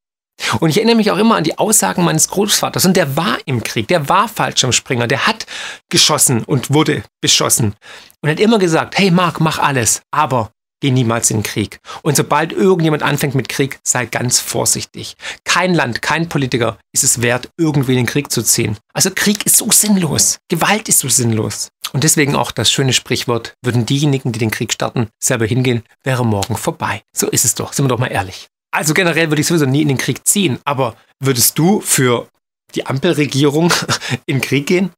Und 0.61 0.70
ich 0.70 0.76
erinnere 0.76 0.97
mich 0.97 1.11
auch 1.11 1.18
immer 1.18 1.37
an 1.37 1.45
die 1.45 1.59
Aussagen 1.59 2.05
meines 2.05 2.28
Großvaters. 2.28 2.85
Und 2.85 2.97
der 2.97 3.16
war 3.16 3.39
im 3.47 3.62
Krieg, 3.62 3.89
der 3.89 4.09
war 4.09 4.28
Fallschirmspringer, 4.28 5.07
der 5.07 5.26
hat 5.26 5.47
geschossen 5.91 6.45
und 6.45 6.72
wurde 6.72 7.03
beschossen. 7.20 7.74
Und 8.20 8.30
hat 8.30 8.41
immer 8.41 8.59
gesagt, 8.59 8.99
hey 8.99 9.11
Marc, 9.11 9.41
mach 9.41 9.59
alles, 9.59 10.03
aber 10.11 10.51
geh 10.80 10.91
niemals 10.91 11.30
in 11.30 11.39
den 11.39 11.43
Krieg. 11.45 11.78
Und 12.03 12.16
sobald 12.16 12.53
irgendjemand 12.53 13.03
anfängt 13.03 13.35
mit 13.35 13.49
Krieg, 13.49 13.78
sei 13.85 14.07
ganz 14.07 14.41
vorsichtig. 14.41 15.16
Kein 15.45 15.72
Land, 15.72 16.03
kein 16.03 16.28
Politiker 16.28 16.78
ist 16.93 17.05
es 17.05 17.22
wert, 17.22 17.49
irgendwie 17.57 17.93
in 17.93 17.99
den 17.99 18.07
Krieg 18.07 18.30
zu 18.30 18.43
ziehen. 18.43 18.76
Also 18.93 19.11
Krieg 19.14 19.47
ist 19.47 19.57
so 19.57 19.70
sinnlos. 19.70 20.39
Gewalt 20.49 20.89
ist 20.89 20.99
so 20.99 21.09
sinnlos. 21.09 21.68
Und 21.93 22.05
deswegen 22.05 22.35
auch 22.35 22.51
das 22.51 22.72
schöne 22.72 22.93
Sprichwort, 22.93 23.55
würden 23.62 23.87
diejenigen, 23.87 24.32
die 24.32 24.39
den 24.39 24.51
Krieg 24.51 24.72
starten, 24.72 25.09
selber 25.22 25.47
hingehen, 25.47 25.85
wäre 26.03 26.26
morgen 26.26 26.57
vorbei. 26.57 27.03
So 27.16 27.28
ist 27.28 27.45
es 27.45 27.55
doch, 27.55 27.72
sind 27.72 27.85
wir 27.85 27.89
doch 27.89 27.99
mal 27.99 28.09
ehrlich. 28.09 28.49
Also 28.75 28.93
generell 28.93 29.31
würde 29.31 29.41
ich 29.41 29.47
sowieso 29.47 29.66
nie 29.66 29.83
in 29.83 29.89
den 29.89 29.99
Krieg 29.99 30.27
ziehen, 30.27 30.59
aber 30.64 30.97
würdest 31.20 31.57
du 31.61 31.81
für 31.81 32.27
die 32.75 32.85
Ampelregierung 32.85 33.72
in 34.27 34.39
den 34.39 34.41
Krieg 34.41 34.66
gehen? 34.66 34.91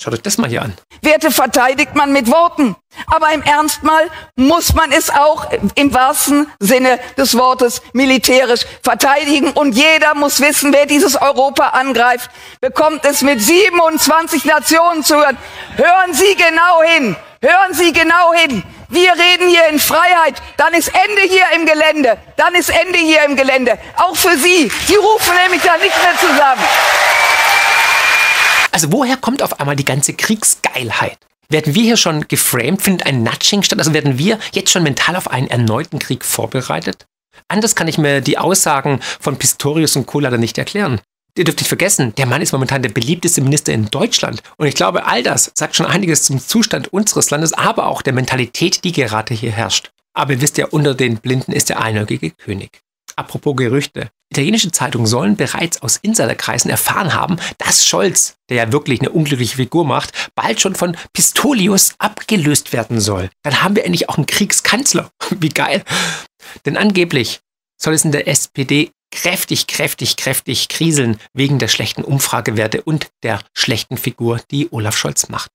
Schaut 0.00 0.14
euch 0.14 0.22
das 0.22 0.38
mal 0.38 0.48
hier 0.48 0.62
an. 0.62 0.74
Werte 1.02 1.32
verteidigt 1.32 1.96
man 1.96 2.12
mit 2.12 2.30
Worten. 2.30 2.76
Aber 3.08 3.32
im 3.32 3.42
Ernst 3.42 3.82
mal 3.82 4.08
muss 4.36 4.72
man 4.72 4.92
es 4.92 5.10
auch 5.10 5.50
im 5.74 5.92
wahrsten 5.92 6.46
Sinne 6.60 7.00
des 7.16 7.36
Wortes 7.36 7.82
militärisch 7.92 8.64
verteidigen. 8.84 9.50
Und 9.50 9.72
jeder 9.72 10.14
muss 10.14 10.40
wissen, 10.40 10.72
wer 10.72 10.86
dieses 10.86 11.20
Europa 11.20 11.70
angreift, 11.70 12.30
bekommt 12.60 13.04
es 13.04 13.22
mit 13.22 13.42
27 13.42 14.44
Nationen 14.44 15.02
zu 15.02 15.16
hören. 15.16 15.36
Hören 15.74 16.14
Sie 16.14 16.36
genau 16.36 16.82
hin. 16.84 17.16
Hören 17.42 17.74
Sie 17.74 17.92
genau 17.92 18.32
hin. 18.34 18.62
Wir 18.88 19.12
reden 19.12 19.48
hier 19.48 19.68
in 19.68 19.78
Freiheit. 19.78 20.40
Dann 20.56 20.72
ist 20.72 20.88
Ende 20.88 21.22
hier 21.28 21.44
im 21.54 21.66
Gelände. 21.66 22.18
Dann 22.36 22.54
ist 22.54 22.70
Ende 22.70 22.98
hier 22.98 23.24
im 23.24 23.36
Gelände. 23.36 23.78
Auch 23.96 24.16
für 24.16 24.36
Sie. 24.38 24.70
Sie 24.86 24.96
rufen 24.96 25.34
nämlich 25.44 25.62
da 25.62 25.76
nicht 25.76 25.96
mehr 26.02 26.16
zusammen. 26.18 26.62
Also 28.72 28.92
woher 28.92 29.16
kommt 29.16 29.42
auf 29.42 29.60
einmal 29.60 29.76
die 29.76 29.84
ganze 29.84 30.14
Kriegsgeilheit? 30.14 31.18
Werden 31.50 31.74
wir 31.74 31.82
hier 31.82 31.96
schon 31.96 32.28
geframed? 32.28 32.80
Findet 32.82 33.06
ein 33.06 33.22
Nudging 33.22 33.62
statt? 33.62 33.78
Also 33.78 33.92
werden 33.92 34.18
wir 34.18 34.38
jetzt 34.52 34.70
schon 34.70 34.82
mental 34.82 35.16
auf 35.16 35.30
einen 35.30 35.48
erneuten 35.48 35.98
Krieg 35.98 36.24
vorbereitet? 36.24 37.06
Anders 37.48 37.74
kann 37.74 37.88
ich 37.88 37.98
mir 37.98 38.20
die 38.20 38.38
Aussagen 38.38 39.00
von 39.20 39.38
Pistorius 39.38 39.96
und 39.96 40.06
Co. 40.06 40.20
leider 40.20 40.38
nicht 40.38 40.58
erklären. 40.58 41.00
Ihr 41.38 41.44
dürft 41.44 41.60
nicht 41.60 41.68
vergessen, 41.68 42.12
der 42.16 42.26
Mann 42.26 42.42
ist 42.42 42.50
momentan 42.50 42.82
der 42.82 42.88
beliebteste 42.88 43.40
Minister 43.40 43.72
in 43.72 43.88
Deutschland. 43.90 44.42
Und 44.56 44.66
ich 44.66 44.74
glaube, 44.74 45.06
all 45.06 45.22
das 45.22 45.52
sagt 45.54 45.76
schon 45.76 45.86
einiges 45.86 46.24
zum 46.24 46.40
Zustand 46.40 46.92
unseres 46.92 47.30
Landes, 47.30 47.52
aber 47.52 47.86
auch 47.86 48.02
der 48.02 48.12
Mentalität, 48.12 48.82
die 48.82 48.90
gerade 48.90 49.34
hier 49.34 49.52
herrscht. 49.52 49.92
Aber 50.14 50.32
ihr 50.32 50.40
wisst 50.40 50.58
ja, 50.58 50.66
unter 50.66 50.94
den 50.94 51.18
Blinden 51.18 51.52
ist 51.52 51.68
der 51.68 51.80
einäugige 51.80 52.32
König. 52.32 52.80
Apropos 53.14 53.54
Gerüchte. 53.54 54.10
Italienische 54.32 54.72
Zeitungen 54.72 55.06
sollen 55.06 55.36
bereits 55.36 55.80
aus 55.80 55.98
Insiderkreisen 55.98 56.72
erfahren 56.72 57.14
haben, 57.14 57.36
dass 57.58 57.86
Scholz, 57.86 58.34
der 58.48 58.56
ja 58.56 58.72
wirklich 58.72 59.00
eine 59.00 59.10
unglückliche 59.10 59.56
Figur 59.56 59.84
macht, 59.84 60.12
bald 60.34 60.60
schon 60.60 60.74
von 60.74 60.96
Pistolius 61.12 61.94
abgelöst 61.98 62.72
werden 62.72 62.98
soll. 62.98 63.30
Dann 63.44 63.62
haben 63.62 63.76
wir 63.76 63.84
endlich 63.84 64.08
auch 64.08 64.16
einen 64.16 64.26
Kriegskanzler. 64.26 65.12
Wie 65.30 65.50
geil. 65.50 65.84
Denn 66.66 66.76
angeblich 66.76 67.38
soll 67.80 67.94
es 67.94 68.04
in 68.04 68.10
der 68.10 68.26
SPD 68.26 68.90
kräftig, 69.10 69.66
kräftig, 69.66 70.16
kräftig 70.16 70.68
kriseln 70.68 71.18
wegen 71.32 71.58
der 71.58 71.68
schlechten 71.68 72.04
Umfragewerte 72.04 72.82
und 72.82 73.08
der 73.22 73.40
schlechten 73.52 73.96
Figur, 73.96 74.40
die 74.50 74.68
Olaf 74.70 74.96
Scholz 74.96 75.28
macht. 75.28 75.50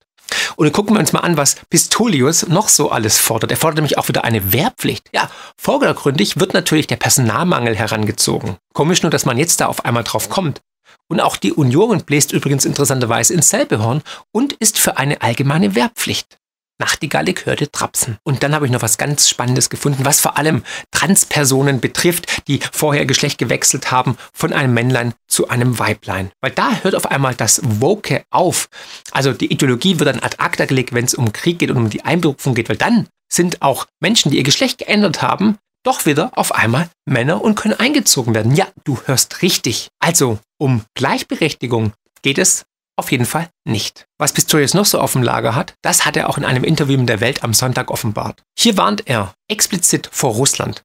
Und 0.56 0.66
dann 0.66 0.74
gucken 0.74 0.96
wir 0.96 1.00
uns 1.00 1.14
mal 1.14 1.20
an, 1.22 1.38
was 1.38 1.56
Pistolius 1.70 2.48
noch 2.48 2.70
so 2.70 2.90
alles 2.90 3.18
fordert. 3.18 3.52
Er 3.52 3.58
fordert 3.58 3.78
nämlich 3.78 3.98
auch 3.98 4.08
wieder 4.08 4.24
eine 4.24 4.54
Wehrpflicht. 4.54 5.10
Ja, 5.14 5.30
vordergründig 5.58 6.40
wird 6.40 6.54
natürlich 6.54 6.88
der 6.88 6.96
Personalmangel 6.96 7.76
herangezogen. 7.76 8.58
Komisch 8.74 9.02
nur, 9.02 9.12
dass 9.12 9.26
man 9.26 9.38
jetzt 9.38 9.62
da 9.62 9.68
auf 9.68 9.86
einmal 9.86 10.04
drauf 10.04 10.30
kommt. 10.30 10.62
Und 11.08 11.20
auch 11.20 11.38
die 11.38 11.54
Union 11.54 12.04
bläst 12.04 12.32
übrigens 12.32 12.66
interessanterweise 12.66 13.34
ins 13.34 13.50
selbe 13.50 13.80
Horn 13.80 14.02
und 14.32 14.54
ist 14.54 14.80
für 14.80 14.98
eine 14.98 15.22
allgemeine 15.22 15.76
Wehrpflicht. 15.76 16.40
Nachtigallig 16.84 17.46
hörte 17.46 17.72
Trapsen. 17.72 18.18
Und 18.24 18.44
dann 18.44 18.54
habe 18.54 18.66
ich 18.66 18.72
noch 18.74 18.82
was 18.82 18.98
ganz 18.98 19.30
Spannendes 19.30 19.70
gefunden, 19.70 20.04
was 20.04 20.20
vor 20.20 20.38
allem 20.38 20.64
Transpersonen 20.92 21.80
betrifft, 21.80 22.44
die 22.50 22.60
vorher 22.74 23.06
Geschlecht 23.06 23.38
gewechselt 23.38 23.90
haben 23.90 24.18
von 24.34 24.52
einem 24.52 24.74
Männlein 24.74 25.14
zu 25.30 25.48
einem 25.48 25.80
Weiblein. 25.80 26.32
Weil 26.42 26.52
da 26.52 26.82
hört 26.82 26.96
auf 26.96 27.10
einmal 27.10 27.36
das 27.36 27.62
Woke 27.64 28.26
auf. 28.32 28.68
Also 29.12 29.32
die 29.32 29.50
Ideologie 29.50 29.98
wird 29.98 30.10
dann 30.10 30.20
ad 30.20 30.36
acta 30.40 30.66
gelegt, 30.66 30.92
wenn 30.92 31.06
es 31.06 31.14
um 31.14 31.32
Krieg 31.32 31.60
geht 31.60 31.72
und 31.72 31.78
um 31.78 31.90
die 31.90 32.04
Einberufung 32.04 32.54
geht, 32.54 32.68
weil 32.68 32.76
dann 32.76 33.08
sind 33.32 33.62
auch 33.62 33.86
Menschen, 34.02 34.32
die 34.32 34.38
ihr 34.38 34.44
Geschlecht 34.44 34.80
geändert 34.80 35.22
haben, 35.22 35.58
doch 35.84 36.06
wieder 36.06 36.32
auf 36.38 36.54
einmal 36.54 36.90
Männer 37.06 37.42
und 37.42 37.56
können 37.56 37.80
eingezogen 37.80 38.36
werden. 38.36 38.56
Ja, 38.56 38.68
du 38.84 39.00
hörst 39.06 39.42
richtig. 39.42 39.88
Also 40.02 40.38
um 40.58 40.84
Gleichberechtigung 40.96 41.94
geht 42.24 42.40
es 42.40 42.66
auf 42.96 43.12
jeden 43.12 43.26
Fall 43.26 43.50
nicht. 43.66 44.06
Was 44.18 44.34
Pistorius 44.34 44.74
noch 44.74 44.86
so 44.86 45.00
auf 45.00 45.14
dem 45.14 45.24
Lager 45.24 45.56
hat, 45.56 45.76
das 45.82 46.06
hat 46.06 46.16
er 46.18 46.30
auch 46.30 46.38
in 46.38 46.46
einem 46.46 46.64
Interview 46.64 46.98
mit 46.98 47.10
der 47.10 47.22
Welt 47.22 47.44
am 47.44 47.54
Sonntag 47.54 47.92
offenbart. 47.92 48.44
Hier 48.58 48.78
warnt 48.78 49.08
er 49.08 49.34
explizit 49.50 50.10
vor 50.12 50.34
Russland. 50.34 50.84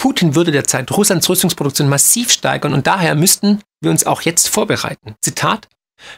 Putin 0.00 0.34
würde 0.34 0.52
derzeit 0.52 0.90
Russlands 0.90 1.28
Rüstungsproduktion 1.28 1.88
massiv 1.88 2.30
steigern 2.30 2.72
und 2.72 2.86
daher 2.86 3.14
müssten 3.14 3.62
wir 3.80 3.90
uns 3.90 4.06
auch 4.06 4.22
jetzt 4.22 4.48
vorbereiten. 4.48 5.16
Zitat, 5.20 5.68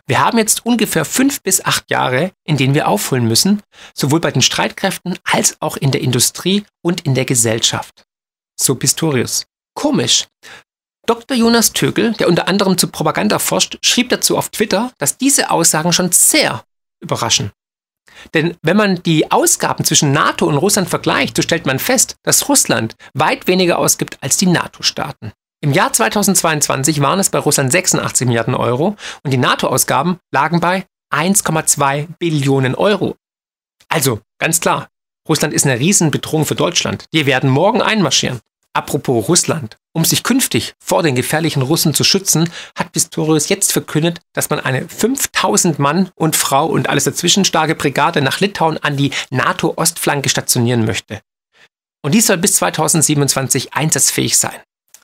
wir 0.07 0.21
haben 0.21 0.39
jetzt 0.39 0.67
ungefähr 0.67 1.07
fünf 1.07 1.43
bis 1.43 1.65
acht 1.65 1.91
Jahre, 1.91 2.33
in 2.45 2.59
denen 2.59 2.75
wir 2.75 2.89
aufholen 2.89 3.27
müssen, 3.27 3.63
sowohl 3.95 4.21
bei 4.21 4.31
den 4.31 4.43
Streitkräften 4.43 5.19
als 5.25 5.57
auch 5.61 5.77
in 5.77 5.91
der 5.91 6.03
Industrie 6.03 6.65
und 6.83 7.01
in 7.07 7.15
der 7.15 7.25
Gesellschaft. 7.25 8.05
So 8.61 8.75
Pistorius. 8.75 9.47
Komisch. 9.75 10.27
Dr. 11.11 11.37
Jonas 11.37 11.73
Tögel, 11.73 12.13
der 12.13 12.29
unter 12.29 12.47
anderem 12.47 12.79
zu 12.79 12.87
Propaganda 12.87 13.41
forscht, 13.41 13.79
schrieb 13.85 14.11
dazu 14.11 14.39
auf 14.39 14.51
Twitter, 14.51 14.93
dass 14.99 15.19
diese 15.19 15.51
Aussagen 15.51 15.93
schon 15.93 16.13
sehr 16.13 16.63
überraschen. 17.03 17.51
Denn 18.33 18.57
wenn 18.63 18.77
man 18.77 19.03
die 19.03 19.33
Ausgaben 19.33 19.85
zwischen 19.85 20.13
NATO 20.13 20.47
und 20.47 20.57
Russland 20.57 20.89
vergleicht, 20.89 21.35
so 21.35 21.43
stellt 21.43 21.67
man 21.67 21.81
fest, 21.81 22.15
dass 22.23 22.49
Russland 22.49 22.95
weit 23.13 23.49
weniger 23.49 23.81
ausgibt 23.81 24.19
als 24.21 24.37
die 24.37 24.47
NATO-Staaten. 24.47 25.33
Im 25.61 25.73
Jahr 25.73 25.93
2022 25.93 27.01
waren 27.01 27.19
es 27.19 27.31
bei 27.31 27.41
Russland 27.41 27.73
86 27.73 28.29
Milliarden 28.29 28.55
Euro 28.55 28.95
und 29.25 29.33
die 29.33 29.37
NATO-Ausgaben 29.37 30.21
lagen 30.31 30.61
bei 30.61 30.87
1,2 31.13 32.07
Billionen 32.21 32.77
Euro. 32.77 33.17
Also, 33.89 34.21
ganz 34.39 34.61
klar, 34.61 34.87
Russland 35.29 35.55
ist 35.55 35.67
eine 35.67 35.81
Riesenbedrohung 35.81 36.47
für 36.47 36.55
Deutschland. 36.55 37.07
Die 37.13 37.27
werden 37.27 37.51
morgen 37.51 37.83
einmarschieren. 37.83 38.39
Apropos 38.73 39.29
Russland. 39.29 39.77
Um 39.93 40.05
sich 40.05 40.23
künftig 40.23 40.75
vor 40.79 41.03
den 41.03 41.17
gefährlichen 41.17 41.63
Russen 41.63 41.93
zu 41.93 42.05
schützen, 42.05 42.49
hat 42.77 42.93
Pistorius 42.93 43.49
jetzt 43.49 43.73
verkündet, 43.73 44.21
dass 44.33 44.49
man 44.49 44.61
eine 44.61 44.89
5000 44.89 45.81
Mann 45.81 46.11
und 46.15 46.37
Frau 46.37 46.67
und 46.67 46.89
alles 46.89 47.05
dazwischen 47.05 47.45
starke 47.45 47.75
Brigade 47.75 48.23
nach 48.23 48.39
Litauen 48.39 48.79
an 48.79 48.97
die 48.97 49.11
NATO-Ostflanke 49.31 50.29
stationieren 50.29 50.85
möchte. 50.85 51.21
Und 52.03 52.15
dies 52.15 52.29
soll 52.29 52.39
bis 52.39 52.55
2027 52.55 53.75
einsatzfähig 53.75 54.39
sein. 54.39 54.57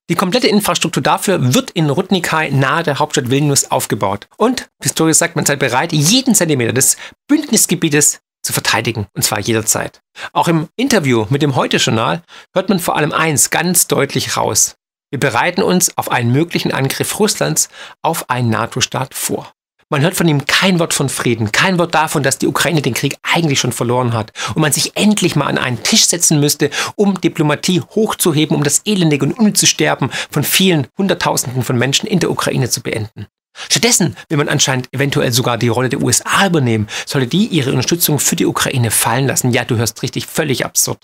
Die 0.09 0.15
komplette 0.15 0.47
Infrastruktur 0.47 1.03
dafür 1.03 1.53
wird 1.53 1.73
in 1.73 1.91
Rudnikai 1.91 2.51
nahe 2.51 2.85
der 2.85 3.01
Hauptstadt 3.01 3.29
Vilnius 3.29 3.73
aufgebaut. 3.73 4.29
Und 4.37 4.69
Pistorius 4.81 5.19
sagt, 5.19 5.35
man 5.35 5.45
sei 5.45 5.57
bereit, 5.57 5.93
jeden 5.93 6.37
Zentimeter 6.37 6.73
des 6.73 6.97
Bündnisgebietes 7.27 8.21
zu 8.47 8.53
verteidigen, 8.53 9.07
und 9.15 9.23
zwar 9.23 9.41
jederzeit. 9.41 10.01
Auch 10.33 10.49
im 10.49 10.69
Interview 10.77 11.27
mit 11.29 11.43
dem 11.43 11.57
Heute-Journal 11.57 12.23
hört 12.55 12.69
man 12.69 12.79
vor 12.79 12.97
allem 12.97 13.13
eins 13.13 13.51
ganz 13.51 13.89
deutlich 13.89 14.37
raus. 14.37 14.77
Wir 15.11 15.21
bereiten 15.21 15.63
uns 15.63 15.97
auf 15.97 16.11
einen 16.11 16.33
möglichen 16.33 16.73
Angriff 16.73 17.19
Russlands 17.19 17.69
auf 18.03 18.31
einen 18.31 18.51
NATO-Staat 18.51 19.15
vor. 19.15 19.53
Man 19.89 20.03
hört 20.03 20.17
von 20.17 20.27
ihm 20.27 20.47
kein 20.47 20.81
Wort 20.81 20.95
von 20.95 21.09
Frieden, 21.09 21.53
kein 21.53 21.79
Wort 21.79 21.95
davon, 21.95 22.25
dass 22.25 22.39
die 22.39 22.49
Ukraine 22.49 22.83
den 22.83 22.95
Krieg 22.95 23.17
eigentlich 23.23 23.61
schon 23.61 23.71
verloren 23.71 24.15
hat 24.15 24.33
und 24.55 24.63
man 24.63 24.73
sich 24.73 24.97
endlich 24.97 25.37
mal 25.37 25.47
an 25.47 25.59
einen 25.59 25.83
Tisch 25.85 26.07
setzen 26.07 26.41
müsste, 26.41 26.71
um 26.97 27.21
Diplomatie 27.21 27.81
hochzuheben, 27.81 28.57
um 28.57 28.65
das 28.65 28.83
elendige 28.85 29.27
und 29.27 29.39
unnütze 29.39 29.69
Sterben 29.69 30.11
von 30.31 30.43
vielen 30.43 30.89
Hunderttausenden 30.99 31.63
von 31.63 31.79
Menschen 31.79 32.09
in 32.09 32.19
der 32.19 32.33
Ukraine 32.33 32.69
zu 32.69 32.83
beenden. 32.83 33.29
Stattdessen 33.69 34.17
will 34.29 34.39
man 34.39 34.49
anscheinend 34.49 34.89
eventuell 34.93 35.33
sogar 35.33 35.59
die 35.59 35.69
Rolle 35.69 35.89
der 35.89 36.03
USA 36.03 36.47
übernehmen, 36.47 36.89
sollte 37.07 37.27
die 37.27 37.47
ihre 37.47 37.71
Unterstützung 37.71 38.19
für 38.19 38.37
die 38.37 38.47
Ukraine 38.47 38.91
fallen 38.91 39.27
lassen. 39.27 39.53
Ja, 39.53 39.65
du 39.65 39.77
hörst 39.77 40.03
richtig, 40.03 40.27
völlig 40.27 40.65
absurd. 40.65 40.99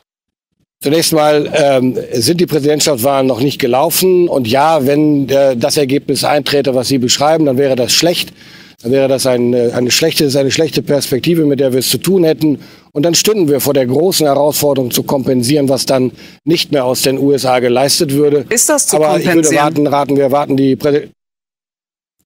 Zunächst 0.83 1.13
mal 1.13 1.49
ähm, 1.55 1.97
sind 2.13 2.41
die 2.41 2.47
Präsidentschaftswahlen 2.47 3.27
noch 3.27 3.41
nicht 3.41 3.61
gelaufen. 3.61 4.29
Und 4.29 4.49
ja, 4.49 4.85
wenn 4.85 5.29
äh, 5.29 5.57
das 5.57 5.77
Ergebnis 5.77 6.25
eintrete, 6.25 6.75
was 6.75 6.89
Sie 6.89 6.99
beschreiben, 6.99 7.47
dann 7.47 7.57
wäre 7.57 7.77
das 7.77 7.93
schlecht. 7.93 8.33
Dann 8.83 8.91
wäre 8.91 9.07
das 9.07 9.27
ein, 9.27 9.55
äh, 9.55 9.71
eine, 9.75 9.93
schlechte, 9.93 10.29
eine 10.37 10.51
schlechte 10.51 10.83
Perspektive, 10.83 11.45
mit 11.45 11.61
der 11.61 11.73
wir 11.73 11.79
es 11.79 11.89
zu 11.89 11.99
tun 11.99 12.25
hätten. 12.25 12.59
Und 12.91 13.05
dann 13.05 13.15
stünden 13.15 13.49
wir 13.49 13.61
vor 13.61 13.75
der 13.75 13.87
großen 13.87 14.27
Herausforderung 14.27 14.91
zu 14.91 15.05
kompensieren, 15.05 15.69
was 15.69 15.87
dann 15.87 16.11
nicht 16.45 16.73
mehr 16.73 16.85
aus 16.85 17.03
den 17.03 17.17
USA 17.17 17.61
geleistet 17.61 18.13
würde. 18.13 18.45
Ist 18.49 18.69
das 18.69 18.89
zu 18.89 18.97
Aber 18.97 19.07
kompensieren? 19.07 19.39
ich 19.39 19.45
würde 19.47 19.57
warten, 19.57 19.87
raten, 19.87 20.17
wir 20.17 20.33
warten 20.33 20.57
die 20.57 20.75
Prä 20.75 21.09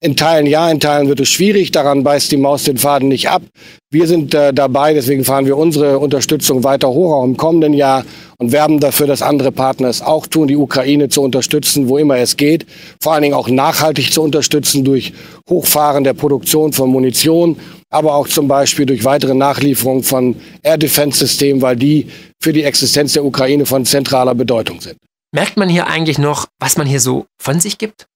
in 0.01 0.17
Teilen 0.17 0.47
ja, 0.47 0.71
in 0.71 0.81
Teilen 0.81 1.09
wird 1.09 1.21
es 1.21 1.29
schwierig. 1.29 1.71
Daran 1.71 2.03
beißt 2.03 2.31
die 2.31 2.37
Maus 2.37 2.65
den 2.65 2.79
Faden 2.79 3.09
nicht 3.09 3.29
ab. 3.29 3.43
Wir 3.91 4.07
sind 4.07 4.35
äh, 4.35 4.53
dabei, 4.53 4.93
deswegen 4.93 5.25
fahren 5.25 5.47
wir 5.47 5.57
unsere 5.57 5.99
Unterstützung 5.99 6.65
weiter 6.65 6.89
hoch, 6.89 7.15
auch 7.15 7.25
im 7.25 7.37
kommenden 7.37 7.73
Jahr 7.73 8.05
und 8.39 8.53
werben 8.53 8.79
dafür, 8.79 9.07
dass 9.07 9.23
andere 9.23 9.53
Partner 9.53 9.89
es 9.89 10.03
auch 10.03 10.27
tun, 10.27 10.49
die 10.49 10.57
Ukraine 10.57 11.09
zu 11.09 11.23
unterstützen, 11.23 11.89
wo 11.89 11.97
immer 11.97 12.19
es 12.19 12.37
geht. 12.37 12.67
Vor 13.01 13.15
allen 13.15 13.23
Dingen 13.23 13.35
auch 13.35 13.49
nachhaltig 13.49 14.13
zu 14.13 14.23
unterstützen 14.23 14.85
durch 14.85 15.13
Hochfahren 15.49 16.05
der 16.05 16.15
Produktion 16.15 16.73
von 16.73 16.91
Munition, 16.91 17.57
aber 17.89 18.15
auch 18.15 18.29
zum 18.29 18.49
Beispiel 18.49 18.85
durch 18.85 19.05
weitere 19.05 19.35
Nachlieferung 19.35 20.03
von 20.03 20.37
Air 20.63 20.79
Defense 20.79 21.19
Systemen, 21.19 21.63
weil 21.63 21.77
die 21.77 22.09
für 22.43 22.53
die 22.53 22.65
Existenz 22.65 23.15
der 23.15 23.25
Ukraine 23.25 23.65
von 23.65 23.87
zentraler 23.87 24.35
Bedeutung 24.35 24.81
sind. 24.81 24.99
Merkt 25.33 25.57
man 25.57 25.69
hier 25.69 25.87
eigentlich 25.87 26.19
noch, 26.19 26.47
was 26.59 26.77
man 26.77 26.87
hier 26.87 27.01
so 27.01 27.27
von 27.41 27.61
sich 27.61 27.79
gibt? 27.79 28.07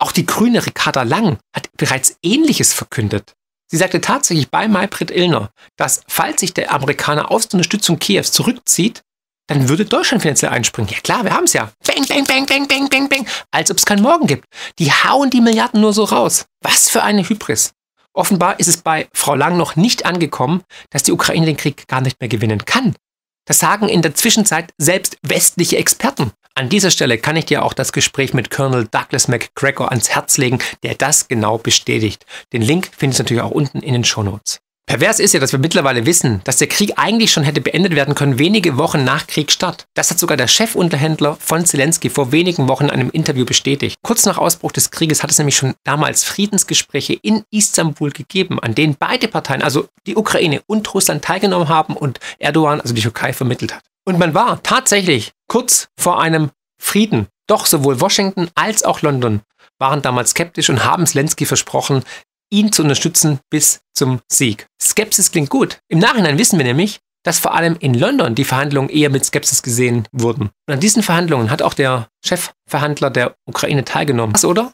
Auch 0.00 0.12
die 0.12 0.26
grüne 0.26 0.64
Ricarda 0.64 1.02
Lang 1.02 1.38
hat 1.54 1.68
bereits 1.76 2.16
Ähnliches 2.22 2.72
verkündet. 2.72 3.34
Sie 3.70 3.76
sagte 3.76 4.00
tatsächlich 4.00 4.50
bei 4.50 4.66
Maybrit 4.66 5.10
Illner, 5.10 5.50
dass 5.76 6.02
falls 6.08 6.40
sich 6.40 6.54
der 6.54 6.72
Amerikaner 6.72 7.30
aus 7.30 7.48
der 7.48 7.58
Unterstützung 7.58 7.98
Kiews 7.98 8.32
zurückzieht, 8.32 9.02
dann 9.46 9.68
würde 9.68 9.84
Deutschland 9.84 10.22
finanziell 10.22 10.52
einspringen. 10.52 10.90
Ja 10.90 11.00
klar, 11.00 11.24
wir 11.24 11.32
haben 11.32 11.44
es 11.44 11.52
ja. 11.52 11.70
Bang, 11.86 12.06
bang, 12.06 12.24
bang, 12.24 12.46
bang, 12.46 12.66
bang, 12.66 12.88
bang, 12.88 13.08
bang. 13.08 13.26
Als 13.50 13.70
ob 13.70 13.76
es 13.76 13.84
keinen 13.84 14.02
Morgen 14.02 14.26
gibt. 14.26 14.46
Die 14.78 14.90
hauen 14.90 15.28
die 15.28 15.40
Milliarden 15.40 15.80
nur 15.80 15.92
so 15.92 16.04
raus. 16.04 16.46
Was 16.62 16.88
für 16.88 17.02
eine 17.02 17.28
Hybris. 17.28 17.72
Offenbar 18.12 18.58
ist 18.58 18.68
es 18.68 18.78
bei 18.78 19.08
Frau 19.12 19.34
Lang 19.34 19.56
noch 19.56 19.76
nicht 19.76 20.06
angekommen, 20.06 20.62
dass 20.90 21.02
die 21.02 21.12
Ukraine 21.12 21.46
den 21.46 21.56
Krieg 21.56 21.86
gar 21.88 22.00
nicht 22.00 22.20
mehr 22.20 22.28
gewinnen 22.28 22.64
kann. 22.64 22.96
Das 23.44 23.58
sagen 23.58 23.88
in 23.88 24.02
der 24.02 24.14
Zwischenzeit 24.14 24.72
selbst 24.78 25.16
westliche 25.22 25.76
Experten. 25.76 26.32
An 26.60 26.68
dieser 26.68 26.90
Stelle 26.90 27.16
kann 27.16 27.36
ich 27.36 27.46
dir 27.46 27.64
auch 27.64 27.72
das 27.72 27.90
Gespräch 27.90 28.34
mit 28.34 28.50
Colonel 28.50 28.86
Douglas 28.86 29.28
McGregor 29.28 29.88
ans 29.88 30.10
Herz 30.10 30.36
legen, 30.36 30.58
der 30.82 30.94
das 30.94 31.26
genau 31.26 31.56
bestätigt. 31.56 32.26
Den 32.52 32.60
Link 32.60 32.90
findest 32.94 33.18
du 33.18 33.22
natürlich 33.22 33.42
auch 33.42 33.50
unten 33.50 33.80
in 33.80 33.94
den 33.94 34.04
Shownotes. 34.04 34.60
Pervers 34.84 35.20
ist 35.20 35.32
ja, 35.32 35.40
dass 35.40 35.52
wir 35.52 35.58
mittlerweile 35.58 36.04
wissen, 36.04 36.42
dass 36.44 36.58
der 36.58 36.66
Krieg 36.66 36.92
eigentlich 36.96 37.32
schon 37.32 37.44
hätte 37.44 37.62
beendet 37.62 37.94
werden 37.94 38.14
können, 38.14 38.38
wenige 38.38 38.76
Wochen 38.76 39.04
nach 39.04 39.26
Kriegsstart. 39.26 39.86
Das 39.94 40.10
hat 40.10 40.18
sogar 40.18 40.36
der 40.36 40.48
Chefunterhändler 40.48 41.38
von 41.40 41.64
Zelensky 41.64 42.10
vor 42.10 42.30
wenigen 42.30 42.68
Wochen 42.68 42.84
in 42.84 42.90
einem 42.90 43.08
Interview 43.08 43.46
bestätigt. 43.46 43.96
Kurz 44.02 44.26
nach 44.26 44.36
Ausbruch 44.36 44.72
des 44.72 44.90
Krieges 44.90 45.22
hat 45.22 45.30
es 45.30 45.38
nämlich 45.38 45.56
schon 45.56 45.72
damals 45.84 46.24
Friedensgespräche 46.24 47.14
in 47.14 47.42
Istanbul 47.50 48.10
gegeben, 48.10 48.60
an 48.60 48.74
denen 48.74 48.96
beide 48.98 49.28
Parteien, 49.28 49.62
also 49.62 49.88
die 50.06 50.14
Ukraine 50.16 50.60
und 50.66 50.92
Russland, 50.92 51.24
teilgenommen 51.24 51.70
haben 51.70 51.96
und 51.96 52.20
Erdogan, 52.38 52.82
also 52.82 52.92
die 52.92 53.00
Türkei, 53.00 53.32
vermittelt 53.32 53.74
hat. 53.74 53.89
Und 54.06 54.18
man 54.18 54.34
war 54.34 54.62
tatsächlich 54.62 55.32
kurz 55.48 55.88
vor 55.98 56.20
einem 56.20 56.50
Frieden. 56.80 57.28
Doch 57.46 57.66
sowohl 57.66 58.00
Washington 58.00 58.48
als 58.54 58.84
auch 58.84 59.02
London 59.02 59.42
waren 59.78 60.02
damals 60.02 60.30
skeptisch 60.30 60.70
und 60.70 60.84
haben 60.84 61.06
Zelensky 61.06 61.46
versprochen, 61.46 62.04
ihn 62.50 62.72
zu 62.72 62.82
unterstützen 62.82 63.40
bis 63.50 63.80
zum 63.94 64.20
Sieg. 64.30 64.66
Skepsis 64.80 65.30
klingt 65.30 65.50
gut. 65.50 65.78
Im 65.88 65.98
Nachhinein 65.98 66.38
wissen 66.38 66.58
wir 66.58 66.64
nämlich, 66.64 67.00
dass 67.22 67.38
vor 67.38 67.54
allem 67.54 67.76
in 67.80 67.94
London 67.94 68.34
die 68.34 68.44
Verhandlungen 68.44 68.88
eher 68.88 69.10
mit 69.10 69.24
Skepsis 69.24 69.62
gesehen 69.62 70.08
wurden. 70.12 70.50
Und 70.66 70.74
an 70.74 70.80
diesen 70.80 71.02
Verhandlungen 71.02 71.50
hat 71.50 71.62
auch 71.62 71.74
der 71.74 72.08
Chefverhandler 72.24 73.10
der 73.10 73.36
Ukraine 73.46 73.84
teilgenommen. 73.84 74.34
Was, 74.34 74.44
oder? 74.44 74.72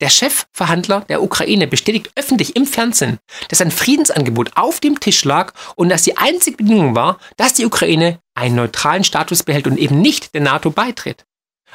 Der 0.00 0.10
Chefverhandler 0.10 1.00
der 1.08 1.22
Ukraine 1.22 1.66
bestätigt 1.66 2.10
öffentlich 2.14 2.54
im 2.54 2.66
Fernsehen, 2.66 3.18
dass 3.48 3.60
ein 3.60 3.72
Friedensangebot 3.72 4.52
auf 4.56 4.78
dem 4.78 5.00
Tisch 5.00 5.24
lag 5.24 5.52
und 5.74 5.88
dass 5.88 6.02
die 6.02 6.16
einzige 6.16 6.56
Bedingung 6.56 6.94
war, 6.94 7.18
dass 7.36 7.54
die 7.54 7.66
Ukraine 7.66 8.20
einen 8.34 8.54
neutralen 8.54 9.02
Status 9.02 9.42
behält 9.42 9.66
und 9.66 9.76
eben 9.76 10.00
nicht 10.00 10.34
der 10.34 10.42
NATO 10.42 10.70
beitritt. 10.70 11.24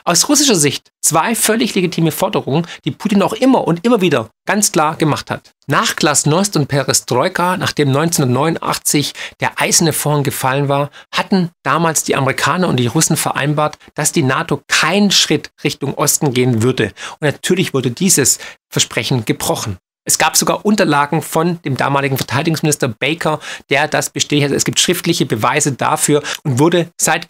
Aus 0.06 0.28
russischer 0.28 0.56
Sicht 0.56 0.92
zwei 1.02 1.34
völlig 1.34 1.76
legitime 1.76 2.12
Forderungen, 2.12 2.68
die 2.84 2.92
Putin 2.92 3.22
auch 3.22 3.34
immer 3.34 3.66
und 3.66 3.86
immer 3.86 4.02
wieder 4.02 4.30
ganz 4.46 4.74
klar 4.74 4.96
gemacht 4.98 5.32
hat. 5.32 5.54
Nach 5.68 5.96
Glasnost 5.96 6.58
und 6.58 6.68
Perestroika, 6.68 7.56
nachdem 7.56 7.88
1989 7.90 9.14
der 9.40 9.62
eiserne 9.62 9.94
Vorhang 9.94 10.24
gefallen 10.24 10.68
war, 10.68 10.90
hatten 11.12 11.52
damals 11.64 12.04
die 12.04 12.16
Amerikaner 12.16 12.68
und 12.68 12.78
die 12.78 12.88
Russen 12.88 13.16
vereinbart, 13.16 13.78
dass 13.96 14.12
die 14.12 14.24
NATO 14.24 14.62
keinen 14.68 15.12
Schritt 15.12 15.52
Richtung 15.64 15.94
Osten 15.94 16.34
gehen 16.34 16.64
würde. 16.64 16.92
Und 17.20 17.22
natürlich 17.22 17.74
wurde 17.74 17.92
dieses 17.92 18.40
Versprechen 18.70 19.24
gebrochen. 19.24 19.78
Es 20.06 20.18
gab 20.18 20.36
sogar 20.36 20.66
Unterlagen 20.66 21.22
von 21.22 21.62
dem 21.62 21.78
damaligen 21.78 22.18
Verteidigungsminister 22.18 22.90
Baker, 22.90 23.40
der 23.70 23.88
das 23.88 24.10
bestätigt 24.10 24.50
hat. 24.50 24.56
Es 24.56 24.66
gibt 24.66 24.80
schriftliche 24.80 25.26
Beweise 25.26 25.72
dafür 25.72 26.22
und 26.44 26.60
wurde 26.60 26.90
seit 27.00 27.30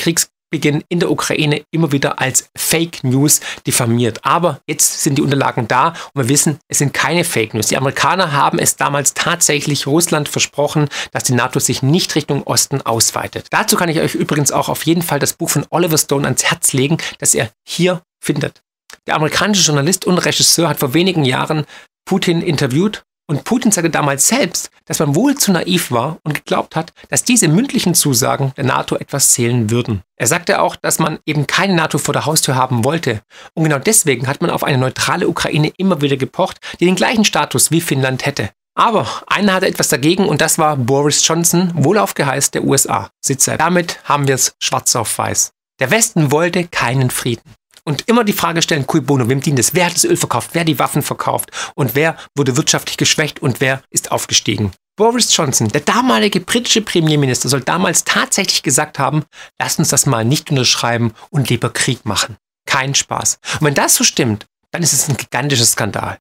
Kriegsbeginn 0.53 0.83
in 0.89 0.99
der 0.99 1.11
Ukraine 1.11 1.63
immer 1.71 1.91
wieder 1.91 2.19
als 2.19 2.49
Fake 2.55 3.03
News 3.03 3.41
diffamiert. 3.65 4.19
Aber 4.23 4.61
jetzt 4.67 5.01
sind 5.01 5.17
die 5.17 5.21
Unterlagen 5.21 5.67
da 5.67 5.89
und 6.13 6.23
wir 6.23 6.29
wissen, 6.29 6.59
es 6.67 6.77
sind 6.77 6.93
keine 6.93 7.23
Fake 7.23 7.53
News. 7.53 7.67
Die 7.67 7.77
Amerikaner 7.77 8.31
haben 8.31 8.59
es 8.59 8.75
damals 8.75 9.13
tatsächlich 9.13 9.87
Russland 9.87 10.29
versprochen, 10.29 10.89
dass 11.11 11.23
die 11.23 11.33
NATO 11.33 11.59
sich 11.59 11.81
nicht 11.81 12.15
Richtung 12.15 12.43
Osten 12.43 12.81
ausweitet. 12.81 13.47
Dazu 13.49 13.75
kann 13.75 13.89
ich 13.89 13.99
euch 13.99 14.15
übrigens 14.15 14.51
auch 14.51 14.69
auf 14.69 14.85
jeden 14.85 15.01
Fall 15.01 15.19
das 15.19 15.33
Buch 15.33 15.49
von 15.49 15.65
Oliver 15.69 15.97
Stone 15.97 16.25
ans 16.25 16.43
Herz 16.43 16.73
legen, 16.73 16.97
das 17.19 17.33
er 17.33 17.49
hier 17.67 18.01
findet. 18.23 18.61
Der 19.07 19.15
amerikanische 19.15 19.65
Journalist 19.65 20.05
und 20.05 20.19
Regisseur 20.19 20.69
hat 20.69 20.79
vor 20.79 20.93
wenigen 20.93 21.25
Jahren 21.25 21.65
Putin 22.05 22.41
interviewt 22.41 23.03
und 23.25 23.45
Putin 23.45 23.71
sagte 23.71 23.89
damals 23.89 24.27
selbst, 24.27 24.69
dass 24.85 24.99
man 24.99 25.15
wohl 25.15 25.35
zu 25.35 25.51
naiv 25.53 25.91
war 25.91 26.17
und 26.23 26.33
geglaubt 26.33 26.75
hat, 26.75 26.91
dass 27.09 27.23
diese 27.23 27.47
mündlichen 27.47 27.95
Zusagen 27.95 28.51
der 28.57 28.65
NATO 28.65 28.97
etwas 28.97 29.31
zählen 29.31 29.69
würden. 29.69 30.01
Er 30.17 30.27
sagte 30.27 30.61
auch, 30.61 30.75
dass 30.75 30.99
man 30.99 31.19
eben 31.25 31.47
keine 31.47 31.73
NATO 31.73 31.97
vor 31.97 32.13
der 32.13 32.25
Haustür 32.25 32.55
haben 32.55 32.83
wollte. 32.83 33.21
Und 33.53 33.63
genau 33.63 33.79
deswegen 33.79 34.27
hat 34.27 34.41
man 34.41 34.49
auf 34.49 34.63
eine 34.63 34.77
neutrale 34.77 35.27
Ukraine 35.29 35.71
immer 35.77 36.01
wieder 36.01 36.17
gepocht, 36.17 36.57
die 36.79 36.85
den 36.85 36.95
gleichen 36.95 37.23
Status 37.23 37.71
wie 37.71 37.81
Finnland 37.81 38.25
hätte. 38.25 38.49
Aber 38.75 39.07
einer 39.27 39.53
hatte 39.53 39.67
etwas 39.67 39.87
dagegen 39.87 40.27
und 40.27 40.41
das 40.41 40.57
war 40.57 40.75
Boris 40.75 41.25
Johnson, 41.25 41.71
wohlauf 41.75 42.15
geheiß 42.15 42.51
der 42.51 42.63
USA. 42.65 43.09
Sitzer. 43.21 43.57
Damit 43.57 43.99
haben 44.03 44.27
wir 44.27 44.35
es 44.35 44.55
schwarz 44.59 44.95
auf 44.95 45.17
weiß. 45.17 45.53
Der 45.79 45.91
Westen 45.91 46.31
wollte 46.31 46.67
keinen 46.67 47.09
Frieden 47.09 47.53
und 47.85 48.07
immer 48.07 48.23
die 48.23 48.33
Frage 48.33 48.61
stellen, 48.61 48.87
cui 48.87 49.01
bono, 49.01 49.27
wem 49.29 49.41
dient 49.41 49.59
es? 49.59 49.73
Wer 49.73 49.87
hat 49.87 49.95
das 49.95 50.05
Öl 50.05 50.17
verkauft? 50.17 50.51
Wer 50.53 50.65
die 50.65 50.79
Waffen 50.79 51.01
verkauft? 51.01 51.51
Und 51.75 51.95
wer 51.95 52.17
wurde 52.35 52.57
wirtschaftlich 52.57 52.97
geschwächt 52.97 53.41
und 53.41 53.61
wer 53.61 53.81
ist 53.89 54.11
aufgestiegen? 54.11 54.71
Boris 54.95 55.35
Johnson, 55.35 55.69
der 55.69 55.81
damalige 55.81 56.39
britische 56.39 56.81
Premierminister, 56.81 57.49
soll 57.49 57.61
damals 57.61 58.03
tatsächlich 58.03 58.61
gesagt 58.61 58.99
haben, 58.99 59.23
lasst 59.59 59.79
uns 59.79 59.89
das 59.89 60.05
mal 60.05 60.23
nicht 60.23 60.51
unterschreiben 60.51 61.13
und 61.31 61.49
lieber 61.49 61.71
Krieg 61.71 62.05
machen. 62.05 62.37
Kein 62.65 62.93
Spaß. 62.93 63.39
Und 63.59 63.67
wenn 63.67 63.73
das 63.73 63.95
so 63.95 64.03
stimmt, 64.03 64.45
dann 64.71 64.83
ist 64.83 64.93
es 64.93 65.09
ein 65.09 65.17
gigantischer 65.17 65.65
Skandal. 65.65 66.19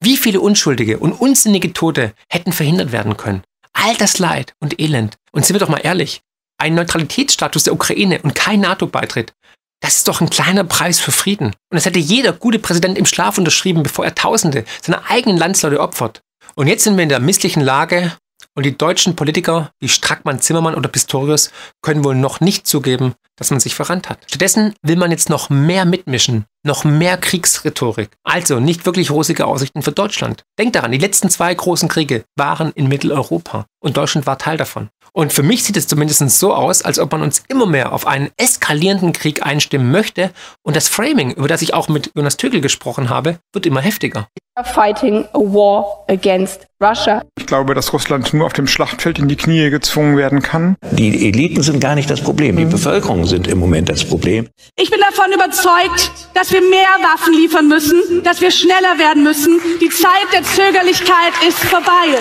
Wie 0.00 0.16
viele 0.16 0.40
unschuldige 0.40 0.98
und 0.98 1.12
unsinnige 1.12 1.72
Tote 1.72 2.14
hätten 2.28 2.52
verhindert 2.52 2.92
werden 2.92 3.16
können? 3.16 3.42
All 3.72 3.96
das 3.96 4.18
Leid 4.18 4.54
und 4.60 4.80
Elend. 4.80 5.16
Und 5.32 5.44
sind 5.44 5.54
wir 5.54 5.60
doch 5.60 5.68
mal 5.68 5.78
ehrlich, 5.78 6.20
ein 6.58 6.74
Neutralitätsstatus 6.74 7.64
der 7.64 7.72
Ukraine 7.72 8.20
und 8.22 8.34
kein 8.34 8.60
NATO-Beitritt 8.60 9.32
das 9.84 9.96
ist 9.96 10.08
doch 10.08 10.22
ein 10.22 10.30
kleiner 10.30 10.64
Preis 10.64 10.98
für 10.98 11.12
Frieden. 11.12 11.48
Und 11.48 11.54
das 11.72 11.84
hätte 11.84 11.98
jeder 11.98 12.32
gute 12.32 12.58
Präsident 12.58 12.96
im 12.96 13.04
Schlaf 13.04 13.36
unterschrieben, 13.36 13.82
bevor 13.82 14.06
er 14.06 14.14
Tausende 14.14 14.64
seiner 14.80 15.10
eigenen 15.10 15.36
Landsleute 15.36 15.78
opfert. 15.78 16.22
Und 16.54 16.68
jetzt 16.68 16.84
sind 16.84 16.96
wir 16.96 17.02
in 17.02 17.10
der 17.10 17.20
misslichen 17.20 17.60
Lage 17.60 18.10
und 18.54 18.64
die 18.64 18.78
deutschen 18.78 19.14
Politiker 19.14 19.72
wie 19.80 19.90
Strackmann, 19.90 20.40
Zimmermann 20.40 20.74
oder 20.74 20.88
Pistorius 20.88 21.50
können 21.82 22.02
wohl 22.02 22.14
noch 22.14 22.40
nicht 22.40 22.66
zugeben, 22.66 23.14
dass 23.36 23.50
man 23.50 23.60
sich 23.60 23.74
verrannt 23.74 24.08
hat. 24.08 24.20
Stattdessen 24.26 24.74
will 24.80 24.96
man 24.96 25.10
jetzt 25.10 25.28
noch 25.28 25.50
mehr 25.50 25.84
mitmischen, 25.84 26.46
noch 26.62 26.84
mehr 26.84 27.18
Kriegsrhetorik. 27.18 28.08
Also 28.22 28.60
nicht 28.60 28.86
wirklich 28.86 29.10
rosige 29.10 29.44
Aussichten 29.44 29.82
für 29.82 29.92
Deutschland. 29.92 30.44
Denkt 30.58 30.76
daran, 30.76 30.92
die 30.92 30.98
letzten 30.98 31.28
zwei 31.28 31.54
großen 31.54 31.90
Kriege 31.90 32.24
waren 32.36 32.72
in 32.72 32.88
Mitteleuropa 32.88 33.66
und 33.80 33.98
Deutschland 33.98 34.26
war 34.26 34.38
Teil 34.38 34.56
davon. 34.56 34.88
Und 35.16 35.32
für 35.32 35.44
mich 35.44 35.62
sieht 35.62 35.76
es 35.76 35.86
zumindest 35.86 36.28
so 36.30 36.52
aus, 36.52 36.82
als 36.82 36.98
ob 36.98 37.12
man 37.12 37.22
uns 37.22 37.44
immer 37.46 37.66
mehr 37.66 37.92
auf 37.92 38.04
einen 38.04 38.30
eskalierenden 38.36 39.12
Krieg 39.12 39.46
einstimmen 39.46 39.92
möchte. 39.92 40.32
Und 40.62 40.74
das 40.74 40.88
Framing, 40.88 41.30
über 41.30 41.46
das 41.46 41.62
ich 41.62 41.72
auch 41.72 41.88
mit 41.88 42.10
Jonas 42.16 42.36
Tögel 42.36 42.60
gesprochen 42.60 43.10
habe, 43.10 43.38
wird 43.52 43.64
immer 43.64 43.80
heftiger. 43.80 44.28
Fighting 44.62 45.24
a 45.32 45.38
war 45.38 46.04
against 46.08 46.68
Russia. 46.80 47.24
Ich 47.36 47.46
glaube, 47.46 47.74
dass 47.74 47.92
Russland 47.92 48.32
nur 48.32 48.46
auf 48.46 48.52
dem 48.52 48.68
Schlachtfeld 48.68 49.18
in 49.18 49.26
die 49.26 49.34
Knie 49.34 49.68
gezwungen 49.68 50.16
werden 50.16 50.42
kann. 50.42 50.76
Die 50.92 51.26
Eliten 51.28 51.62
sind 51.62 51.80
gar 51.80 51.96
nicht 51.96 52.08
das 52.08 52.20
Problem, 52.20 52.56
die 52.56 52.64
Bevölkerung 52.64 53.26
sind 53.26 53.48
im 53.48 53.58
Moment 53.58 53.88
das 53.88 54.04
Problem. 54.04 54.46
Ich 54.76 54.90
bin 54.92 55.00
davon 55.00 55.32
überzeugt, 55.32 56.12
dass 56.34 56.52
wir 56.52 56.60
mehr 56.60 56.86
Waffen 57.02 57.34
liefern 57.34 57.66
müssen, 57.66 58.22
dass 58.22 58.40
wir 58.40 58.52
schneller 58.52 58.96
werden 58.96 59.24
müssen. 59.24 59.58
Die 59.80 59.88
Zeit 59.88 60.28
der 60.32 60.44
Zögerlichkeit 60.44 61.32
ist 61.48 61.58
vorbei. 61.58 62.20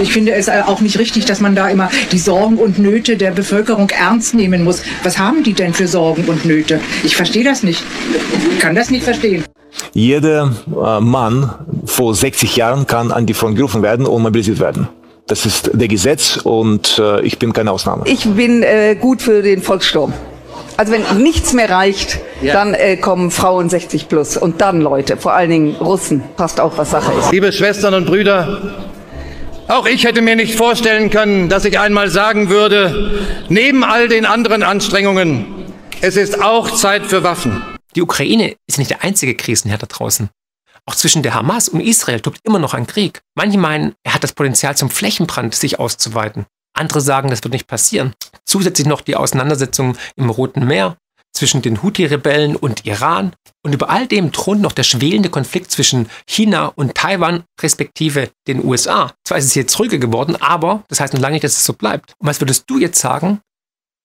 Ich 0.00 0.12
finde 0.12 0.34
es 0.34 0.48
auch 0.48 0.80
nicht 0.80 1.00
richtig, 1.00 1.24
dass 1.24 1.40
man 1.40 1.56
da 1.56 1.68
immer 1.68 1.90
die 2.12 2.18
Sorgen 2.18 2.58
und 2.58 2.78
Nöte 2.78 3.16
der 3.16 3.32
Bevölkerung 3.32 3.90
ernst 3.90 4.34
nehmen 4.34 4.62
muss. 4.62 4.84
Was 5.02 5.18
haben 5.18 5.42
die 5.42 5.52
denn 5.52 5.74
für 5.74 5.88
Sorgen 5.88 6.26
und 6.26 6.44
Nöte? 6.44 6.80
Ich 7.02 7.16
verstehe 7.16 7.42
das 7.42 7.64
nicht. 7.64 7.82
Ich 8.52 8.60
kann 8.60 8.76
das 8.76 8.90
nicht 8.90 9.02
verstehen. 9.02 9.44
Jeder 9.92 10.52
äh, 10.70 11.00
Mann 11.00 11.50
vor 11.84 12.14
60 12.14 12.56
Jahren 12.56 12.86
kann 12.86 13.10
an 13.12 13.26
die 13.26 13.34
Front 13.34 13.56
gerufen 13.56 13.82
werden 13.82 14.06
und 14.06 14.22
mobilisiert 14.22 14.60
werden. 14.60 14.88
Das 15.26 15.46
ist 15.46 15.70
der 15.72 15.88
Gesetz 15.88 16.36
und 16.36 16.98
äh, 16.98 17.20
ich 17.22 17.38
bin 17.38 17.52
keine 17.52 17.70
Ausnahme. 17.70 18.02
Ich 18.06 18.24
bin 18.24 18.62
äh, 18.62 18.96
gut 19.00 19.22
für 19.22 19.42
den 19.42 19.62
Volkssturm. 19.62 20.12
Also 20.76 20.92
wenn 20.92 21.22
nichts 21.22 21.52
mehr 21.52 21.70
reicht, 21.70 22.18
ja. 22.40 22.54
dann 22.54 22.74
äh, 22.74 22.96
kommen 22.96 23.30
Frauen 23.30 23.68
60 23.68 24.08
plus 24.08 24.36
und 24.36 24.60
dann 24.60 24.80
Leute, 24.80 25.16
vor 25.16 25.32
allen 25.32 25.50
Dingen 25.50 25.76
Russen, 25.76 26.22
passt 26.36 26.60
auch 26.60 26.76
was 26.76 26.90
Sache 26.90 27.12
ist. 27.18 27.30
Liebe 27.30 27.52
Schwestern 27.52 27.94
und 27.94 28.06
Brüder, 28.06 28.72
auch 29.68 29.86
ich 29.86 30.04
hätte 30.04 30.22
mir 30.22 30.34
nicht 30.34 30.56
vorstellen 30.56 31.10
können, 31.10 31.48
dass 31.48 31.64
ich 31.64 31.78
einmal 31.78 32.08
sagen 32.08 32.48
würde, 32.48 33.22
neben 33.48 33.84
all 33.84 34.08
den 34.08 34.26
anderen 34.26 34.62
Anstrengungen, 34.62 35.46
es 36.00 36.16
ist 36.16 36.42
auch 36.42 36.70
Zeit 36.70 37.06
für 37.06 37.22
Waffen. 37.22 37.62
Die 37.94 38.02
Ukraine 38.02 38.56
ist 38.66 38.78
nicht 38.78 38.90
der 38.90 39.02
einzige 39.02 39.34
Krisenherd 39.34 39.82
da 39.82 39.86
draußen. 39.86 40.30
Auch 40.86 40.94
zwischen 40.94 41.22
der 41.22 41.34
Hamas 41.34 41.68
und 41.68 41.80
Israel 41.80 42.20
tobt 42.20 42.40
immer 42.42 42.58
noch 42.58 42.74
ein 42.74 42.86
Krieg. 42.86 43.20
Manche 43.36 43.58
meinen, 43.58 43.94
er 44.02 44.14
hat 44.14 44.24
das 44.24 44.32
Potenzial 44.32 44.76
zum 44.76 44.90
Flächenbrand, 44.90 45.54
sich 45.54 45.78
auszuweiten. 45.78 46.46
Andere 46.74 47.00
sagen, 47.00 47.28
das 47.28 47.44
wird 47.44 47.52
nicht 47.52 47.66
passieren. 47.66 48.14
Zusätzlich 48.44 48.86
noch 48.86 49.02
die 49.02 49.16
Auseinandersetzungen 49.16 49.96
im 50.16 50.30
Roten 50.30 50.66
Meer 50.66 50.96
zwischen 51.34 51.62
den 51.62 51.82
Houthi-Rebellen 51.82 52.56
und 52.56 52.84
Iran. 52.84 53.34
Und 53.62 53.74
über 53.74 53.90
all 53.90 54.06
dem 54.06 54.32
thront 54.32 54.60
noch 54.60 54.72
der 54.72 54.82
schwelende 54.82 55.30
Konflikt 55.30 55.70
zwischen 55.70 56.08
China 56.26 56.66
und 56.66 56.94
Taiwan, 56.94 57.44
respektive 57.60 58.30
den 58.46 58.64
USA. 58.64 59.12
Zwar 59.24 59.38
ist 59.38 59.46
es 59.46 59.54
jetzt 59.54 59.78
ruhiger 59.78 59.98
geworden, 59.98 60.36
aber 60.36 60.84
das 60.88 61.00
heißt 61.00 61.14
noch 61.14 61.20
lange 61.20 61.34
nicht, 61.34 61.44
dass 61.44 61.56
es 61.56 61.64
so 61.64 61.74
bleibt. 61.74 62.14
Und 62.18 62.26
was 62.26 62.40
würdest 62.40 62.64
du 62.68 62.78
jetzt 62.78 63.00
sagen, 63.00 63.40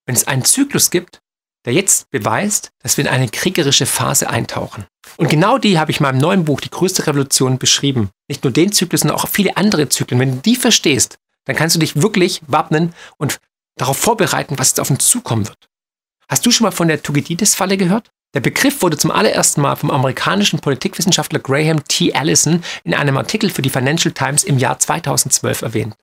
wenn 0.05 0.15
es 0.15 0.27
einen 0.27 0.45
Zyklus 0.45 0.89
gibt, 0.89 1.19
der 1.67 1.73
jetzt 1.73 2.09
beweist, 2.11 2.71
dass 2.81 2.95
wir 2.95 3.03
in 3.03 3.11
eine 3.11 3.27
kriegerische 3.27 3.85
Phase 3.85 4.29
eintauchen. 4.29 4.85
Und 5.17 5.29
genau 5.29 5.57
die 5.57 5.77
habe 5.77 5.91
ich 5.91 5.99
in 5.99 6.03
meinem 6.03 6.17
neuen 6.17 6.45
Buch, 6.45 6.61
Die 6.61 6.69
größte 6.69 7.05
Revolution, 7.05 7.57
beschrieben. 7.57 8.09
Nicht 8.29 8.45
nur 8.45 8.53
den 8.53 8.71
Zyklus, 8.71 9.01
sondern 9.01 9.17
auch 9.17 9.27
viele 9.27 9.57
andere 9.57 9.89
Zyklen. 9.89 10.21
Wenn 10.21 10.35
du 10.35 10.41
die 10.41 10.55
verstehst, 10.55 11.17
dann 11.43 11.57
kannst 11.57 11.75
du 11.75 11.79
dich 11.81 12.01
wirklich 12.01 12.41
wappnen 12.47 12.93
und 13.17 13.41
darauf 13.75 13.97
vorbereiten, 13.97 14.57
was 14.57 14.69
jetzt 14.69 14.79
auf 14.79 14.89
uns 14.89 15.07
zukommen 15.07 15.45
wird. 15.45 15.67
Hast 16.29 16.45
du 16.45 16.51
schon 16.51 16.63
mal 16.63 16.71
von 16.71 16.87
der 16.87 17.03
Thukydides-Falle 17.03 17.75
gehört? 17.75 18.11
Der 18.33 18.39
Begriff 18.39 18.81
wurde 18.81 18.97
zum 18.97 19.11
allerersten 19.11 19.59
Mal 19.59 19.75
vom 19.75 19.91
amerikanischen 19.91 20.59
Politikwissenschaftler 20.59 21.39
Graham 21.39 21.83
T. 21.85 22.13
Allison 22.13 22.63
in 22.85 22.93
einem 22.93 23.17
Artikel 23.17 23.49
für 23.49 23.61
die 23.61 23.69
Financial 23.69 24.13
Times 24.13 24.45
im 24.45 24.57
Jahr 24.57 24.79
2012 24.79 25.63
erwähnt. 25.63 25.95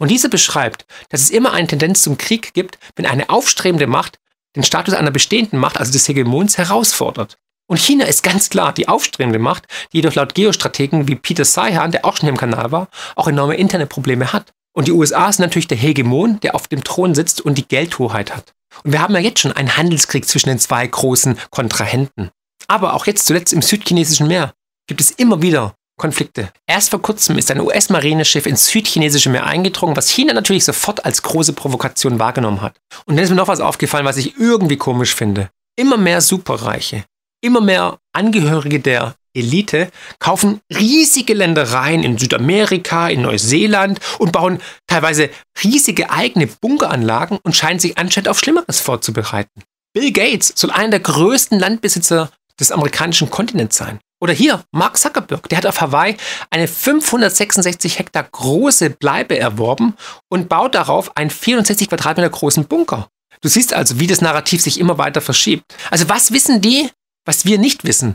Und 0.00 0.10
dieser 0.10 0.28
beschreibt, 0.28 0.84
dass 1.10 1.22
es 1.22 1.30
immer 1.30 1.52
eine 1.52 1.68
Tendenz 1.68 2.02
zum 2.02 2.18
Krieg 2.18 2.54
gibt, 2.54 2.78
wenn 2.96 3.06
eine 3.06 3.30
aufstrebende 3.30 3.86
Macht 3.86 4.18
den 4.56 4.64
Status 4.64 4.94
einer 4.94 5.10
bestehenden 5.10 5.58
Macht, 5.58 5.78
also 5.78 5.92
des 5.92 6.08
Hegemons, 6.08 6.58
herausfordert. 6.58 7.38
Und 7.68 7.78
China 7.78 8.04
ist 8.04 8.22
ganz 8.22 8.50
klar 8.50 8.72
die 8.72 8.88
aufstrebende 8.88 9.38
Macht, 9.38 9.66
die 9.92 9.98
jedoch 9.98 10.14
laut 10.14 10.34
Geostrategen 10.34 11.08
wie 11.08 11.14
Peter 11.14 11.44
Seihan, 11.44 11.92
der 11.92 12.04
auch 12.04 12.16
schon 12.16 12.28
im 12.28 12.36
Kanal 12.36 12.72
war, 12.72 12.88
auch 13.16 13.28
enorme 13.28 13.56
interne 13.56 13.86
Probleme 13.86 14.32
hat. 14.32 14.52
Und 14.74 14.88
die 14.88 14.92
USA 14.92 15.32
sind 15.32 15.44
natürlich 15.44 15.68
der 15.68 15.78
Hegemon, 15.78 16.40
der 16.40 16.54
auf 16.54 16.68
dem 16.68 16.82
Thron 16.84 17.14
sitzt 17.14 17.40
und 17.40 17.56
die 17.56 17.66
Geldhoheit 17.66 18.34
hat. 18.34 18.54
Und 18.84 18.92
wir 18.92 19.00
haben 19.00 19.14
ja 19.14 19.20
jetzt 19.20 19.40
schon 19.40 19.52
einen 19.52 19.76
Handelskrieg 19.76 20.26
zwischen 20.26 20.48
den 20.48 20.58
zwei 20.58 20.86
großen 20.86 21.38
Kontrahenten. 21.50 22.30
Aber 22.68 22.94
auch 22.94 23.06
jetzt 23.06 23.26
zuletzt 23.26 23.52
im 23.52 23.62
südchinesischen 23.62 24.28
Meer 24.28 24.54
gibt 24.86 25.00
es 25.00 25.10
immer 25.10 25.42
wieder 25.42 25.74
Konflikte. 25.98 26.52
Erst 26.66 26.90
vor 26.90 27.02
kurzem 27.02 27.38
ist 27.38 27.50
ein 27.50 27.60
US-Marineschiff 27.60 28.46
ins 28.46 28.66
südchinesische 28.68 29.30
Meer 29.30 29.46
eingedrungen, 29.46 29.96
was 29.96 30.08
China 30.08 30.32
natürlich 30.32 30.64
sofort 30.64 31.04
als 31.04 31.22
große 31.22 31.52
Provokation 31.52 32.18
wahrgenommen 32.18 32.62
hat. 32.62 32.76
Und 33.04 33.16
dann 33.16 33.24
ist 33.24 33.30
mir 33.30 33.36
noch 33.36 33.48
was 33.48 33.60
aufgefallen, 33.60 34.06
was 34.06 34.16
ich 34.16 34.38
irgendwie 34.38 34.76
komisch 34.76 35.14
finde. 35.14 35.50
Immer 35.76 35.96
mehr 35.96 36.20
Superreiche, 36.20 37.04
immer 37.42 37.60
mehr 37.60 37.98
Angehörige 38.12 38.80
der 38.80 39.14
Elite 39.34 39.90
kaufen 40.18 40.60
riesige 40.70 41.34
Ländereien 41.34 42.02
in 42.02 42.18
Südamerika, 42.18 43.08
in 43.08 43.22
Neuseeland 43.22 43.98
und 44.18 44.32
bauen 44.32 44.60
teilweise 44.86 45.30
riesige 45.64 46.10
eigene 46.10 46.46
Bunkeranlagen 46.46 47.38
und 47.42 47.56
scheinen 47.56 47.80
sich 47.80 47.96
anscheinend 47.98 48.28
auf 48.28 48.38
Schlimmeres 48.38 48.80
vorzubereiten. 48.80 49.62
Bill 49.94 50.12
Gates 50.12 50.52
soll 50.56 50.70
einer 50.70 50.90
der 50.90 51.00
größten 51.00 51.58
Landbesitzer 51.58 52.30
des 52.58 52.72
amerikanischen 52.72 53.30
Kontinents 53.30 53.76
sein. 53.76 54.00
Oder 54.22 54.34
hier, 54.34 54.62
Mark 54.70 54.98
Zuckerberg, 54.98 55.48
der 55.48 55.58
hat 55.58 55.66
auf 55.66 55.80
Hawaii 55.80 56.16
eine 56.48 56.68
566 56.68 57.98
Hektar 57.98 58.22
große 58.22 58.90
Bleibe 58.90 59.36
erworben 59.36 59.94
und 60.28 60.48
baut 60.48 60.76
darauf 60.76 61.16
einen 61.16 61.28
64 61.30 61.88
Quadratmeter 61.88 62.30
großen 62.30 62.66
Bunker. 62.66 63.08
Du 63.40 63.48
siehst 63.48 63.74
also, 63.74 63.98
wie 63.98 64.06
das 64.06 64.20
Narrativ 64.20 64.62
sich 64.62 64.78
immer 64.78 64.96
weiter 64.96 65.20
verschiebt. 65.20 65.74
Also 65.90 66.08
was 66.08 66.30
wissen 66.30 66.60
die, 66.60 66.88
was 67.24 67.46
wir 67.46 67.58
nicht 67.58 67.82
wissen? 67.82 68.14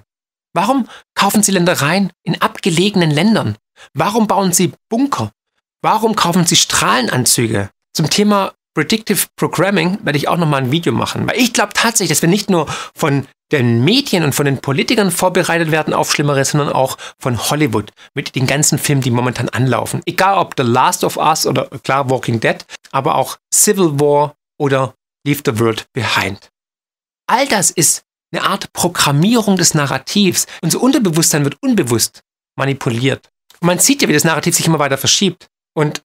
Warum 0.53 0.87
kaufen 1.13 1.43
sie 1.43 1.51
Ländereien 1.51 2.13
in 2.23 2.41
abgelegenen 2.41 3.11
Ländern? 3.11 3.57
Warum 3.93 4.27
bauen 4.27 4.53
sie 4.53 4.71
Bunker? 4.87 5.33
Warum 5.81 6.15
kaufen 6.15 6.45
sie 6.45 6.55
Strahlenanzüge? 6.55 7.69
Zum 7.93 8.09
Thema 8.09 8.53
Predictive 8.73 9.25
Programming 9.35 9.97
werde 10.03 10.17
ich 10.17 10.29
auch 10.29 10.37
nochmal 10.37 10.61
ein 10.61 10.71
Video 10.71 10.93
machen, 10.93 11.27
weil 11.27 11.37
ich 11.37 11.51
glaube 11.51 11.73
tatsächlich, 11.73 12.15
dass 12.15 12.21
wir 12.21 12.29
nicht 12.29 12.49
nur 12.49 12.65
von 12.95 13.27
den 13.51 13.83
Medien 13.83 14.23
und 14.23 14.33
von 14.33 14.45
den 14.45 14.59
Politikern 14.59 15.11
vorbereitet 15.11 15.71
werden 15.71 15.93
auf 15.93 16.11
Schlimmeres, 16.11 16.51
sondern 16.51 16.71
auch 16.73 16.97
von 17.17 17.49
Hollywood 17.49 17.91
mit 18.13 18.35
den 18.35 18.45
ganzen 18.45 18.77
Filmen, 18.77 19.01
die 19.01 19.11
momentan 19.11 19.49
anlaufen. 19.49 20.01
Egal 20.05 20.37
ob 20.37 20.55
The 20.57 20.63
Last 20.63 21.03
of 21.03 21.17
Us 21.17 21.45
oder 21.45 21.65
klar 21.83 22.09
Walking 22.09 22.39
Dead, 22.39 22.57
aber 22.91 23.15
auch 23.15 23.37
Civil 23.53 23.99
War 23.99 24.35
oder 24.59 24.95
Leave 25.25 25.41
the 25.45 25.59
World 25.59 25.85
Behind. 25.93 26.49
All 27.29 27.47
das 27.47 27.71
ist 27.71 28.03
eine 28.31 28.43
Art 28.43 28.71
Programmierung 28.73 29.57
des 29.57 29.73
Narrativs. 29.73 30.47
Unser 30.61 30.81
Unterbewusstsein 30.81 31.43
wird 31.43 31.57
unbewusst 31.61 32.21
manipuliert. 32.57 33.29
Und 33.59 33.67
man 33.67 33.79
sieht 33.79 34.01
ja, 34.01 34.07
wie 34.07 34.13
das 34.13 34.23
Narrativ 34.23 34.55
sich 34.55 34.67
immer 34.67 34.79
weiter 34.79 34.97
verschiebt. 34.97 35.47
Und 35.73 36.01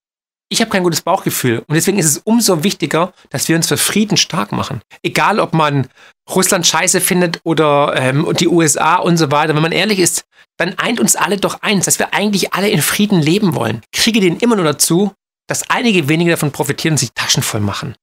ich 0.52 0.60
habe 0.60 0.70
kein 0.70 0.82
gutes 0.82 1.00
Bauchgefühl. 1.00 1.60
Und 1.66 1.74
deswegen 1.74 1.98
ist 1.98 2.06
es 2.06 2.18
umso 2.18 2.62
wichtiger, 2.62 3.14
dass 3.30 3.48
wir 3.48 3.56
uns 3.56 3.68
für 3.68 3.78
Frieden 3.78 4.18
stark 4.18 4.52
machen. 4.52 4.82
Egal, 5.02 5.40
ob 5.40 5.54
man 5.54 5.88
Russland 6.30 6.66
scheiße 6.66 7.00
findet 7.00 7.40
oder 7.42 7.94
ähm, 7.96 8.28
die 8.38 8.48
USA 8.48 8.96
und 8.96 9.16
so 9.16 9.30
weiter. 9.30 9.54
Wenn 9.54 9.62
man 9.62 9.72
ehrlich 9.72 9.98
ist, 9.98 10.24
dann 10.58 10.78
eint 10.78 11.00
uns 11.00 11.16
alle 11.16 11.38
doch 11.38 11.62
eins, 11.62 11.86
dass 11.86 11.98
wir 11.98 12.12
eigentlich 12.12 12.52
alle 12.52 12.68
in 12.68 12.82
Frieden 12.82 13.20
leben 13.20 13.54
wollen. 13.54 13.80
Kriege 13.92 14.20
den 14.20 14.36
immer 14.36 14.56
nur 14.56 14.66
dazu, 14.66 15.12
dass 15.48 15.68
einige 15.70 16.08
wenige 16.08 16.30
davon 16.30 16.52
profitieren 16.52 16.94
und 16.94 16.98
sich 16.98 17.12
Taschen 17.14 17.42
voll 17.42 17.60
machen. 17.60 17.96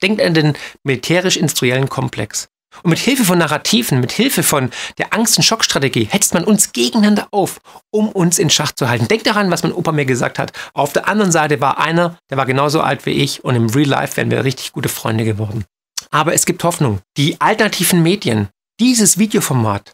Denkt 0.00 0.22
an 0.22 0.34
den 0.34 0.56
militärisch-industriellen 0.84 1.88
Komplex. 1.88 2.48
Und 2.82 2.90
mit 2.90 2.98
Hilfe 2.98 3.24
von 3.24 3.38
Narrativen, 3.38 4.00
mit 4.00 4.12
Hilfe 4.12 4.42
von 4.42 4.70
der 4.98 5.12
Angst- 5.14 5.36
und 5.36 5.44
Schockstrategie 5.44 6.08
hetzt 6.10 6.34
man 6.34 6.44
uns 6.44 6.72
gegeneinander 6.72 7.28
auf, 7.30 7.60
um 7.90 8.08
uns 8.08 8.38
in 8.38 8.50
Schach 8.50 8.72
zu 8.72 8.88
halten. 8.88 9.08
Denkt 9.08 9.26
daran, 9.26 9.50
was 9.50 9.62
mein 9.62 9.72
Opa 9.72 9.92
mir 9.92 10.06
gesagt 10.06 10.38
hat. 10.38 10.52
Auf 10.74 10.92
der 10.92 11.08
anderen 11.08 11.32
Seite 11.32 11.60
war 11.60 11.78
einer, 11.78 12.18
der 12.30 12.36
war 12.36 12.46
genauso 12.46 12.80
alt 12.80 13.06
wie 13.06 13.12
ich 13.12 13.44
und 13.44 13.54
im 13.54 13.70
Real 13.70 13.88
Life 13.88 14.16
wären 14.16 14.30
wir 14.30 14.44
richtig 14.44 14.72
gute 14.72 14.88
Freunde 14.88 15.24
geworden. 15.24 15.64
Aber 16.10 16.34
es 16.34 16.46
gibt 16.46 16.64
Hoffnung. 16.64 17.00
Die 17.16 17.40
alternativen 17.40 18.02
Medien, 18.02 18.48
dieses 18.80 19.18
Videoformat, 19.18 19.92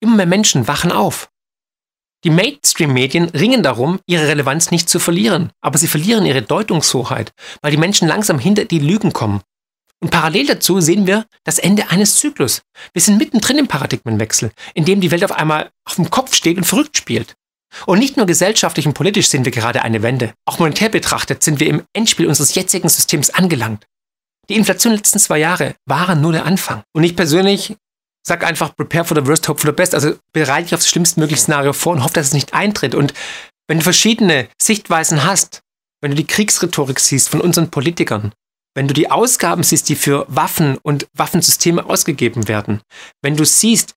immer 0.00 0.16
mehr 0.16 0.26
Menschen 0.26 0.68
wachen 0.68 0.92
auf. 0.92 1.28
Die 2.24 2.30
Mainstream-Medien 2.30 3.26
ringen 3.28 3.62
darum, 3.62 4.00
ihre 4.06 4.26
Relevanz 4.26 4.72
nicht 4.72 4.88
zu 4.88 4.98
verlieren, 4.98 5.52
aber 5.60 5.78
sie 5.78 5.86
verlieren 5.86 6.26
ihre 6.26 6.42
Deutungshoheit, 6.42 7.32
weil 7.62 7.70
die 7.70 7.76
Menschen 7.76 8.08
langsam 8.08 8.40
hinter 8.40 8.64
die 8.64 8.80
Lügen 8.80 9.12
kommen 9.12 9.40
und 10.00 10.10
parallel 10.10 10.46
dazu 10.46 10.80
sehen 10.80 11.06
wir 11.06 11.26
das 11.44 11.58
Ende 11.58 11.90
eines 11.90 12.16
Zyklus. 12.16 12.62
Wir 12.92 13.02
sind 13.02 13.18
mittendrin 13.18 13.58
im 13.58 13.68
Paradigmenwechsel, 13.68 14.52
in 14.74 14.84
dem 14.84 15.00
die 15.00 15.10
Welt 15.10 15.24
auf 15.24 15.32
einmal 15.32 15.70
auf 15.84 15.96
dem 15.96 16.10
Kopf 16.10 16.34
steht 16.34 16.56
und 16.56 16.64
verrückt 16.64 16.96
spielt. 16.96 17.34
Und 17.86 17.98
nicht 17.98 18.16
nur 18.16 18.26
gesellschaftlich 18.26 18.86
und 18.86 18.94
politisch 18.94 19.28
sehen 19.28 19.44
wir 19.44 19.52
gerade 19.52 19.82
eine 19.82 20.02
Wende. 20.02 20.32
Auch 20.46 20.58
monetär 20.58 20.88
betrachtet 20.88 21.42
sind 21.42 21.60
wir 21.60 21.66
im 21.66 21.82
Endspiel 21.92 22.26
unseres 22.26 22.54
jetzigen 22.54 22.88
Systems 22.88 23.30
angelangt. 23.30 23.86
Die 24.48 24.56
Inflation 24.56 24.92
der 24.92 24.98
letzten 24.98 25.18
zwei 25.18 25.38
Jahre 25.38 25.74
waren 25.84 26.20
nur 26.20 26.32
der 26.32 26.46
Anfang. 26.46 26.82
Und 26.94 27.04
ich 27.04 27.14
persönlich 27.14 27.76
sage 28.26 28.46
einfach, 28.46 28.74
prepare 28.74 29.04
for 29.04 29.16
the 29.16 29.26
worst, 29.26 29.48
hope 29.48 29.60
for 29.60 29.70
the 29.70 29.74
best. 29.74 29.94
Also 29.94 30.14
bereite 30.32 30.64
dich 30.64 30.74
auf 30.74 30.80
das 30.80 30.88
schlimmstmögliche 30.88 31.42
Szenario 31.42 31.72
vor 31.72 31.92
und 31.92 32.02
hoffe, 32.02 32.14
dass 32.14 32.28
es 32.28 32.32
nicht 32.32 32.54
eintritt. 32.54 32.94
Und 32.94 33.12
wenn 33.66 33.78
du 33.78 33.84
verschiedene 33.84 34.48
Sichtweisen 34.60 35.24
hast, 35.24 35.60
wenn 36.00 36.12
du 36.12 36.16
die 36.16 36.26
Kriegsrhetorik 36.26 37.00
siehst 37.00 37.28
von 37.28 37.40
unseren 37.40 37.70
Politikern, 37.70 38.32
wenn 38.78 38.86
du 38.86 38.94
die 38.94 39.10
Ausgaben 39.10 39.64
siehst, 39.64 39.88
die 39.88 39.96
für 39.96 40.24
Waffen 40.28 40.78
und 40.82 41.08
Waffensysteme 41.12 41.84
ausgegeben 41.84 42.46
werden, 42.46 42.80
wenn 43.22 43.36
du 43.36 43.44
siehst, 43.44 43.96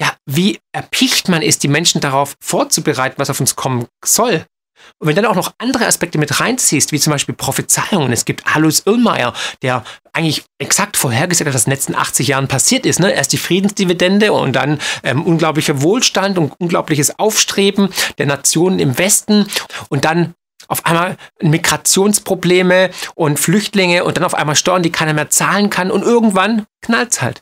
ja, 0.00 0.14
wie 0.24 0.60
erpicht 0.72 1.28
man 1.28 1.42
ist, 1.42 1.62
die 1.62 1.68
Menschen 1.68 2.00
darauf 2.00 2.34
vorzubereiten, 2.40 3.16
was 3.18 3.28
auf 3.28 3.38
uns 3.38 3.54
kommen 3.54 3.86
soll. 4.02 4.46
Und 4.98 5.08
wenn 5.08 5.14
dann 5.14 5.26
auch 5.26 5.34
noch 5.34 5.52
andere 5.58 5.86
Aspekte 5.86 6.16
mit 6.16 6.40
reinziehst, 6.40 6.90
wie 6.90 6.98
zum 6.98 7.10
Beispiel 7.10 7.34
Prophezeiungen, 7.34 8.12
es 8.12 8.24
gibt 8.24 8.46
Alois 8.46 8.80
Irlmeier, 8.86 9.34
der 9.60 9.84
eigentlich 10.14 10.42
exakt 10.58 10.96
vorhergesagt 10.96 11.48
hat, 11.48 11.54
was 11.54 11.66
in 11.66 11.70
den 11.70 11.76
letzten 11.76 11.94
80 11.94 12.28
Jahren 12.28 12.48
passiert 12.48 12.86
ist. 12.86 13.00
Ne? 13.00 13.12
Erst 13.12 13.34
die 13.34 13.38
Friedensdividende 13.38 14.32
und 14.32 14.54
dann 14.54 14.80
ähm, 15.02 15.22
unglaublicher 15.22 15.82
Wohlstand 15.82 16.38
und 16.38 16.54
unglaubliches 16.58 17.18
Aufstreben 17.18 17.90
der 18.16 18.24
Nationen 18.24 18.78
im 18.78 18.96
Westen 18.96 19.46
und 19.90 20.06
dann 20.06 20.34
auf 20.68 20.86
einmal 20.86 21.16
Migrationsprobleme 21.40 22.90
und 23.14 23.38
Flüchtlinge 23.38 24.04
und 24.04 24.16
dann 24.16 24.24
auf 24.24 24.34
einmal 24.34 24.56
Steuern, 24.56 24.82
die 24.82 24.92
keiner 24.92 25.12
mehr 25.12 25.30
zahlen 25.30 25.70
kann 25.70 25.90
und 25.90 26.02
irgendwann 26.02 26.66
knallt's 26.82 27.22
halt. 27.22 27.40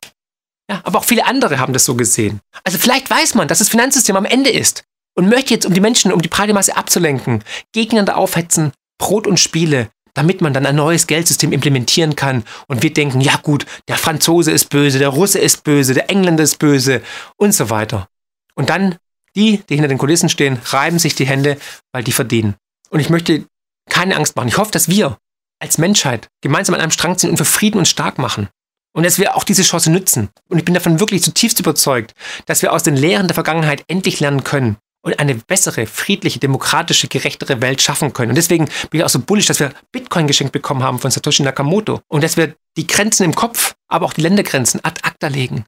Ja, 0.71 0.81
aber 0.85 1.01
auch 1.01 1.05
viele 1.05 1.27
andere 1.27 1.59
haben 1.59 1.73
das 1.73 1.85
so 1.85 1.95
gesehen. 1.95 2.41
Also 2.65 2.79
vielleicht 2.79 3.11
weiß 3.11 3.35
man, 3.35 3.49
dass 3.49 3.59
das 3.59 3.69
Finanzsystem 3.69 4.17
am 4.17 4.25
Ende 4.25 4.51
ist 4.51 4.85
und 5.15 5.29
möchte 5.29 5.55
jetzt, 5.55 5.67
um 5.67 5.75
die 5.75 5.81
Menschen, 5.81 6.13
um 6.13 6.23
die 6.23 6.29
breite 6.29 6.55
Masse 6.55 6.77
abzulenken, 6.77 7.45
gegeneinander 7.73 8.17
aufhetzen, 8.17 8.73
Brot 8.99 9.27
und 9.27 9.41
Spiele, 9.41 9.91
damit 10.15 10.41
man 10.41 10.53
dann 10.53 10.67
ein 10.67 10.77
neues 10.77 11.07
Geldsystem 11.07 11.53
implementieren 11.53 12.17
kann. 12.17 12.45
Und 12.69 12.83
wir 12.83 12.93
denken, 12.93 13.21
ja 13.21 13.37
gut, 13.37 13.67
der 13.89 13.97
Franzose 13.97 14.51
ist 14.51 14.69
böse, 14.71 14.99
der 14.99 15.09
Russe 15.09 15.39
ist 15.39 15.65
böse, 15.65 15.95
der 15.95 16.11
Engländer 16.11 16.45
ist 16.45 16.59
böse 16.59 17.03
und 17.37 17.55
so 17.55 17.71
weiter. 17.71 18.09
Und 18.55 18.71
dann 18.71 18.97
die, 19.35 19.63
die 19.69 19.75
hinter 19.75 19.89
den 19.89 19.99
Kulissen 19.99 20.29
stehen, 20.29 20.59
reiben 20.67 20.99
sich 20.99 21.15
die 21.15 21.27
Hände, 21.27 21.57
weil 21.93 22.05
die 22.05 22.13
verdienen. 22.13 22.55
Und 22.93 23.01
ich 23.01 23.11
möchte 23.11 23.47
keine 23.89 24.17
Angst 24.17 24.37
machen. 24.37 24.49
Ich 24.49 24.59
hoffe, 24.59 24.71
dass 24.71 24.89
wir 24.89 25.19
als 25.61 25.79
Menschheit 25.79 26.29
gemeinsam 26.43 26.75
an 26.75 26.81
einem 26.81 26.91
Strang 26.91 27.17
ziehen 27.17 27.31
und 27.31 27.37
für 27.37 27.45
Frieden 27.45 27.79
uns 27.79 27.89
stark 27.89 28.19
machen. 28.19 28.49
Und 28.95 29.05
dass 29.05 29.19
wir 29.19 29.35
auch 29.37 29.45
diese 29.45 29.63
Chance 29.63 29.91
nützen. 29.91 30.29
Und 30.51 30.59
ich 30.59 30.65
bin 30.65 30.75
davon 30.75 31.01
wirklich 31.01 31.23
zutiefst 31.23 31.59
überzeugt, 31.61 32.13
dass 32.47 32.61
wir 32.61 32.73
aus 32.73 32.83
den 32.83 32.97
Lehren 32.97 33.27
der 33.27 33.35
Vergangenheit 33.35 33.85
endlich 33.89 34.21
lernen 34.21 34.45
können 34.45 34.77
und 35.03 35.19
eine 35.19 35.35
bessere, 35.35 35.87
friedliche, 35.87 36.39
demokratische, 36.39 37.09
gerechtere 37.09 37.63
Welt 37.63 37.81
schaffen 37.81 38.13
können. 38.13 38.31
Und 38.31 38.37
deswegen 38.37 38.67
bin 38.91 39.01
ich 39.01 39.05
auch 39.05 39.09
so 39.09 39.21
bullisch, 39.21 39.47
dass 39.47 39.61
wir 39.61 39.73
Bitcoin 39.93 40.27
geschenkt 40.27 40.53
bekommen 40.53 40.83
haben 40.83 40.99
von 40.99 41.11
Satoshi 41.11 41.43
Nakamoto. 41.43 42.01
Und 42.09 42.23
dass 42.23 42.37
wir 42.37 42.55
die 42.77 42.87
Grenzen 42.87 43.25
im 43.25 43.35
Kopf, 43.35 43.75
aber 43.89 44.05
auch 44.05 44.13
die 44.13 44.21
Ländergrenzen 44.21 44.85
ad 44.85 45.01
acta 45.03 45.29
legen. 45.29 45.65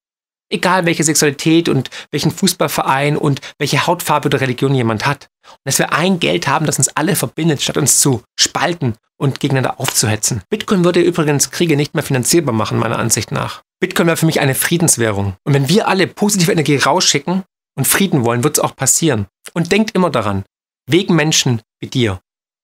Egal 0.51 0.87
welche 0.87 1.05
Sexualität 1.05 1.69
und 1.69 1.91
welchen 2.11 2.31
Fußballverein 2.31 3.17
und 3.17 3.41
welche 3.59 3.87
Hautfarbe 3.87 4.27
oder 4.27 4.41
Religion 4.41 4.75
jemand 4.75 5.07
hat. 5.07 5.29
Und 5.47 5.61
dass 5.65 5.79
wir 5.79 5.93
ein 5.93 6.21
Geld 6.21 6.47
haben, 6.47 6.67
das 6.67 6.79
uns 6.79 6.89
alle 6.89 7.17
verbindet, 7.17 7.63
statt 7.63 7.77
uns 7.77 8.01
zu 8.01 8.23
spalten 8.39 8.95
und 9.17 9.41
gegeneinander 9.41 9.81
aufzuhetzen. 9.81 10.43
Bitcoin 10.51 10.85
würde 10.85 11.01
übrigens 11.01 11.51
Kriege 11.51 11.77
nicht 11.77 11.95
mehr 11.95 12.03
finanzierbar 12.03 12.55
machen, 12.55 12.79
meiner 12.79 12.99
Ansicht 12.99 13.33
nach. 13.33 13.63
Bitcoin 13.81 14.07
wäre 14.07 14.17
für 14.17 14.27
mich 14.27 14.41
eine 14.41 14.55
Friedenswährung. 14.55 15.35
Und 15.45 15.55
wenn 15.55 15.69
wir 15.69 15.89
alle 15.89 16.07
positive 16.07 16.53
Energie 16.53 16.77
rausschicken 16.77 17.45
und 17.77 17.89
Frieden 17.89 18.25
wollen, 18.25 18.45
wird 18.45 18.59
es 18.59 18.65
auch 18.65 18.77
passieren. 18.77 19.27
Und 19.53 19.73
denkt 19.73 19.93
immer 19.93 20.11
daran, 20.11 20.45
wegen 20.87 21.15
Menschen 21.15 21.63
wie 21.81 21.89
dir 21.89 22.21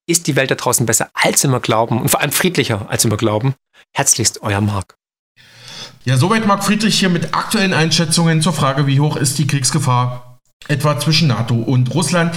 ist 0.07 0.27
die 0.27 0.37
Welt 0.37 0.51
da 0.51 0.57
draußen 0.57 0.87
besser, 0.87 1.11
als 1.15 1.45
wir 1.45 1.61
glauben 1.61 2.01
und 2.01 2.09
vor 2.09 2.21
allem 2.21 2.33
friedlicher, 2.33 2.87
als 2.91 3.09
wir 3.09 3.17
glauben. 3.17 3.55
Herzlichst, 3.95 4.43
euer 4.43 4.61
Marc. 4.61 5.00
Ja, 6.05 6.17
soweit 6.17 6.47
Marc 6.47 6.65
Friedrich 6.65 6.99
hier 6.99 7.11
mit 7.11 7.35
aktuellen 7.35 7.75
Einschätzungen 7.75 8.41
zur 8.41 8.55
Frage, 8.55 8.87
wie 8.87 9.01
hoch 9.01 9.17
ist 9.17 9.39
die 9.39 9.47
Kriegsgefahr 9.47 10.39
etwa 10.67 10.99
zwischen 10.99 11.29
NATO 11.29 11.55
und 11.55 11.95
Russland. 11.95 12.35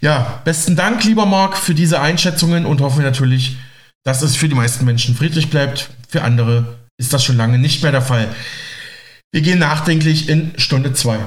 Ja, 0.00 0.40
besten 0.44 0.76
Dank, 0.76 1.04
lieber 1.04 1.26
Marc, 1.26 1.58
für 1.58 1.74
diese 1.74 2.00
Einschätzungen 2.00 2.64
und 2.64 2.80
hoffen 2.80 3.02
natürlich, 3.02 3.56
dass 4.04 4.22
es 4.22 4.36
für 4.36 4.48
die 4.48 4.54
meisten 4.54 4.86
Menschen 4.86 5.14
friedlich 5.14 5.50
bleibt. 5.50 5.90
Für 6.08 6.22
andere 6.22 6.78
ist 6.96 7.12
das 7.12 7.22
schon 7.22 7.36
lange 7.36 7.58
nicht 7.58 7.82
mehr 7.82 7.92
der 7.92 8.02
Fall. 8.02 8.34
Wir 9.30 9.42
gehen 9.42 9.58
nachdenklich 9.58 10.30
in 10.30 10.52
Stunde 10.56 10.94
2. 10.94 11.18